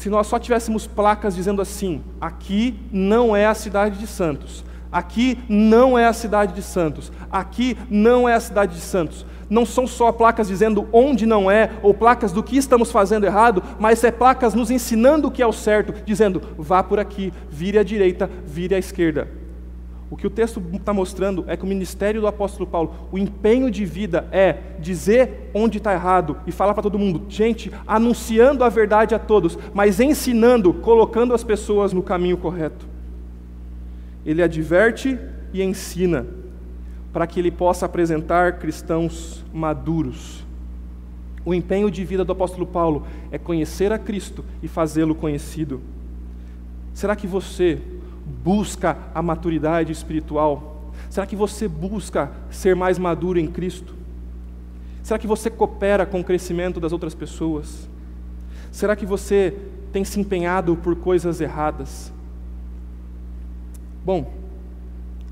se 0.00 0.08
nós 0.08 0.28
só 0.28 0.38
tivéssemos 0.38 0.86
placas 0.86 1.34
dizendo 1.34 1.60
assim: 1.60 2.00
aqui 2.18 2.74
não 2.90 3.36
é 3.36 3.44
a 3.44 3.52
cidade 3.52 3.98
de 3.98 4.06
Santos, 4.06 4.64
aqui 4.90 5.38
não 5.46 5.98
é 5.98 6.06
a 6.06 6.12
cidade 6.14 6.54
de 6.54 6.62
Santos, 6.62 7.12
aqui 7.30 7.76
não 7.90 8.26
é 8.26 8.32
a 8.32 8.40
cidade 8.40 8.74
de 8.76 8.80
Santos. 8.80 9.26
Não 9.50 9.66
são 9.66 9.86
só 9.86 10.10
placas 10.10 10.48
dizendo 10.48 10.88
onde 10.90 11.26
não 11.26 11.50
é, 11.50 11.72
ou 11.82 11.92
placas 11.92 12.32
do 12.32 12.42
que 12.42 12.56
estamos 12.56 12.90
fazendo 12.90 13.26
errado, 13.26 13.62
mas 13.78 14.02
é 14.02 14.10
placas 14.10 14.54
nos 14.54 14.70
ensinando 14.70 15.28
o 15.28 15.30
que 15.30 15.42
é 15.42 15.46
o 15.46 15.52
certo, 15.52 15.92
dizendo 16.06 16.40
vá 16.56 16.82
por 16.82 16.98
aqui, 16.98 17.30
vire 17.50 17.78
à 17.78 17.82
direita, 17.82 18.30
vire 18.46 18.74
à 18.74 18.78
esquerda. 18.78 19.39
O 20.10 20.16
que 20.16 20.26
o 20.26 20.30
texto 20.30 20.60
está 20.72 20.92
mostrando 20.92 21.44
é 21.46 21.56
que 21.56 21.62
o 21.62 21.68
ministério 21.68 22.20
do 22.20 22.26
apóstolo 22.26 22.66
Paulo, 22.66 22.92
o 23.12 23.18
empenho 23.18 23.70
de 23.70 23.84
vida 23.84 24.26
é 24.32 24.56
dizer 24.80 25.50
onde 25.54 25.78
está 25.78 25.92
errado 25.92 26.36
e 26.48 26.50
falar 26.50 26.74
para 26.74 26.82
todo 26.82 26.98
mundo, 26.98 27.26
gente, 27.28 27.70
anunciando 27.86 28.64
a 28.64 28.68
verdade 28.68 29.14
a 29.14 29.20
todos, 29.20 29.56
mas 29.72 30.00
ensinando, 30.00 30.74
colocando 30.74 31.32
as 31.32 31.44
pessoas 31.44 31.92
no 31.92 32.02
caminho 32.02 32.36
correto. 32.36 32.88
ele 34.26 34.42
adverte 34.42 35.18
e 35.52 35.62
ensina, 35.62 36.26
para 37.12 37.26
que 37.26 37.40
ele 37.40 37.50
possa 37.50 37.86
apresentar 37.86 38.58
cristãos 38.58 39.44
maduros. 39.52 40.44
O 41.44 41.54
empenho 41.54 41.90
de 41.90 42.04
vida 42.04 42.24
do 42.24 42.32
apóstolo 42.32 42.66
Paulo 42.66 43.06
é 43.30 43.38
conhecer 43.38 43.92
a 43.92 43.98
Cristo 43.98 44.44
e 44.62 44.68
fazê-lo 44.68 45.14
conhecido. 45.14 45.80
Será 46.92 47.16
que 47.16 47.26
você 47.26 47.80
busca 48.30 48.96
a 49.14 49.20
maturidade 49.20 49.92
espiritual? 49.92 50.92
Será 51.10 51.26
que 51.26 51.36
você 51.36 51.66
busca 51.66 52.30
ser 52.50 52.76
mais 52.76 52.98
maduro 52.98 53.38
em 53.38 53.46
Cristo? 53.46 53.94
Será 55.02 55.18
que 55.18 55.26
você 55.26 55.50
coopera 55.50 56.06
com 56.06 56.20
o 56.20 56.24
crescimento 56.24 56.78
das 56.78 56.92
outras 56.92 57.14
pessoas? 57.14 57.88
Será 58.70 58.94
que 58.94 59.04
você 59.04 59.56
tem 59.92 60.04
se 60.04 60.20
empenhado 60.20 60.76
por 60.76 60.94
coisas 60.94 61.40
erradas? 61.40 62.12
Bom, 64.04 64.32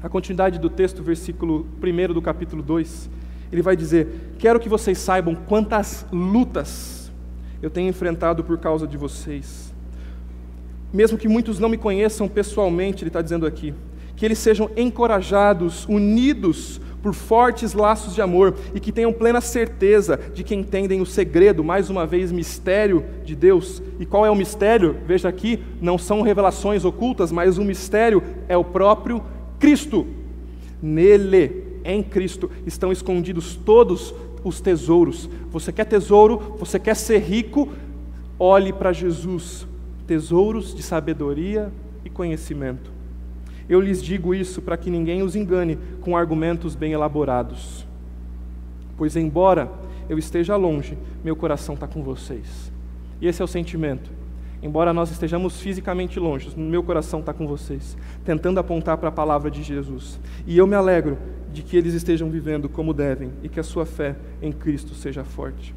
a 0.02 0.08
continuidade 0.08 0.58
do 0.58 0.68
texto, 0.68 1.02
versículo 1.02 1.66
1 1.82 2.12
do 2.12 2.22
capítulo 2.22 2.62
2, 2.62 3.08
ele 3.50 3.62
vai 3.62 3.76
dizer: 3.76 4.34
Quero 4.38 4.60
que 4.60 4.68
vocês 4.68 4.98
saibam 4.98 5.34
quantas 5.34 6.06
lutas 6.12 7.10
eu 7.62 7.70
tenho 7.70 7.88
enfrentado 7.88 8.44
por 8.44 8.58
causa 8.58 8.86
de 8.86 8.96
vocês. 8.96 9.67
Mesmo 10.92 11.18
que 11.18 11.28
muitos 11.28 11.58
não 11.58 11.68
me 11.68 11.76
conheçam 11.76 12.28
pessoalmente, 12.28 13.02
ele 13.02 13.08
está 13.08 13.20
dizendo 13.20 13.46
aqui, 13.46 13.74
que 14.16 14.24
eles 14.24 14.38
sejam 14.38 14.70
encorajados, 14.76 15.86
unidos 15.86 16.80
por 17.02 17.14
fortes 17.14 17.74
laços 17.74 18.14
de 18.14 18.20
amor 18.20 18.56
e 18.74 18.80
que 18.80 18.90
tenham 18.90 19.12
plena 19.12 19.40
certeza 19.40 20.18
de 20.34 20.42
que 20.42 20.54
entendem 20.54 21.00
o 21.00 21.06
segredo, 21.06 21.62
mais 21.62 21.88
uma 21.90 22.06
vez, 22.06 22.32
mistério 22.32 23.04
de 23.24 23.36
Deus. 23.36 23.82
E 24.00 24.06
qual 24.06 24.26
é 24.26 24.30
o 24.30 24.34
mistério? 24.34 24.96
Veja 25.06 25.28
aqui, 25.28 25.60
não 25.80 25.96
são 25.96 26.22
revelações 26.22 26.84
ocultas, 26.84 27.30
mas 27.30 27.58
o 27.58 27.64
mistério 27.64 28.22
é 28.48 28.56
o 28.56 28.64
próprio 28.64 29.22
Cristo. 29.58 30.06
Nele, 30.82 31.64
em 31.84 32.02
Cristo, 32.02 32.50
estão 32.66 32.90
escondidos 32.90 33.56
todos 33.56 34.14
os 34.42 34.60
tesouros. 34.60 35.28
Você 35.50 35.72
quer 35.72 35.84
tesouro? 35.84 36.56
Você 36.58 36.78
quer 36.78 36.96
ser 36.96 37.18
rico? 37.18 37.68
Olhe 38.38 38.72
para 38.72 38.92
Jesus. 38.92 39.66
Tesouros 40.08 40.74
de 40.74 40.82
sabedoria 40.82 41.70
e 42.02 42.08
conhecimento. 42.08 42.90
Eu 43.68 43.78
lhes 43.78 44.02
digo 44.02 44.34
isso 44.34 44.62
para 44.62 44.78
que 44.78 44.90
ninguém 44.90 45.22
os 45.22 45.36
engane 45.36 45.78
com 46.00 46.16
argumentos 46.16 46.74
bem 46.74 46.92
elaborados. 46.92 47.86
Pois, 48.96 49.14
embora 49.16 49.70
eu 50.08 50.18
esteja 50.18 50.56
longe, 50.56 50.96
meu 51.22 51.36
coração 51.36 51.74
está 51.74 51.86
com 51.86 52.02
vocês. 52.02 52.72
E 53.20 53.26
esse 53.26 53.42
é 53.42 53.44
o 53.44 53.48
sentimento. 53.48 54.10
Embora 54.62 54.94
nós 54.94 55.10
estejamos 55.10 55.60
fisicamente 55.60 56.18
longe, 56.18 56.58
meu 56.58 56.82
coração 56.82 57.20
está 57.20 57.34
com 57.34 57.46
vocês, 57.46 57.94
tentando 58.24 58.58
apontar 58.58 58.96
para 58.96 59.10
a 59.10 59.12
palavra 59.12 59.50
de 59.50 59.62
Jesus. 59.62 60.18
E 60.46 60.56
eu 60.56 60.66
me 60.66 60.74
alegro 60.74 61.18
de 61.52 61.62
que 61.62 61.76
eles 61.76 61.92
estejam 61.92 62.30
vivendo 62.30 62.66
como 62.66 62.94
devem 62.94 63.30
e 63.42 63.48
que 63.50 63.60
a 63.60 63.62
sua 63.62 63.84
fé 63.84 64.16
em 64.40 64.52
Cristo 64.52 64.94
seja 64.94 65.22
forte. 65.22 65.74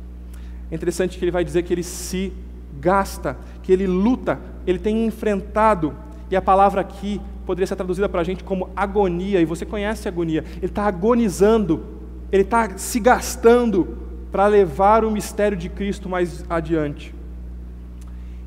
É 0.71 0.75
interessante 0.75 1.19
que 1.19 1.25
ele 1.25 1.31
vai 1.31 1.43
dizer 1.43 1.63
que 1.63 1.73
ele 1.73 1.83
se 1.83 2.31
gasta, 2.79 3.37
que 3.63 3.71
ele 3.71 3.87
luta, 3.87 4.39
ele 4.65 4.79
tem 4.79 5.05
enfrentado, 5.05 5.93
e 6.29 6.35
a 6.35 6.41
palavra 6.41 6.81
aqui 6.81 7.19
poderia 7.45 7.67
ser 7.67 7.75
traduzida 7.75 8.07
para 8.07 8.21
a 8.21 8.23
gente 8.23 8.43
como 8.43 8.69
agonia, 8.75 9.41
e 9.41 9.45
você 9.45 9.65
conhece 9.65 10.07
agonia. 10.07 10.43
Ele 10.57 10.67
está 10.67 10.85
agonizando, 10.85 11.83
ele 12.31 12.43
está 12.43 12.77
se 12.77 12.99
gastando 12.99 13.97
para 14.31 14.47
levar 14.47 15.03
o 15.03 15.11
mistério 15.11 15.57
de 15.57 15.67
Cristo 15.67 16.07
mais 16.07 16.45
adiante. 16.49 17.13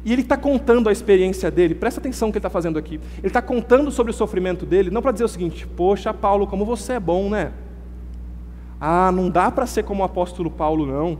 E 0.04 0.12
ele 0.12 0.22
está 0.22 0.36
contando 0.36 0.88
a 0.88 0.92
experiência 0.92 1.50
dele, 1.50 1.74
presta 1.74 1.98
atenção 1.98 2.28
no 2.28 2.32
que 2.32 2.38
ele 2.38 2.40
está 2.40 2.50
fazendo 2.50 2.78
aqui. 2.78 3.00
Ele 3.18 3.26
está 3.26 3.40
contando 3.40 3.90
sobre 3.90 4.10
o 4.10 4.14
sofrimento 4.14 4.66
dele, 4.66 4.90
não 4.90 5.00
para 5.00 5.12
dizer 5.12 5.24
o 5.24 5.28
seguinte: 5.28 5.66
Poxa, 5.66 6.12
Paulo, 6.12 6.46
como 6.46 6.64
você 6.64 6.94
é 6.94 7.00
bom, 7.00 7.30
né? 7.30 7.52
Ah, 8.78 9.10
não 9.10 9.30
dá 9.30 9.50
para 9.50 9.66
ser 9.66 9.82
como 9.82 10.02
o 10.02 10.04
apóstolo 10.04 10.50
Paulo, 10.50 10.84
não. 10.84 11.18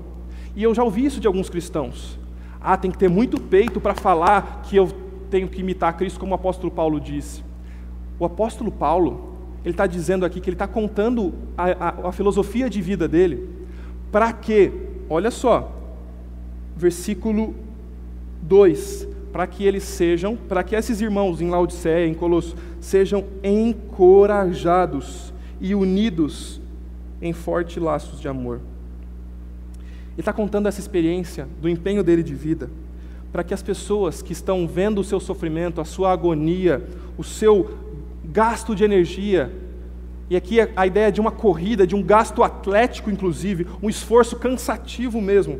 E 0.54 0.62
eu 0.62 0.74
já 0.74 0.84
ouvi 0.84 1.04
isso 1.06 1.18
de 1.18 1.26
alguns 1.26 1.48
cristãos. 1.48 2.18
Ah, 2.66 2.78
tem 2.78 2.90
que 2.90 2.96
ter 2.96 3.10
muito 3.10 3.38
peito 3.38 3.78
para 3.78 3.94
falar 3.94 4.62
que 4.62 4.74
eu 4.74 4.90
tenho 5.28 5.46
que 5.48 5.60
imitar 5.60 5.94
Cristo, 5.98 6.18
como 6.18 6.32
o 6.32 6.34
apóstolo 6.34 6.72
Paulo 6.72 6.98
disse. 6.98 7.44
O 8.18 8.24
apóstolo 8.24 8.72
Paulo, 8.72 9.34
ele 9.62 9.74
está 9.74 9.86
dizendo 9.86 10.24
aqui 10.24 10.40
que 10.40 10.48
ele 10.48 10.54
está 10.54 10.66
contando 10.66 11.34
a, 11.58 11.64
a, 12.04 12.08
a, 12.08 12.12
filosofia 12.12 12.70
de 12.70 12.80
vida 12.80 13.06
dele, 13.06 13.46
para 14.10 14.32
que, 14.32 14.72
olha 15.10 15.30
só, 15.30 15.72
versículo 16.74 17.54
2: 18.40 19.08
para 19.30 19.46
que 19.46 19.66
eles 19.66 19.82
sejam, 19.82 20.34
para 20.34 20.62
que 20.62 20.74
esses 20.74 21.02
irmãos 21.02 21.42
em 21.42 21.50
Laodiceia, 21.50 22.06
em 22.06 22.14
Colosso, 22.14 22.56
sejam 22.80 23.24
encorajados 23.42 25.34
e 25.60 25.74
unidos 25.74 26.62
em 27.20 27.34
fortes 27.34 27.76
laços 27.82 28.20
de 28.20 28.28
amor. 28.28 28.62
Ele 30.14 30.20
está 30.20 30.32
contando 30.32 30.68
essa 30.68 30.80
experiência 30.80 31.48
do 31.60 31.68
empenho 31.68 32.02
dele 32.02 32.22
de 32.22 32.34
vida, 32.34 32.70
para 33.32 33.42
que 33.42 33.52
as 33.52 33.62
pessoas 33.62 34.22
que 34.22 34.32
estão 34.32 34.66
vendo 34.66 35.00
o 35.00 35.04
seu 35.04 35.18
sofrimento, 35.18 35.80
a 35.80 35.84
sua 35.84 36.12
agonia, 36.12 36.86
o 37.18 37.24
seu 37.24 37.78
gasto 38.24 38.76
de 38.76 38.84
energia. 38.84 39.52
E 40.30 40.36
aqui 40.36 40.58
a 40.60 40.86
ideia 40.86 41.10
de 41.10 41.20
uma 41.20 41.32
corrida, 41.32 41.84
de 41.84 41.96
um 41.96 42.02
gasto 42.02 42.44
atlético, 42.44 43.10
inclusive, 43.10 43.66
um 43.82 43.90
esforço 43.90 44.36
cansativo 44.36 45.20
mesmo, 45.20 45.58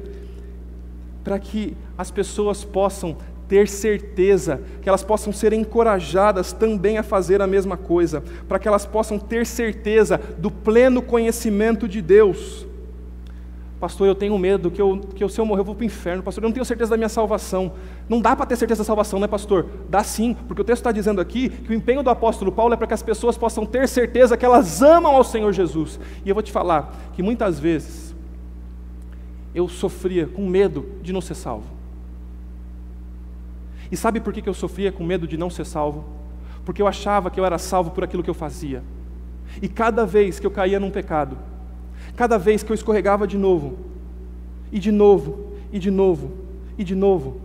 para 1.24 1.38
que 1.38 1.76
as 1.98 2.12
pessoas 2.12 2.64
possam 2.64 3.16
ter 3.48 3.68
certeza, 3.68 4.62
que 4.80 4.88
elas 4.88 5.02
possam 5.02 5.32
ser 5.32 5.52
encorajadas 5.52 6.52
também 6.52 6.96
a 6.96 7.02
fazer 7.02 7.42
a 7.42 7.46
mesma 7.46 7.76
coisa, 7.76 8.22
para 8.48 8.58
que 8.58 8.68
elas 8.68 8.86
possam 8.86 9.18
ter 9.18 9.44
certeza 9.44 10.18
do 10.38 10.50
pleno 10.50 11.02
conhecimento 11.02 11.88
de 11.88 12.00
Deus. 12.00 12.66
Pastor, 13.84 14.08
eu 14.08 14.14
tenho 14.14 14.38
medo 14.38 14.70
que, 14.70 14.80
eu, 14.80 14.98
que 15.14 15.22
eu, 15.22 15.28
se 15.28 15.38
eu 15.38 15.44
morrer 15.44 15.60
eu 15.60 15.64
vou 15.66 15.74
para 15.74 15.82
o 15.82 15.84
inferno. 15.84 16.22
Pastor, 16.22 16.42
eu 16.42 16.48
não 16.48 16.54
tenho 16.54 16.64
certeza 16.64 16.92
da 16.92 16.96
minha 16.96 17.10
salvação. 17.10 17.72
Não 18.08 18.18
dá 18.18 18.34
para 18.34 18.46
ter 18.46 18.56
certeza 18.56 18.78
da 18.78 18.84
salvação, 18.86 19.20
né, 19.20 19.26
pastor? 19.26 19.66
Dá 19.90 20.02
sim, 20.02 20.34
porque 20.48 20.62
o 20.62 20.64
texto 20.64 20.80
está 20.80 20.90
dizendo 20.90 21.20
aqui 21.20 21.50
que 21.50 21.70
o 21.70 21.74
empenho 21.74 22.02
do 22.02 22.08
apóstolo 22.08 22.50
Paulo 22.50 22.72
é 22.72 22.78
para 22.78 22.86
que 22.86 22.94
as 22.94 23.02
pessoas 23.02 23.36
possam 23.36 23.66
ter 23.66 23.86
certeza 23.86 24.38
que 24.38 24.44
elas 24.46 24.80
amam 24.80 25.14
ao 25.14 25.22
Senhor 25.22 25.52
Jesus. 25.52 26.00
E 26.24 26.30
eu 26.30 26.34
vou 26.34 26.42
te 26.42 26.50
falar 26.50 26.96
que 27.12 27.22
muitas 27.22 27.60
vezes 27.60 28.14
eu 29.54 29.68
sofria 29.68 30.26
com 30.26 30.48
medo 30.48 30.86
de 31.02 31.12
não 31.12 31.20
ser 31.20 31.34
salvo. 31.34 31.66
E 33.92 33.98
sabe 33.98 34.18
por 34.18 34.32
que 34.32 34.48
eu 34.48 34.54
sofria 34.54 34.92
com 34.92 35.04
medo 35.04 35.28
de 35.28 35.36
não 35.36 35.50
ser 35.50 35.66
salvo? 35.66 36.06
Porque 36.64 36.80
eu 36.80 36.86
achava 36.86 37.30
que 37.30 37.38
eu 37.38 37.44
era 37.44 37.58
salvo 37.58 37.90
por 37.90 38.02
aquilo 38.02 38.22
que 38.22 38.30
eu 38.30 38.34
fazia. 38.34 38.82
E 39.60 39.68
cada 39.68 40.06
vez 40.06 40.40
que 40.40 40.46
eu 40.46 40.50
caía 40.50 40.80
num 40.80 40.90
pecado, 40.90 41.36
Cada 42.16 42.38
vez 42.38 42.62
que 42.62 42.70
eu 42.70 42.74
escorregava 42.74 43.26
de 43.26 43.36
novo, 43.36 43.78
e 44.70 44.78
de 44.78 44.90
novo, 44.90 45.52
e 45.72 45.78
de 45.78 45.90
novo, 45.90 46.32
e 46.76 46.84
de 46.84 46.94
novo, 46.94 47.40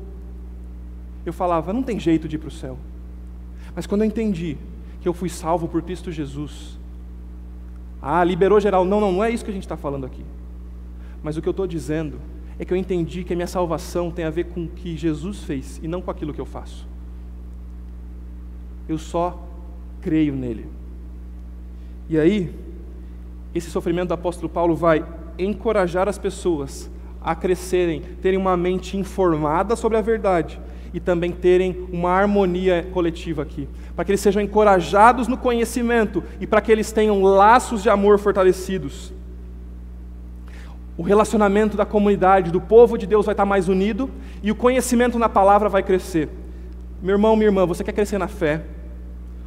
eu 1.26 1.34
falava: 1.34 1.74
não 1.74 1.84
tem 1.84 2.00
jeito 2.00 2.28
de 2.28 2.36
ir 2.36 2.40
para 2.40 2.48
o 2.48 2.52
céu. 2.52 2.78
Mas 3.76 3.86
quando 3.86 4.02
eu 4.02 4.08
entendi 4.08 4.58
que 5.02 5.08
eu 5.08 5.14
fui 5.14 5.30
salvo 5.30 5.68
por 5.68 5.82
Cristo 5.82 6.12
Jesus, 6.12 6.78
ah, 8.02 8.24
liberou 8.24 8.60
geral. 8.60 8.86
Não, 8.86 9.00
não, 9.00 9.12
não 9.12 9.24
é 9.24 9.30
isso 9.30 9.44
que 9.44 9.52
a 9.52 9.54
gente 9.54 9.64
está 9.64 9.78
falando 9.78 10.06
aqui. 10.06 10.24
Mas 11.22 11.38
o 11.38 11.42
que 11.42 11.48
eu 11.48 11.52
estou 11.52 11.68
dizendo 11.68 12.20
é 12.58 12.66
que 12.66 12.74
eu 12.74 12.78
entendi 12.78 13.24
que 13.24 13.34
a 13.34 13.36
minha 13.36 13.48
salvação 13.48 14.12
tem 14.12 14.26
a 14.26 14.30
ver 14.30 14.46
com 14.46 14.66
o 14.66 14.68
que 14.68 14.98
Jesus 14.98 15.44
fez 15.44 15.80
e 15.82 15.88
não 15.88 16.02
com 16.02 16.12
aquilo 16.12 16.34
que 16.34 16.42
eu 16.42 16.46
faço. 16.46 16.88
Eu 18.88 18.98
só 18.98 19.48
creio 20.02 20.36
nele. 20.36 20.68
E 22.10 22.18
aí, 22.18 22.54
esse 23.54 23.70
sofrimento 23.70 24.10
do 24.10 24.14
apóstolo 24.14 24.50
Paulo 24.50 24.76
vai 24.76 25.06
encorajar 25.38 26.08
as 26.08 26.18
pessoas 26.18 26.90
a 27.22 27.36
crescerem, 27.36 28.02
terem 28.22 28.40
uma 28.40 28.56
mente 28.56 28.98
informada 28.98 29.76
sobre 29.76 29.98
a 29.98 30.02
verdade 30.02 30.60
e 30.94 31.00
também 31.00 31.32
terem 31.32 31.88
uma 31.92 32.12
harmonia 32.12 32.88
coletiva 32.92 33.44
aqui, 33.44 33.68
para 33.96 34.06
que 34.06 34.12
eles 34.12 34.22
sejam 34.22 34.42
encorajados 34.42 35.28
no 35.28 35.38
conhecimento 35.38 36.24
e 36.40 36.48
para 36.48 36.62
que 36.62 36.72
eles 36.72 36.92
tenham 36.92 37.22
laços 37.22 37.84
de 37.84 37.90
amor 37.90 38.18
fortalecidos. 38.18 39.14
O 40.98 41.04
relacionamento 41.04 41.78
da 41.78 41.86
comunidade, 41.86 42.52
do 42.52 42.60
povo 42.60 42.98
de 42.98 43.08
Deus 43.08 43.26
vai 43.26 43.34
estar 43.34 43.46
mais 43.46 43.70
unido 43.70 44.10
e 44.44 44.52
o 44.52 44.56
conhecimento 44.56 45.18
na 45.18 45.30
palavra 45.30 45.70
vai 45.70 45.84
crescer. 45.84 46.28
Meu 47.02 47.16
irmão, 47.16 47.36
minha 47.36 47.48
irmã, 47.48 47.66
você 47.66 47.84
quer 47.84 47.94
crescer 47.94 48.18
na 48.18 48.28
fé? 48.28 48.64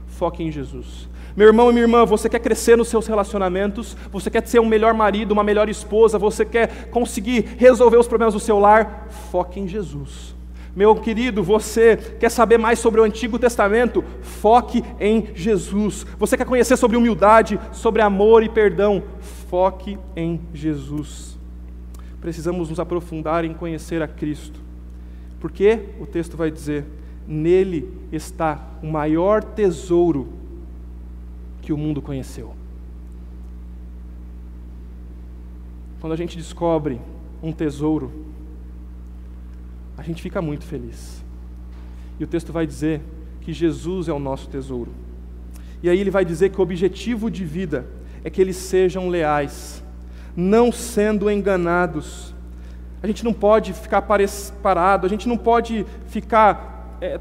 Foque 0.07 0.42
em 0.42 0.50
Jesus. 0.50 1.09
Meu 1.35 1.47
irmão 1.47 1.70
e 1.70 1.72
minha 1.72 1.85
irmã, 1.85 2.05
você 2.05 2.28
quer 2.28 2.41
crescer 2.41 2.76
nos 2.76 2.89
seus 2.89 3.07
relacionamentos? 3.07 3.97
Você 4.11 4.30
quer 4.30 4.47
ser 4.47 4.61
um 4.61 4.66
melhor 4.66 4.93
marido, 4.93 5.33
uma 5.33 5.43
melhor 5.43 5.68
esposa? 5.68 6.18
Você 6.18 6.45
quer 6.45 6.89
conseguir 6.91 7.55
resolver 7.57 7.97
os 7.97 8.07
problemas 8.07 8.35
do 8.35 8.41
seu 8.41 8.59
lar? 8.59 9.09
Foque 9.30 9.59
em 9.59 9.66
Jesus. 9.66 10.35
Meu 10.76 10.95
querido, 10.95 11.43
você 11.43 11.97
quer 11.97 12.30
saber 12.30 12.59
mais 12.59 12.78
sobre 12.78 13.01
o 13.01 13.05
Antigo 13.05 13.39
Testamento? 13.39 14.05
Foque 14.20 14.83
em 15.01 15.28
Jesus. 15.35 16.07
Você 16.18 16.37
quer 16.37 16.47
conhecer 16.47 16.76
sobre 16.76 16.97
humildade, 16.97 17.59
sobre 17.72 18.03
amor 18.03 18.43
e 18.43 18.49
perdão? 18.49 19.03
Foque 19.49 19.99
em 20.14 20.41
Jesus. 20.53 21.39
Precisamos 22.20 22.68
nos 22.68 22.80
aprofundar 22.80 23.45
em 23.45 23.55
conhecer 23.55 24.03
a 24.03 24.09
Cristo. 24.09 24.61
Porque 25.41 25.80
o 25.99 26.07
texto 26.07 26.37
vai 26.37 26.51
dizer: 26.51 26.85
nele 27.26 27.91
está 28.11 28.64
o 28.83 28.87
maior 28.87 29.43
tesouro 29.43 30.41
que 31.63 31.73
o 31.73 31.77
mundo 31.79 32.03
conheceu. 32.03 32.55
Quando 36.01 36.13
a 36.13 36.17
gente 36.17 36.37
descobre 36.37 37.01
um 37.41 37.53
tesouro, 37.53 38.13
a 39.97 40.03
gente 40.03 40.21
fica 40.21 40.43
muito 40.43 40.65
feliz. 40.65 41.25
E 42.19 42.25
o 42.25 42.27
texto 42.27 42.53
vai 42.53 42.67
dizer 42.67 43.01
que 43.41 43.53
Jesus 43.53 44.09
é 44.09 44.13
o 44.13 44.19
nosso 44.19 44.49
tesouro. 44.49 44.93
E 45.83 45.89
aí 45.89 45.99
ele 45.99 46.11
vai 46.11 46.25
dizer 46.25 46.51
que 46.51 46.59
o 46.59 46.63
objetivo 46.63 47.31
de 47.31 47.45
vida 47.45 47.87
é 48.25 48.31
que 48.31 48.41
eles 48.41 48.57
sejam 48.57 49.09
leais, 49.09 49.83
não 50.37 50.73
sendo 50.73 51.31
enganados. 51.31 52.35
A 53.03 53.07
gente 53.07 53.25
não 53.25 53.33
pode 53.33 53.73
ficar 53.73 54.03
parado, 54.03 55.07
a 55.07 55.09
gente 55.09 55.29
não 55.29 55.37
pode 55.37 55.87
ficar. 56.07 56.97
É, 57.01 57.21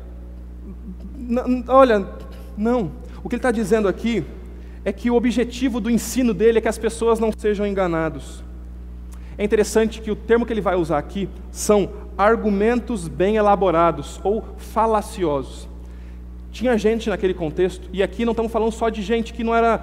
olha, 1.67 2.07
não. 2.57 2.91
O 3.23 3.29
que 3.29 3.35
ele 3.35 3.39
está 3.39 3.51
dizendo 3.51 3.87
aqui 3.87 4.23
é 4.83 4.91
que 4.91 5.11
o 5.11 5.15
objetivo 5.15 5.79
do 5.79 5.89
ensino 5.89 6.33
dele 6.33 6.57
é 6.57 6.61
que 6.61 6.67
as 6.67 6.77
pessoas 6.77 7.19
não 7.19 7.31
sejam 7.31 7.65
enganados. 7.65 8.43
É 9.37 9.43
interessante 9.43 10.01
que 10.01 10.11
o 10.11 10.15
termo 10.15 10.45
que 10.45 10.53
ele 10.53 10.61
vai 10.61 10.75
usar 10.75 10.97
aqui 10.97 11.29
são 11.51 11.89
argumentos 12.17 13.07
bem 13.07 13.37
elaborados 13.37 14.19
ou 14.23 14.43
falaciosos. 14.57 15.67
Tinha 16.51 16.77
gente 16.77 17.09
naquele 17.09 17.33
contexto, 17.33 17.89
e 17.93 18.03
aqui 18.03 18.25
não 18.25 18.31
estamos 18.31 18.51
falando 18.51 18.71
só 18.71 18.89
de 18.89 19.01
gente 19.01 19.33
que 19.33 19.43
não 19.43 19.55
era 19.55 19.79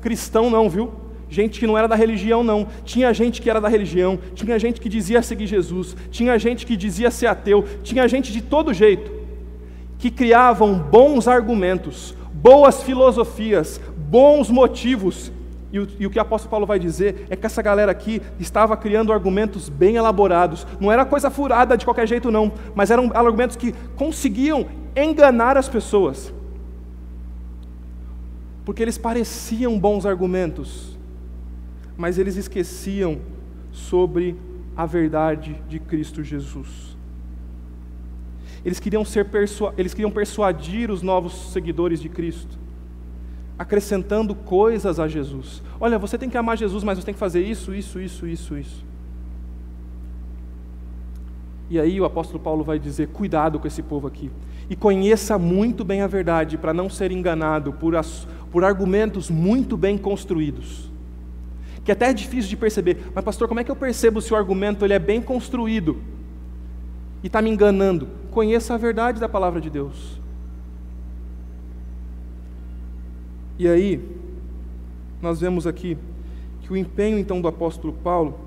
cristão, 0.00 0.50
não, 0.50 0.68
viu? 0.68 0.92
Gente 1.28 1.60
que 1.60 1.66
não 1.66 1.78
era 1.78 1.86
da 1.86 1.94
religião, 1.94 2.42
não. 2.42 2.66
Tinha 2.84 3.12
gente 3.14 3.40
que 3.40 3.48
era 3.48 3.60
da 3.60 3.68
religião, 3.68 4.18
tinha 4.34 4.58
gente 4.58 4.80
que 4.80 4.88
dizia 4.88 5.22
seguir 5.22 5.46
Jesus, 5.46 5.96
tinha 6.10 6.38
gente 6.38 6.66
que 6.66 6.76
dizia 6.76 7.10
ser 7.10 7.28
ateu, 7.28 7.64
tinha 7.82 8.06
gente 8.08 8.32
de 8.32 8.42
todo 8.42 8.74
jeito, 8.74 9.10
que 9.98 10.10
criavam 10.10 10.74
bons 10.74 11.28
argumentos, 11.28 12.14
boas 12.42 12.82
filosofias, 12.82 13.80
bons 13.96 14.50
motivos. 14.50 15.32
E 15.72 15.78
o, 15.78 15.88
e 16.00 16.06
o, 16.06 16.10
que 16.10 16.18
o 16.18 16.22
apóstolo 16.22 16.50
Paulo 16.50 16.66
vai 16.66 16.78
dizer 16.78 17.26
é 17.30 17.36
que 17.36 17.46
essa 17.46 17.62
galera 17.62 17.92
aqui 17.92 18.20
estava 18.40 18.76
criando 18.76 19.12
argumentos 19.12 19.68
bem 19.68 19.96
elaborados. 19.96 20.66
Não 20.80 20.90
era 20.90 21.04
coisa 21.04 21.30
furada 21.30 21.76
de 21.76 21.84
qualquer 21.84 22.08
jeito, 22.08 22.30
não, 22.30 22.52
mas 22.74 22.90
eram 22.90 23.10
argumentos 23.14 23.56
que 23.56 23.72
conseguiam 23.94 24.66
enganar 24.96 25.56
as 25.56 25.68
pessoas. 25.68 26.32
Porque 28.64 28.82
eles 28.82 28.98
pareciam 28.98 29.78
bons 29.78 30.04
argumentos, 30.04 30.98
mas 31.96 32.18
eles 32.18 32.36
esqueciam 32.36 33.18
sobre 33.70 34.36
a 34.76 34.86
verdade 34.86 35.62
de 35.68 35.78
Cristo 35.78 36.24
Jesus. 36.24 36.89
Eles 38.64 38.78
queriam, 38.78 39.04
ser 39.04 39.26
eles 39.78 39.94
queriam 39.94 40.10
persuadir 40.10 40.90
os 40.90 41.02
novos 41.02 41.52
seguidores 41.52 42.00
de 42.00 42.08
Cristo, 42.08 42.58
acrescentando 43.58 44.34
coisas 44.34 45.00
a 45.00 45.08
Jesus. 45.08 45.62
Olha, 45.80 45.98
você 45.98 46.18
tem 46.18 46.28
que 46.28 46.36
amar 46.36 46.58
Jesus, 46.58 46.84
mas 46.84 46.98
você 46.98 47.04
tem 47.04 47.14
que 47.14 47.20
fazer 47.20 47.42
isso, 47.42 47.74
isso, 47.74 47.98
isso, 47.98 48.26
isso, 48.26 48.56
isso. 48.58 48.84
E 51.70 51.78
aí 51.78 52.00
o 52.00 52.04
apóstolo 52.04 52.40
Paulo 52.40 52.64
vai 52.64 52.78
dizer: 52.78 53.08
cuidado 53.08 53.58
com 53.58 53.66
esse 53.66 53.82
povo 53.82 54.06
aqui 54.06 54.30
e 54.70 54.76
conheça 54.76 55.36
muito 55.36 55.84
bem 55.84 56.00
a 56.00 56.06
verdade, 56.06 56.56
para 56.56 56.72
não 56.72 56.88
ser 56.88 57.10
enganado 57.10 57.72
por, 57.72 57.96
as, 57.96 58.26
por 58.52 58.64
argumentos 58.64 59.28
muito 59.28 59.76
bem 59.76 59.98
construídos. 59.98 60.88
Que 61.84 61.90
até 61.90 62.10
é 62.10 62.12
difícil 62.12 62.48
de 62.48 62.56
perceber, 62.56 62.98
mas 63.12 63.24
pastor, 63.24 63.48
como 63.48 63.58
é 63.58 63.64
que 63.64 63.70
eu 63.70 63.74
percebo 63.74 64.20
se 64.20 64.32
o 64.32 64.36
argumento 64.36 64.84
ele 64.84 64.94
é 64.94 64.98
bem 64.98 65.20
construído 65.20 65.96
e 67.20 67.26
está 67.26 67.42
me 67.42 67.50
enganando? 67.50 68.19
Conheça 68.30 68.74
a 68.74 68.76
verdade 68.76 69.20
da 69.20 69.28
palavra 69.28 69.60
de 69.60 69.68
Deus. 69.68 70.20
E 73.58 73.68
aí, 73.68 74.00
nós 75.20 75.40
vemos 75.40 75.66
aqui 75.66 75.98
que 76.62 76.72
o 76.72 76.76
empenho 76.76 77.18
então 77.18 77.40
do 77.40 77.48
apóstolo 77.48 77.92
Paulo 77.92 78.38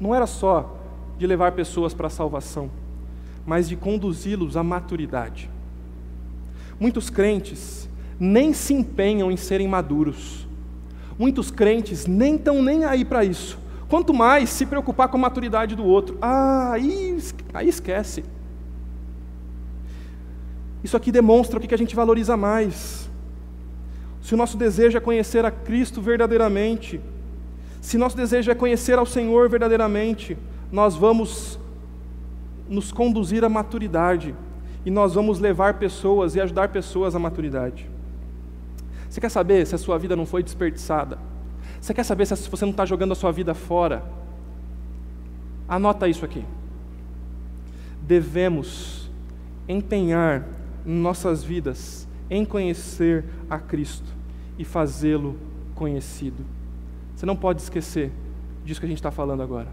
não 0.00 0.14
era 0.14 0.26
só 0.26 0.76
de 1.18 1.26
levar 1.26 1.52
pessoas 1.52 1.94
para 1.94 2.08
a 2.08 2.10
salvação, 2.10 2.70
mas 3.46 3.68
de 3.68 3.76
conduzi-los 3.76 4.56
à 4.56 4.62
maturidade. 4.62 5.50
Muitos 6.78 7.08
crentes 7.10 7.88
nem 8.20 8.52
se 8.52 8.74
empenham 8.74 9.30
em 9.30 9.36
serem 9.36 9.66
maduros. 9.66 10.46
Muitos 11.18 11.50
crentes 11.50 12.06
nem 12.06 12.36
estão 12.36 12.62
nem 12.62 12.84
aí 12.84 13.04
para 13.04 13.24
isso. 13.24 13.58
Quanto 13.88 14.12
mais 14.12 14.50
se 14.50 14.66
preocupar 14.66 15.08
com 15.08 15.16
a 15.16 15.20
maturidade 15.20 15.74
do 15.74 15.84
outro. 15.84 16.18
Ah, 16.20 16.72
aí, 16.72 17.18
aí 17.54 17.68
esquece. 17.68 18.22
Isso 20.82 20.96
aqui 20.96 21.10
demonstra 21.10 21.58
o 21.58 21.60
que 21.60 21.74
a 21.74 21.78
gente 21.78 21.96
valoriza 21.96 22.36
mais. 22.36 23.08
Se 24.22 24.34
o 24.34 24.36
nosso 24.36 24.56
desejo 24.56 24.96
é 24.96 25.00
conhecer 25.00 25.44
a 25.44 25.50
Cristo 25.50 26.00
verdadeiramente, 26.00 27.00
se 27.80 27.96
nosso 27.96 28.16
desejo 28.16 28.50
é 28.50 28.54
conhecer 28.54 28.98
ao 28.98 29.06
Senhor 29.06 29.48
verdadeiramente, 29.48 30.36
nós 30.70 30.94
vamos 30.94 31.58
nos 32.68 32.92
conduzir 32.92 33.44
à 33.44 33.48
maturidade 33.48 34.34
e 34.84 34.90
nós 34.90 35.14
vamos 35.14 35.38
levar 35.38 35.74
pessoas 35.74 36.34
e 36.34 36.40
ajudar 36.40 36.68
pessoas 36.68 37.14
à 37.14 37.18
maturidade. 37.18 37.88
Você 39.08 39.20
quer 39.20 39.30
saber 39.30 39.66
se 39.66 39.74
a 39.74 39.78
sua 39.78 39.98
vida 39.98 40.14
não 40.14 40.26
foi 40.26 40.42
desperdiçada? 40.42 41.18
Você 41.80 41.94
quer 41.94 42.04
saber 42.04 42.26
se 42.26 42.48
você 42.48 42.64
não 42.64 42.72
está 42.72 42.84
jogando 42.84 43.12
a 43.12 43.14
sua 43.14 43.32
vida 43.32 43.54
fora? 43.54 44.02
Anota 45.66 46.08
isso 46.08 46.24
aqui. 46.24 46.44
Devemos 48.02 49.10
empenhar 49.68 50.44
nossas 50.88 51.44
vidas 51.44 52.08
em 52.30 52.44
conhecer 52.44 53.24
a 53.48 53.58
Cristo 53.58 54.10
e 54.58 54.64
fazê-lo 54.64 55.36
conhecido. 55.74 56.44
Você 57.14 57.26
não 57.26 57.36
pode 57.36 57.60
esquecer 57.60 58.10
disso 58.64 58.80
que 58.80 58.86
a 58.86 58.88
gente 58.88 58.98
está 58.98 59.10
falando 59.10 59.42
agora. 59.42 59.68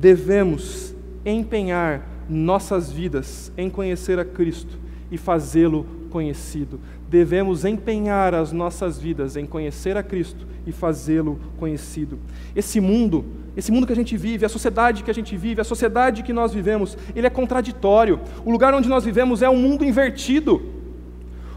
Devemos 0.00 0.94
empenhar 1.24 2.08
nossas 2.28 2.90
vidas 2.90 3.52
em 3.56 3.68
conhecer 3.68 4.18
a 4.18 4.24
Cristo 4.24 4.78
e 5.10 5.18
fazê-lo 5.18 5.86
conhecido. 6.10 6.80
Devemos 7.08 7.64
empenhar 7.64 8.34
as 8.34 8.50
nossas 8.50 8.98
vidas 8.98 9.36
em 9.36 9.44
conhecer 9.44 9.96
a 9.96 10.02
Cristo 10.02 10.46
e 10.66 10.72
fazê-lo 10.72 11.38
conhecido. 11.58 12.18
Esse 12.56 12.80
mundo, 12.80 13.24
esse 13.56 13.70
mundo 13.70 13.86
que 13.86 13.92
a 13.92 13.96
gente 13.96 14.16
vive, 14.16 14.44
a 14.44 14.48
sociedade 14.48 15.02
que 15.02 15.10
a 15.10 15.14
gente 15.14 15.36
vive, 15.36 15.60
a 15.60 15.64
sociedade 15.64 16.22
que 16.22 16.32
nós 16.32 16.52
vivemos, 16.52 16.96
ele 17.14 17.26
é 17.26 17.30
contraditório. 17.30 18.20
O 18.44 18.50
lugar 18.50 18.74
onde 18.74 18.88
nós 18.88 19.04
vivemos 19.04 19.42
é 19.42 19.48
um 19.48 19.56
mundo 19.56 19.84
invertido. 19.84 20.83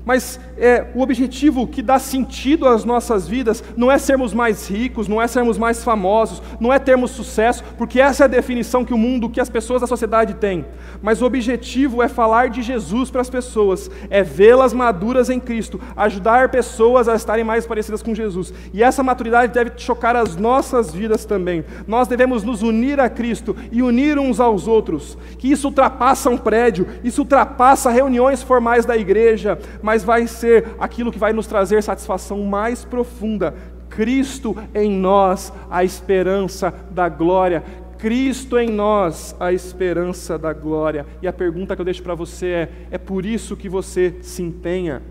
Mas 0.08 0.39
é, 0.58 0.86
o 0.95 1.01
objetivo 1.01 1.68
que 1.68 1.82
dá 1.82 1.99
sentido 1.99 2.66
às 2.66 2.86
nossas 2.86 3.28
vidas 3.28 3.62
não 3.76 3.91
é 3.91 3.97
sermos 3.97 4.34
mais 4.34 4.66
ricos, 4.70 5.05
não 5.05 5.22
é 5.22 5.28
sermos 5.28 5.58
mais 5.58 5.84
famosos, 5.84 6.41
não 6.62 6.72
é 6.72 6.80
termos 6.80 7.12
sucesso, 7.12 7.62
porque 7.78 7.99
essa 7.99 8.24
é 8.24 8.26
a 8.26 8.30
definição 8.30 8.86
que 8.86 8.93
o 8.93 8.97
mundo, 8.97 9.30
que 9.30 9.41
as 9.41 9.49
pessoas 9.49 9.82
da 9.82 9.88
sociedade 9.88 10.36
têm. 10.36 10.66
Mas 11.01 11.22
o 11.22 11.26
objetivo 11.26 12.01
é 12.01 12.08
falar 12.08 12.49
de 12.49 12.62
Jesus 12.62 13.12
para 13.12 13.20
as 13.20 13.30
pessoas, 13.30 13.91
é 14.10 14.24
vê-las 14.24 14.72
maduras 14.72 15.30
em 15.30 15.41
Cristo, 15.41 15.78
ajudar 15.93 16.47
pessoas 16.47 17.10
a 17.10 17.16
estarem 17.16 17.43
mais 17.43 17.68
parecidas 17.68 18.01
com 18.01 18.16
Jesus. 18.16 18.53
E 18.74 18.82
essa 18.82 19.03
maturidade 19.03 19.53
deve 19.53 19.74
chocar 19.76 20.16
as 20.16 20.38
nossas 20.38 20.93
vidas 20.93 21.26
também. 21.26 21.66
Nós 21.86 22.08
devemos 22.08 22.43
nos 22.43 22.62
unir 22.62 22.97
a 23.01 23.10
Cristo 23.10 23.53
e 23.74 23.84
unir 23.84 24.18
uns 24.18 24.39
aos 24.39 24.70
outros. 24.70 25.18
Que 25.38 25.51
isso 25.51 25.68
ultrapassa 25.68 26.30
um 26.30 26.38
prédio, 26.38 26.88
isso 27.03 27.24
ultrapassa 27.24 27.91
reuniões 27.91 28.41
formais 28.41 28.86
da 28.86 28.95
igreja, 28.95 29.60
mas 29.82 29.97
mas 29.98 30.04
vai 30.04 30.28
ser 30.28 30.76
aquilo 30.80 31.12
que 31.12 31.18
vai 31.18 31.34
nos 31.34 31.48
trazer 31.48 31.82
satisfação 31.82 32.43
mais 32.43 32.86
profunda. 32.86 33.56
Cristo 33.89 34.56
em 34.76 34.91
nós, 34.91 35.52
a 35.72 35.84
esperança 35.84 36.72
da 36.91 37.10
glória. 37.10 37.64
Cristo 37.98 38.60
em 38.60 38.70
nós, 38.70 39.36
a 39.39 39.52
esperança 39.52 40.38
da 40.38 40.54
glória. 40.54 41.04
E 41.20 41.28
a 41.28 41.34
pergunta 41.34 41.76
que 41.76 41.82
eu 41.82 41.86
deixo 41.86 42.04
para 42.04 42.14
você 42.14 42.48
é: 42.48 42.70
é 42.91 42.98
por 43.00 43.26
isso 43.26 43.58
que 43.58 43.68
você 43.68 44.14
se 44.22 44.43
empenha? 44.43 45.02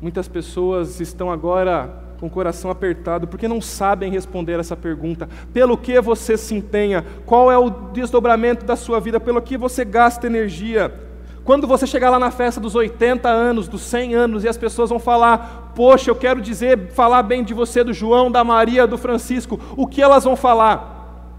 Muitas 0.00 0.28
pessoas 0.28 1.00
estão 1.00 1.28
agora 1.28 2.04
com 2.20 2.26
o 2.26 2.30
coração 2.30 2.70
apertado 2.70 3.26
porque 3.26 3.48
não 3.48 3.60
sabem 3.60 4.12
responder 4.12 4.60
essa 4.60 4.76
pergunta. 4.76 5.28
Pelo 5.52 5.76
que 5.76 6.00
você 6.00 6.36
se 6.36 6.54
empenha? 6.54 7.04
Qual 7.26 7.50
é 7.50 7.58
o 7.58 7.68
desdobramento 7.68 8.64
da 8.64 8.76
sua 8.76 9.00
vida? 9.00 9.18
Pelo 9.18 9.42
que 9.42 9.56
você 9.56 9.84
gasta 9.84 10.28
energia? 10.28 11.09
Quando 11.50 11.66
você 11.66 11.84
chegar 11.84 12.10
lá 12.10 12.18
na 12.20 12.30
festa 12.30 12.60
dos 12.60 12.76
80 12.76 13.28
anos, 13.28 13.66
dos 13.66 13.80
100 13.82 14.14
anos, 14.14 14.44
e 14.44 14.48
as 14.48 14.56
pessoas 14.56 14.88
vão 14.88 15.00
falar: 15.00 15.72
Poxa, 15.74 16.08
eu 16.08 16.14
quero 16.14 16.40
dizer, 16.40 16.92
falar 16.92 17.24
bem 17.24 17.42
de 17.42 17.52
você, 17.52 17.82
do 17.82 17.92
João, 17.92 18.30
da 18.30 18.44
Maria, 18.44 18.86
do 18.86 18.96
Francisco, 18.96 19.58
o 19.76 19.84
que 19.84 20.00
elas 20.00 20.22
vão 20.22 20.36
falar? 20.36 21.34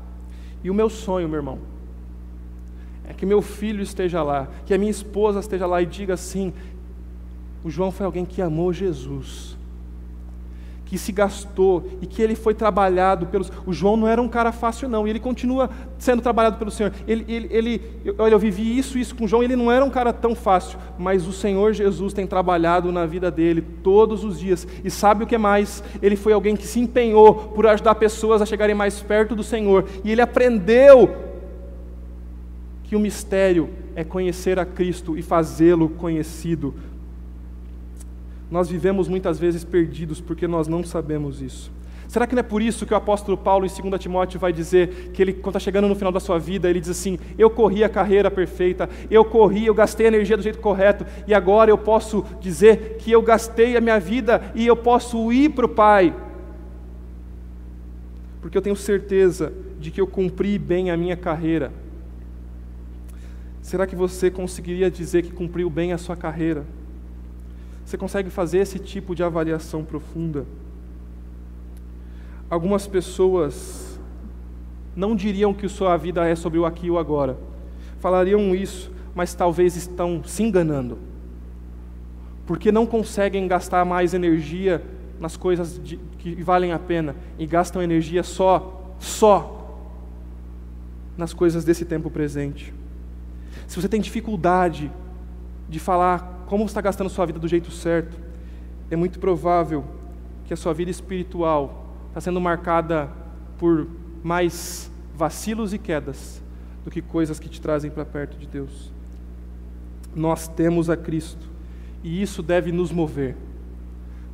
E 0.62 0.70
o 0.70 0.74
meu 0.74 0.90
sonho, 0.90 1.30
meu 1.30 1.38
irmão, 1.38 1.60
é 3.08 3.14
que 3.14 3.26
meu 3.26 3.42
filho 3.42 3.82
esteja 3.82 4.22
lá, 4.22 4.50
que 4.66 4.74
a 4.74 4.78
minha 4.78 4.92
esposa 4.92 5.40
esteja 5.40 5.66
lá 5.66 5.82
e 5.82 5.86
diga 5.86 6.16
assim: 6.16 6.52
o 7.64 7.70
João 7.70 7.90
foi 7.90 8.06
alguém 8.06 8.26
que 8.26 8.42
amou 8.42 8.74
Jesus, 8.74 9.56
que 10.92 10.98
se 10.98 11.14
gastou 11.14 11.88
e 12.02 12.06
que 12.06 12.22
ele 12.22 12.36
foi 12.36 12.54
trabalhado 12.54 13.26
pelos. 13.28 13.50
O 13.66 13.72
João 13.72 13.96
não 13.96 14.10
era 14.10 14.22
um 14.22 14.28
cara 14.28 14.52
fácil, 14.52 14.90
não, 14.90 15.08
e 15.08 15.10
ele 15.10 15.22
continua 15.22 15.70
sendo 15.98 16.22
trabalhado 16.22 16.58
pelo 16.58 16.70
Senhor. 16.70 16.92
Ele, 17.08 17.24
ele, 17.30 17.48
ele, 17.50 17.82
olha, 18.18 18.34
eu 18.34 18.40
vivi 18.40 18.78
isso, 18.78 18.98
isso 18.98 19.16
com 19.16 19.24
o 19.24 19.28
João, 19.28 19.42
ele 19.42 19.56
não 19.56 19.72
era 19.72 19.86
um 19.86 19.90
cara 19.90 20.12
tão 20.12 20.36
fácil, 20.36 20.78
mas 21.00 21.26
o 21.26 21.32
Senhor 21.32 21.72
Jesus 21.72 22.12
tem 22.12 22.28
trabalhado 22.28 22.92
na 22.92 23.06
vida 23.06 23.32
dele 23.32 23.62
todos 23.62 24.26
os 24.26 24.38
dias. 24.38 24.68
E 24.84 24.92
sabe 24.92 25.24
o 25.24 25.28
que 25.28 25.38
mais? 25.38 25.82
Ele 26.02 26.18
foi 26.18 26.34
alguém 26.34 26.58
que 26.58 26.68
se 26.68 26.82
empenhou 26.82 27.36
por 27.36 27.66
ajudar 27.68 27.96
pessoas 27.96 28.42
a 28.42 28.46
chegarem 28.46 28.76
mais 28.76 29.00
perto 29.00 29.34
do 29.34 29.44
Senhor, 29.44 29.86
e 30.04 30.12
ele 30.12 30.20
aprendeu 30.20 31.16
que 32.84 32.98
o 32.98 33.00
mistério 33.00 33.70
é 33.96 34.04
conhecer 34.04 34.60
a 34.60 34.66
Cristo 34.66 35.18
e 35.18 35.22
fazê-lo 35.22 35.88
conhecido 35.88 36.76
nós 38.52 38.70
vivemos 38.70 39.08
muitas 39.08 39.40
vezes 39.40 39.64
perdidos 39.64 40.20
porque 40.20 40.46
nós 40.46 40.68
não 40.68 40.84
sabemos 40.84 41.42
isso. 41.42 41.72
Será 42.12 42.28
que 42.28 42.36
não 42.36 42.42
é 42.42 42.44
por 42.44 42.62
isso 42.62 42.86
que 42.86 42.94
o 42.94 42.98
apóstolo 42.98 43.38
Paulo, 43.38 43.66
em 43.66 43.90
2 43.90 44.02
Timóteo, 44.02 44.38
vai 44.38 44.52
dizer 44.52 45.12
que 45.14 45.22
ele, 45.22 45.32
quando 45.32 45.56
está 45.56 45.60
chegando 45.62 45.88
no 45.88 45.96
final 45.96 46.12
da 46.12 46.20
sua 46.20 46.38
vida, 46.38 46.70
ele 46.70 46.82
diz 46.82 46.90
assim: 46.90 47.18
Eu 47.38 47.50
corri 47.50 47.86
a 47.86 47.90
carreira 47.90 48.30
perfeita, 48.30 48.90
eu 49.10 49.24
corri, 49.24 49.66
eu 49.66 49.74
gastei 49.74 50.08
a 50.08 50.10
energia 50.10 50.36
do 50.36 50.44
jeito 50.44 50.60
correto, 50.60 51.06
e 51.26 51.34
agora 51.34 51.72
eu 51.72 51.78
posso 51.78 52.26
dizer 52.42 52.98
que 53.00 53.10
eu 53.10 53.22
gastei 53.22 53.78
a 53.78 53.82
minha 53.82 53.98
vida 53.98 54.52
e 54.54 54.68
eu 54.68 54.76
posso 54.76 55.32
ir 55.32 55.52
para 55.52 55.66
o 55.66 55.70
Pai, 55.70 56.14
porque 58.42 58.58
eu 58.58 58.62
tenho 58.62 58.76
certeza 58.76 59.54
de 59.80 59.90
que 59.90 60.02
eu 60.02 60.08
cumpri 60.08 60.60
bem 60.60 60.92
a 60.92 60.98
minha 60.98 61.16
carreira. 61.16 61.72
Será 63.62 63.88
que 63.88 63.96
você 63.96 64.30
conseguiria 64.30 64.92
dizer 64.92 65.22
que 65.22 65.32
cumpriu 65.32 65.70
bem 65.70 65.94
a 65.94 65.98
sua 65.98 66.18
carreira? 66.18 66.66
Você 67.92 67.98
consegue 67.98 68.30
fazer 68.30 68.60
esse 68.60 68.80
tipo 68.80 69.14
de 69.14 69.22
avaliação 69.22 69.84
profunda? 69.84 70.46
Algumas 72.50 72.88
pessoas 72.88 74.00
não 74.96 75.14
diriam 75.14 75.54
que 75.54 75.68
sua 75.68 75.98
vida 75.98 76.26
é 76.26 76.34
sobre 76.34 76.58
o 76.58 76.66
aqui 76.66 76.88
e 76.88 76.90
o 76.90 76.98
agora. 76.98 77.38
Falariam 78.00 78.56
isso, 78.56 78.90
mas 79.14 79.34
talvez 79.34 79.76
estão 79.76 80.24
se 80.24 80.42
enganando. 80.42 81.00
Porque 82.48 82.72
não 82.72 82.86
conseguem 82.86 83.46
gastar 83.46 83.84
mais 83.84 84.14
energia 84.14 84.82
nas 85.20 85.36
coisas 85.36 85.78
de, 85.78 85.98
que 86.18 86.42
valem 86.42 86.72
a 86.72 86.80
pena 86.80 87.14
e 87.38 87.46
gastam 87.46 87.82
energia 87.82 88.24
só, 88.24 88.96
só 89.00 89.84
nas 91.18 91.34
coisas 91.34 91.66
desse 91.66 91.84
tempo 91.84 92.10
presente. 92.10 92.74
Se 93.68 93.76
você 93.76 93.90
tem 93.90 94.00
dificuldade 94.00 94.90
de 95.68 95.78
falar 95.78 96.31
como 96.52 96.66
está 96.66 96.82
gastando 96.82 97.10
sua 97.10 97.26
vida 97.26 97.40
do 97.40 97.48
jeito 97.48 97.72
certo, 97.72 98.20
é 98.90 98.96
muito 98.98 99.22
provável 99.22 99.86
que 100.44 100.54
a 100.54 100.58
sua 100.58 100.74
vida 100.74 100.92
espiritual 100.92 101.96
está 102.10 102.20
sendo 102.20 102.42
marcada 102.42 103.10
por 103.58 103.88
mais 104.22 104.92
vacilos 105.16 105.74
e 105.74 105.78
quedas 105.78 106.44
do 106.84 106.92
que 106.92 107.02
coisas 107.02 107.40
que 107.40 107.48
te 107.48 107.62
trazem 107.62 107.90
para 107.90 108.04
perto 108.04 108.38
de 108.38 108.46
Deus. 108.46 108.92
Nós 110.14 110.50
temos 110.50 110.90
a 110.90 110.98
Cristo 110.98 111.48
e 112.04 112.22
isso 112.22 112.44
deve 112.44 112.70
nos 112.74 112.92
mover. 112.92 113.38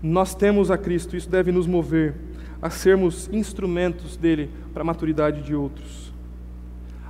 Nós 0.02 0.34
temos 0.34 0.72
a 0.72 0.78
Cristo, 0.78 1.16
isso 1.16 1.30
deve 1.30 1.52
nos 1.52 1.68
mover 1.68 2.16
a 2.60 2.72
sermos 2.72 3.30
instrumentos 3.32 4.18
dele 4.18 4.50
para 4.74 4.82
a 4.82 4.86
maturidade 4.86 5.44
de 5.44 5.54
outros. 5.54 6.12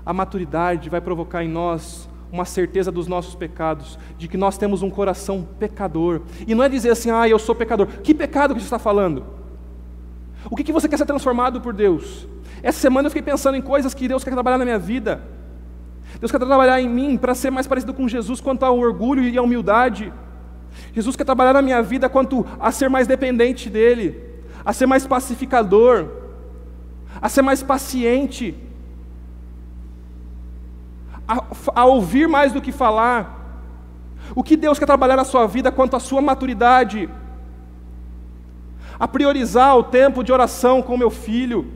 A 0.06 0.12
maturidade 0.12 0.90
vai 0.90 1.00
provocar 1.00 1.46
em 1.46 1.50
nós 1.50 2.10
uma 2.32 2.46
certeza 2.46 2.92
dos 2.92 3.08
nossos 3.08 3.36
pecados, 3.36 3.98
de 4.18 4.28
que 4.28 4.38
nós 4.38 4.58
temos 4.58 4.82
um 4.82 4.90
coração 4.90 5.48
pecador. 5.60 6.22
E 6.46 6.54
não 6.54 6.64
é 6.64 6.70
dizer 6.70 6.92
assim, 6.92 7.10
ah, 7.10 7.28
eu 7.28 7.40
sou 7.40 7.56
pecador. 7.56 7.88
Que 8.04 8.14
pecado 8.14 8.54
que 8.54 8.60
você 8.60 8.66
está 8.66 8.80
falando? 8.80 9.26
O 10.50 10.56
que, 10.56 10.64
que 10.64 10.72
você 10.72 10.88
quer 10.88 10.98
ser 10.98 11.06
transformado 11.06 11.62
por 11.62 11.74
Deus? 11.74 12.28
Essa 12.62 12.80
semana 12.80 13.08
eu 13.08 13.12
fiquei 13.12 13.22
pensando 13.22 13.56
em 13.56 13.62
coisas 13.62 13.94
que 13.94 14.08
Deus 14.08 14.24
quer 14.24 14.32
trabalhar 14.32 14.58
na 14.58 14.66
minha 14.66 14.80
vida. 14.80 15.22
Deus 16.20 16.32
quer 16.32 16.40
trabalhar 16.40 16.82
em 16.82 16.90
mim 16.90 17.18
para 17.18 17.36
ser 17.36 17.52
mais 17.52 17.68
parecido 17.68 17.94
com 17.94 18.08
Jesus 18.08 18.42
quanto 18.42 18.64
ao 18.64 18.78
orgulho 18.78 19.24
e 19.24 19.38
à 19.38 19.42
humildade. 19.42 20.12
Jesus 20.94 21.16
quer 21.16 21.24
trabalhar 21.24 21.54
na 21.54 21.62
minha 21.62 21.82
vida 21.82 22.10
quanto 22.10 22.46
a 22.60 22.72
ser 22.72 22.90
mais 22.90 23.08
dependente 23.08 23.70
dEle, 23.70 24.20
a 24.66 24.74
ser 24.74 24.86
mais 24.86 25.06
pacificador, 25.06 26.08
a 27.22 27.30
ser 27.30 27.42
mais 27.42 27.64
paciente, 27.64 28.56
a, 31.28 31.44
a 31.76 31.86
ouvir 31.86 32.28
mais 32.28 32.54
do 32.54 32.62
que 32.62 32.72
falar. 32.72 33.36
O 34.36 34.44
que 34.44 34.56
Deus 34.56 34.80
quer 34.80 34.86
trabalhar 34.86 35.16
na 35.16 35.24
sua 35.24 35.46
vida 35.48 35.72
quanto 35.72 35.96
à 35.96 36.00
sua 36.00 36.22
maturidade? 36.22 37.10
A 39.00 39.08
priorizar 39.08 39.78
o 39.78 39.84
tempo 39.84 40.24
de 40.24 40.32
oração 40.32 40.82
com 40.82 40.98
meu 40.98 41.10
filho. 41.10 41.74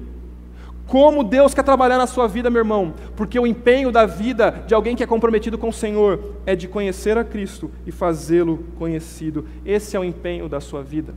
Como 0.87 1.23
Deus 1.23 1.53
quer 1.53 1.63
trabalhar 1.63 1.97
na 1.97 2.07
sua 2.07 2.27
vida, 2.27 2.49
meu 2.49 2.59
irmão? 2.59 2.93
Porque 3.15 3.39
o 3.39 3.47
empenho 3.47 3.91
da 3.91 4.05
vida 4.05 4.63
de 4.67 4.73
alguém 4.73 4.95
que 4.95 5.03
é 5.03 5.07
comprometido 5.07 5.57
com 5.57 5.69
o 5.69 5.73
Senhor 5.73 6.35
é 6.45 6.55
de 6.55 6.67
conhecer 6.67 7.17
a 7.17 7.23
Cristo 7.23 7.71
e 7.85 7.91
fazê-lo 7.91 8.65
conhecido. 8.77 9.47
Esse 9.65 9.95
é 9.95 9.99
o 9.99 10.03
empenho 10.03 10.49
da 10.49 10.59
sua 10.59 10.83
vida. 10.83 11.13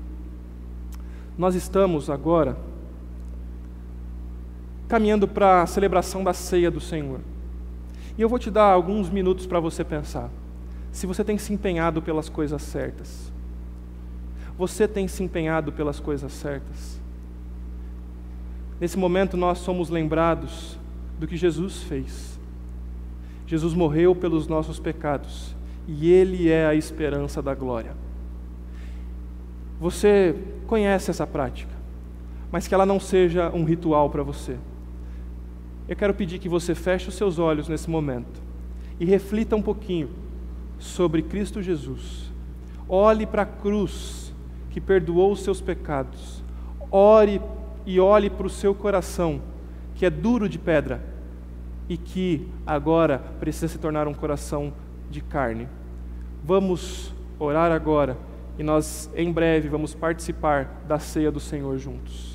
Nós 1.37 1.57
estamos 1.57 2.09
agora 2.09 2.57
caminhando 4.87 5.26
para 5.26 5.62
a 5.62 5.66
celebração 5.66 6.22
da 6.22 6.32
ceia 6.32 6.70
do 6.70 6.80
Senhor. 6.80 7.18
E 8.17 8.23
eu 8.23 8.29
vou 8.29 8.39
te 8.39 8.51
dar 8.51 8.71
alguns 8.71 9.11
minutos 9.11 9.47
para 9.47 9.59
você 9.59 9.83
pensar. 9.83 10.31
Se 10.93 11.07
você 11.07 11.25
tem 11.25 11.37
se 11.37 11.53
empenhado 11.53 12.01
pelas 12.01 12.29
coisas 12.29 12.62
certas. 12.62 13.33
Você 14.57 14.87
tem 14.87 15.09
se 15.09 15.23
empenhado 15.25 15.73
pelas 15.73 15.99
coisas 15.99 16.33
certas. 16.33 17.01
Nesse 18.81 18.97
momento 18.97 19.37
nós 19.37 19.59
somos 19.59 19.91
lembrados 19.91 20.79
do 21.19 21.27
que 21.27 21.37
Jesus 21.37 21.83
fez. 21.83 22.39
Jesus 23.47 23.75
morreu 23.75 24.15
pelos 24.15 24.47
nossos 24.47 24.79
pecados 24.79 25.55
e 25.87 26.11
Ele 26.11 26.49
é 26.49 26.67
a 26.67 26.75
esperança 26.75 27.43
da 27.43 27.55
glória. 27.55 27.93
Você 29.81 30.37
conhece 30.67 31.11
essa 31.11 31.27
prática, 31.27 31.75
mas 32.51 32.69
que 32.69 32.75
ela 32.75 32.87
não 32.87 33.01
seja 33.01 33.51
um 33.51 33.65
ritual 33.65 34.09
para 34.09 34.23
você 34.23 34.57
eu 35.89 35.95
quero 35.95 36.14
pedir 36.14 36.39
que 36.39 36.49
você 36.49 36.74
feche 36.74 37.09
os 37.09 37.14
seus 37.14 37.39
olhos 37.39 37.68
nesse 37.68 37.91
momento 37.91 38.43
e 38.99 39.05
reflita 39.05 39.55
um 39.55 39.62
pouquinho 39.62 40.09
sobre 40.78 41.22
Cristo 41.22 41.62
Jesus. 41.62 42.32
Olhe 42.89 43.26
para 43.26 43.43
a 43.43 43.47
cruz 43.47 44.35
que 44.70 44.80
perdoou 44.80 45.32
os 45.32 45.41
seus 45.43 45.61
pecados. 45.61 46.43
Ore 46.91 47.41
e 47.87 48.01
olhe 48.01 48.30
para 48.30 48.47
o 48.47 48.51
seu 48.51 48.74
coração, 48.74 49.41
que 49.95 50.07
é 50.07 50.11
duro 50.11 50.49
de 50.49 50.59
pedra 50.59 51.03
e 51.89 51.97
que 51.97 52.49
agora 52.66 53.18
precisa 53.39 53.68
se 53.68 53.78
tornar 53.78 54.09
um 54.09 54.14
coração 54.14 54.72
de 55.11 55.20
carne. 55.20 55.68
Vamos 56.43 57.14
orar 57.39 57.72
agora 57.72 58.16
e 58.59 58.62
nós 58.62 59.11
em 59.14 59.30
breve 59.30 59.68
vamos 59.68 59.95
participar 59.95 60.82
da 60.89 60.99
ceia 60.99 61.30
do 61.30 61.41
Senhor 61.41 61.76
juntos. 61.78 62.34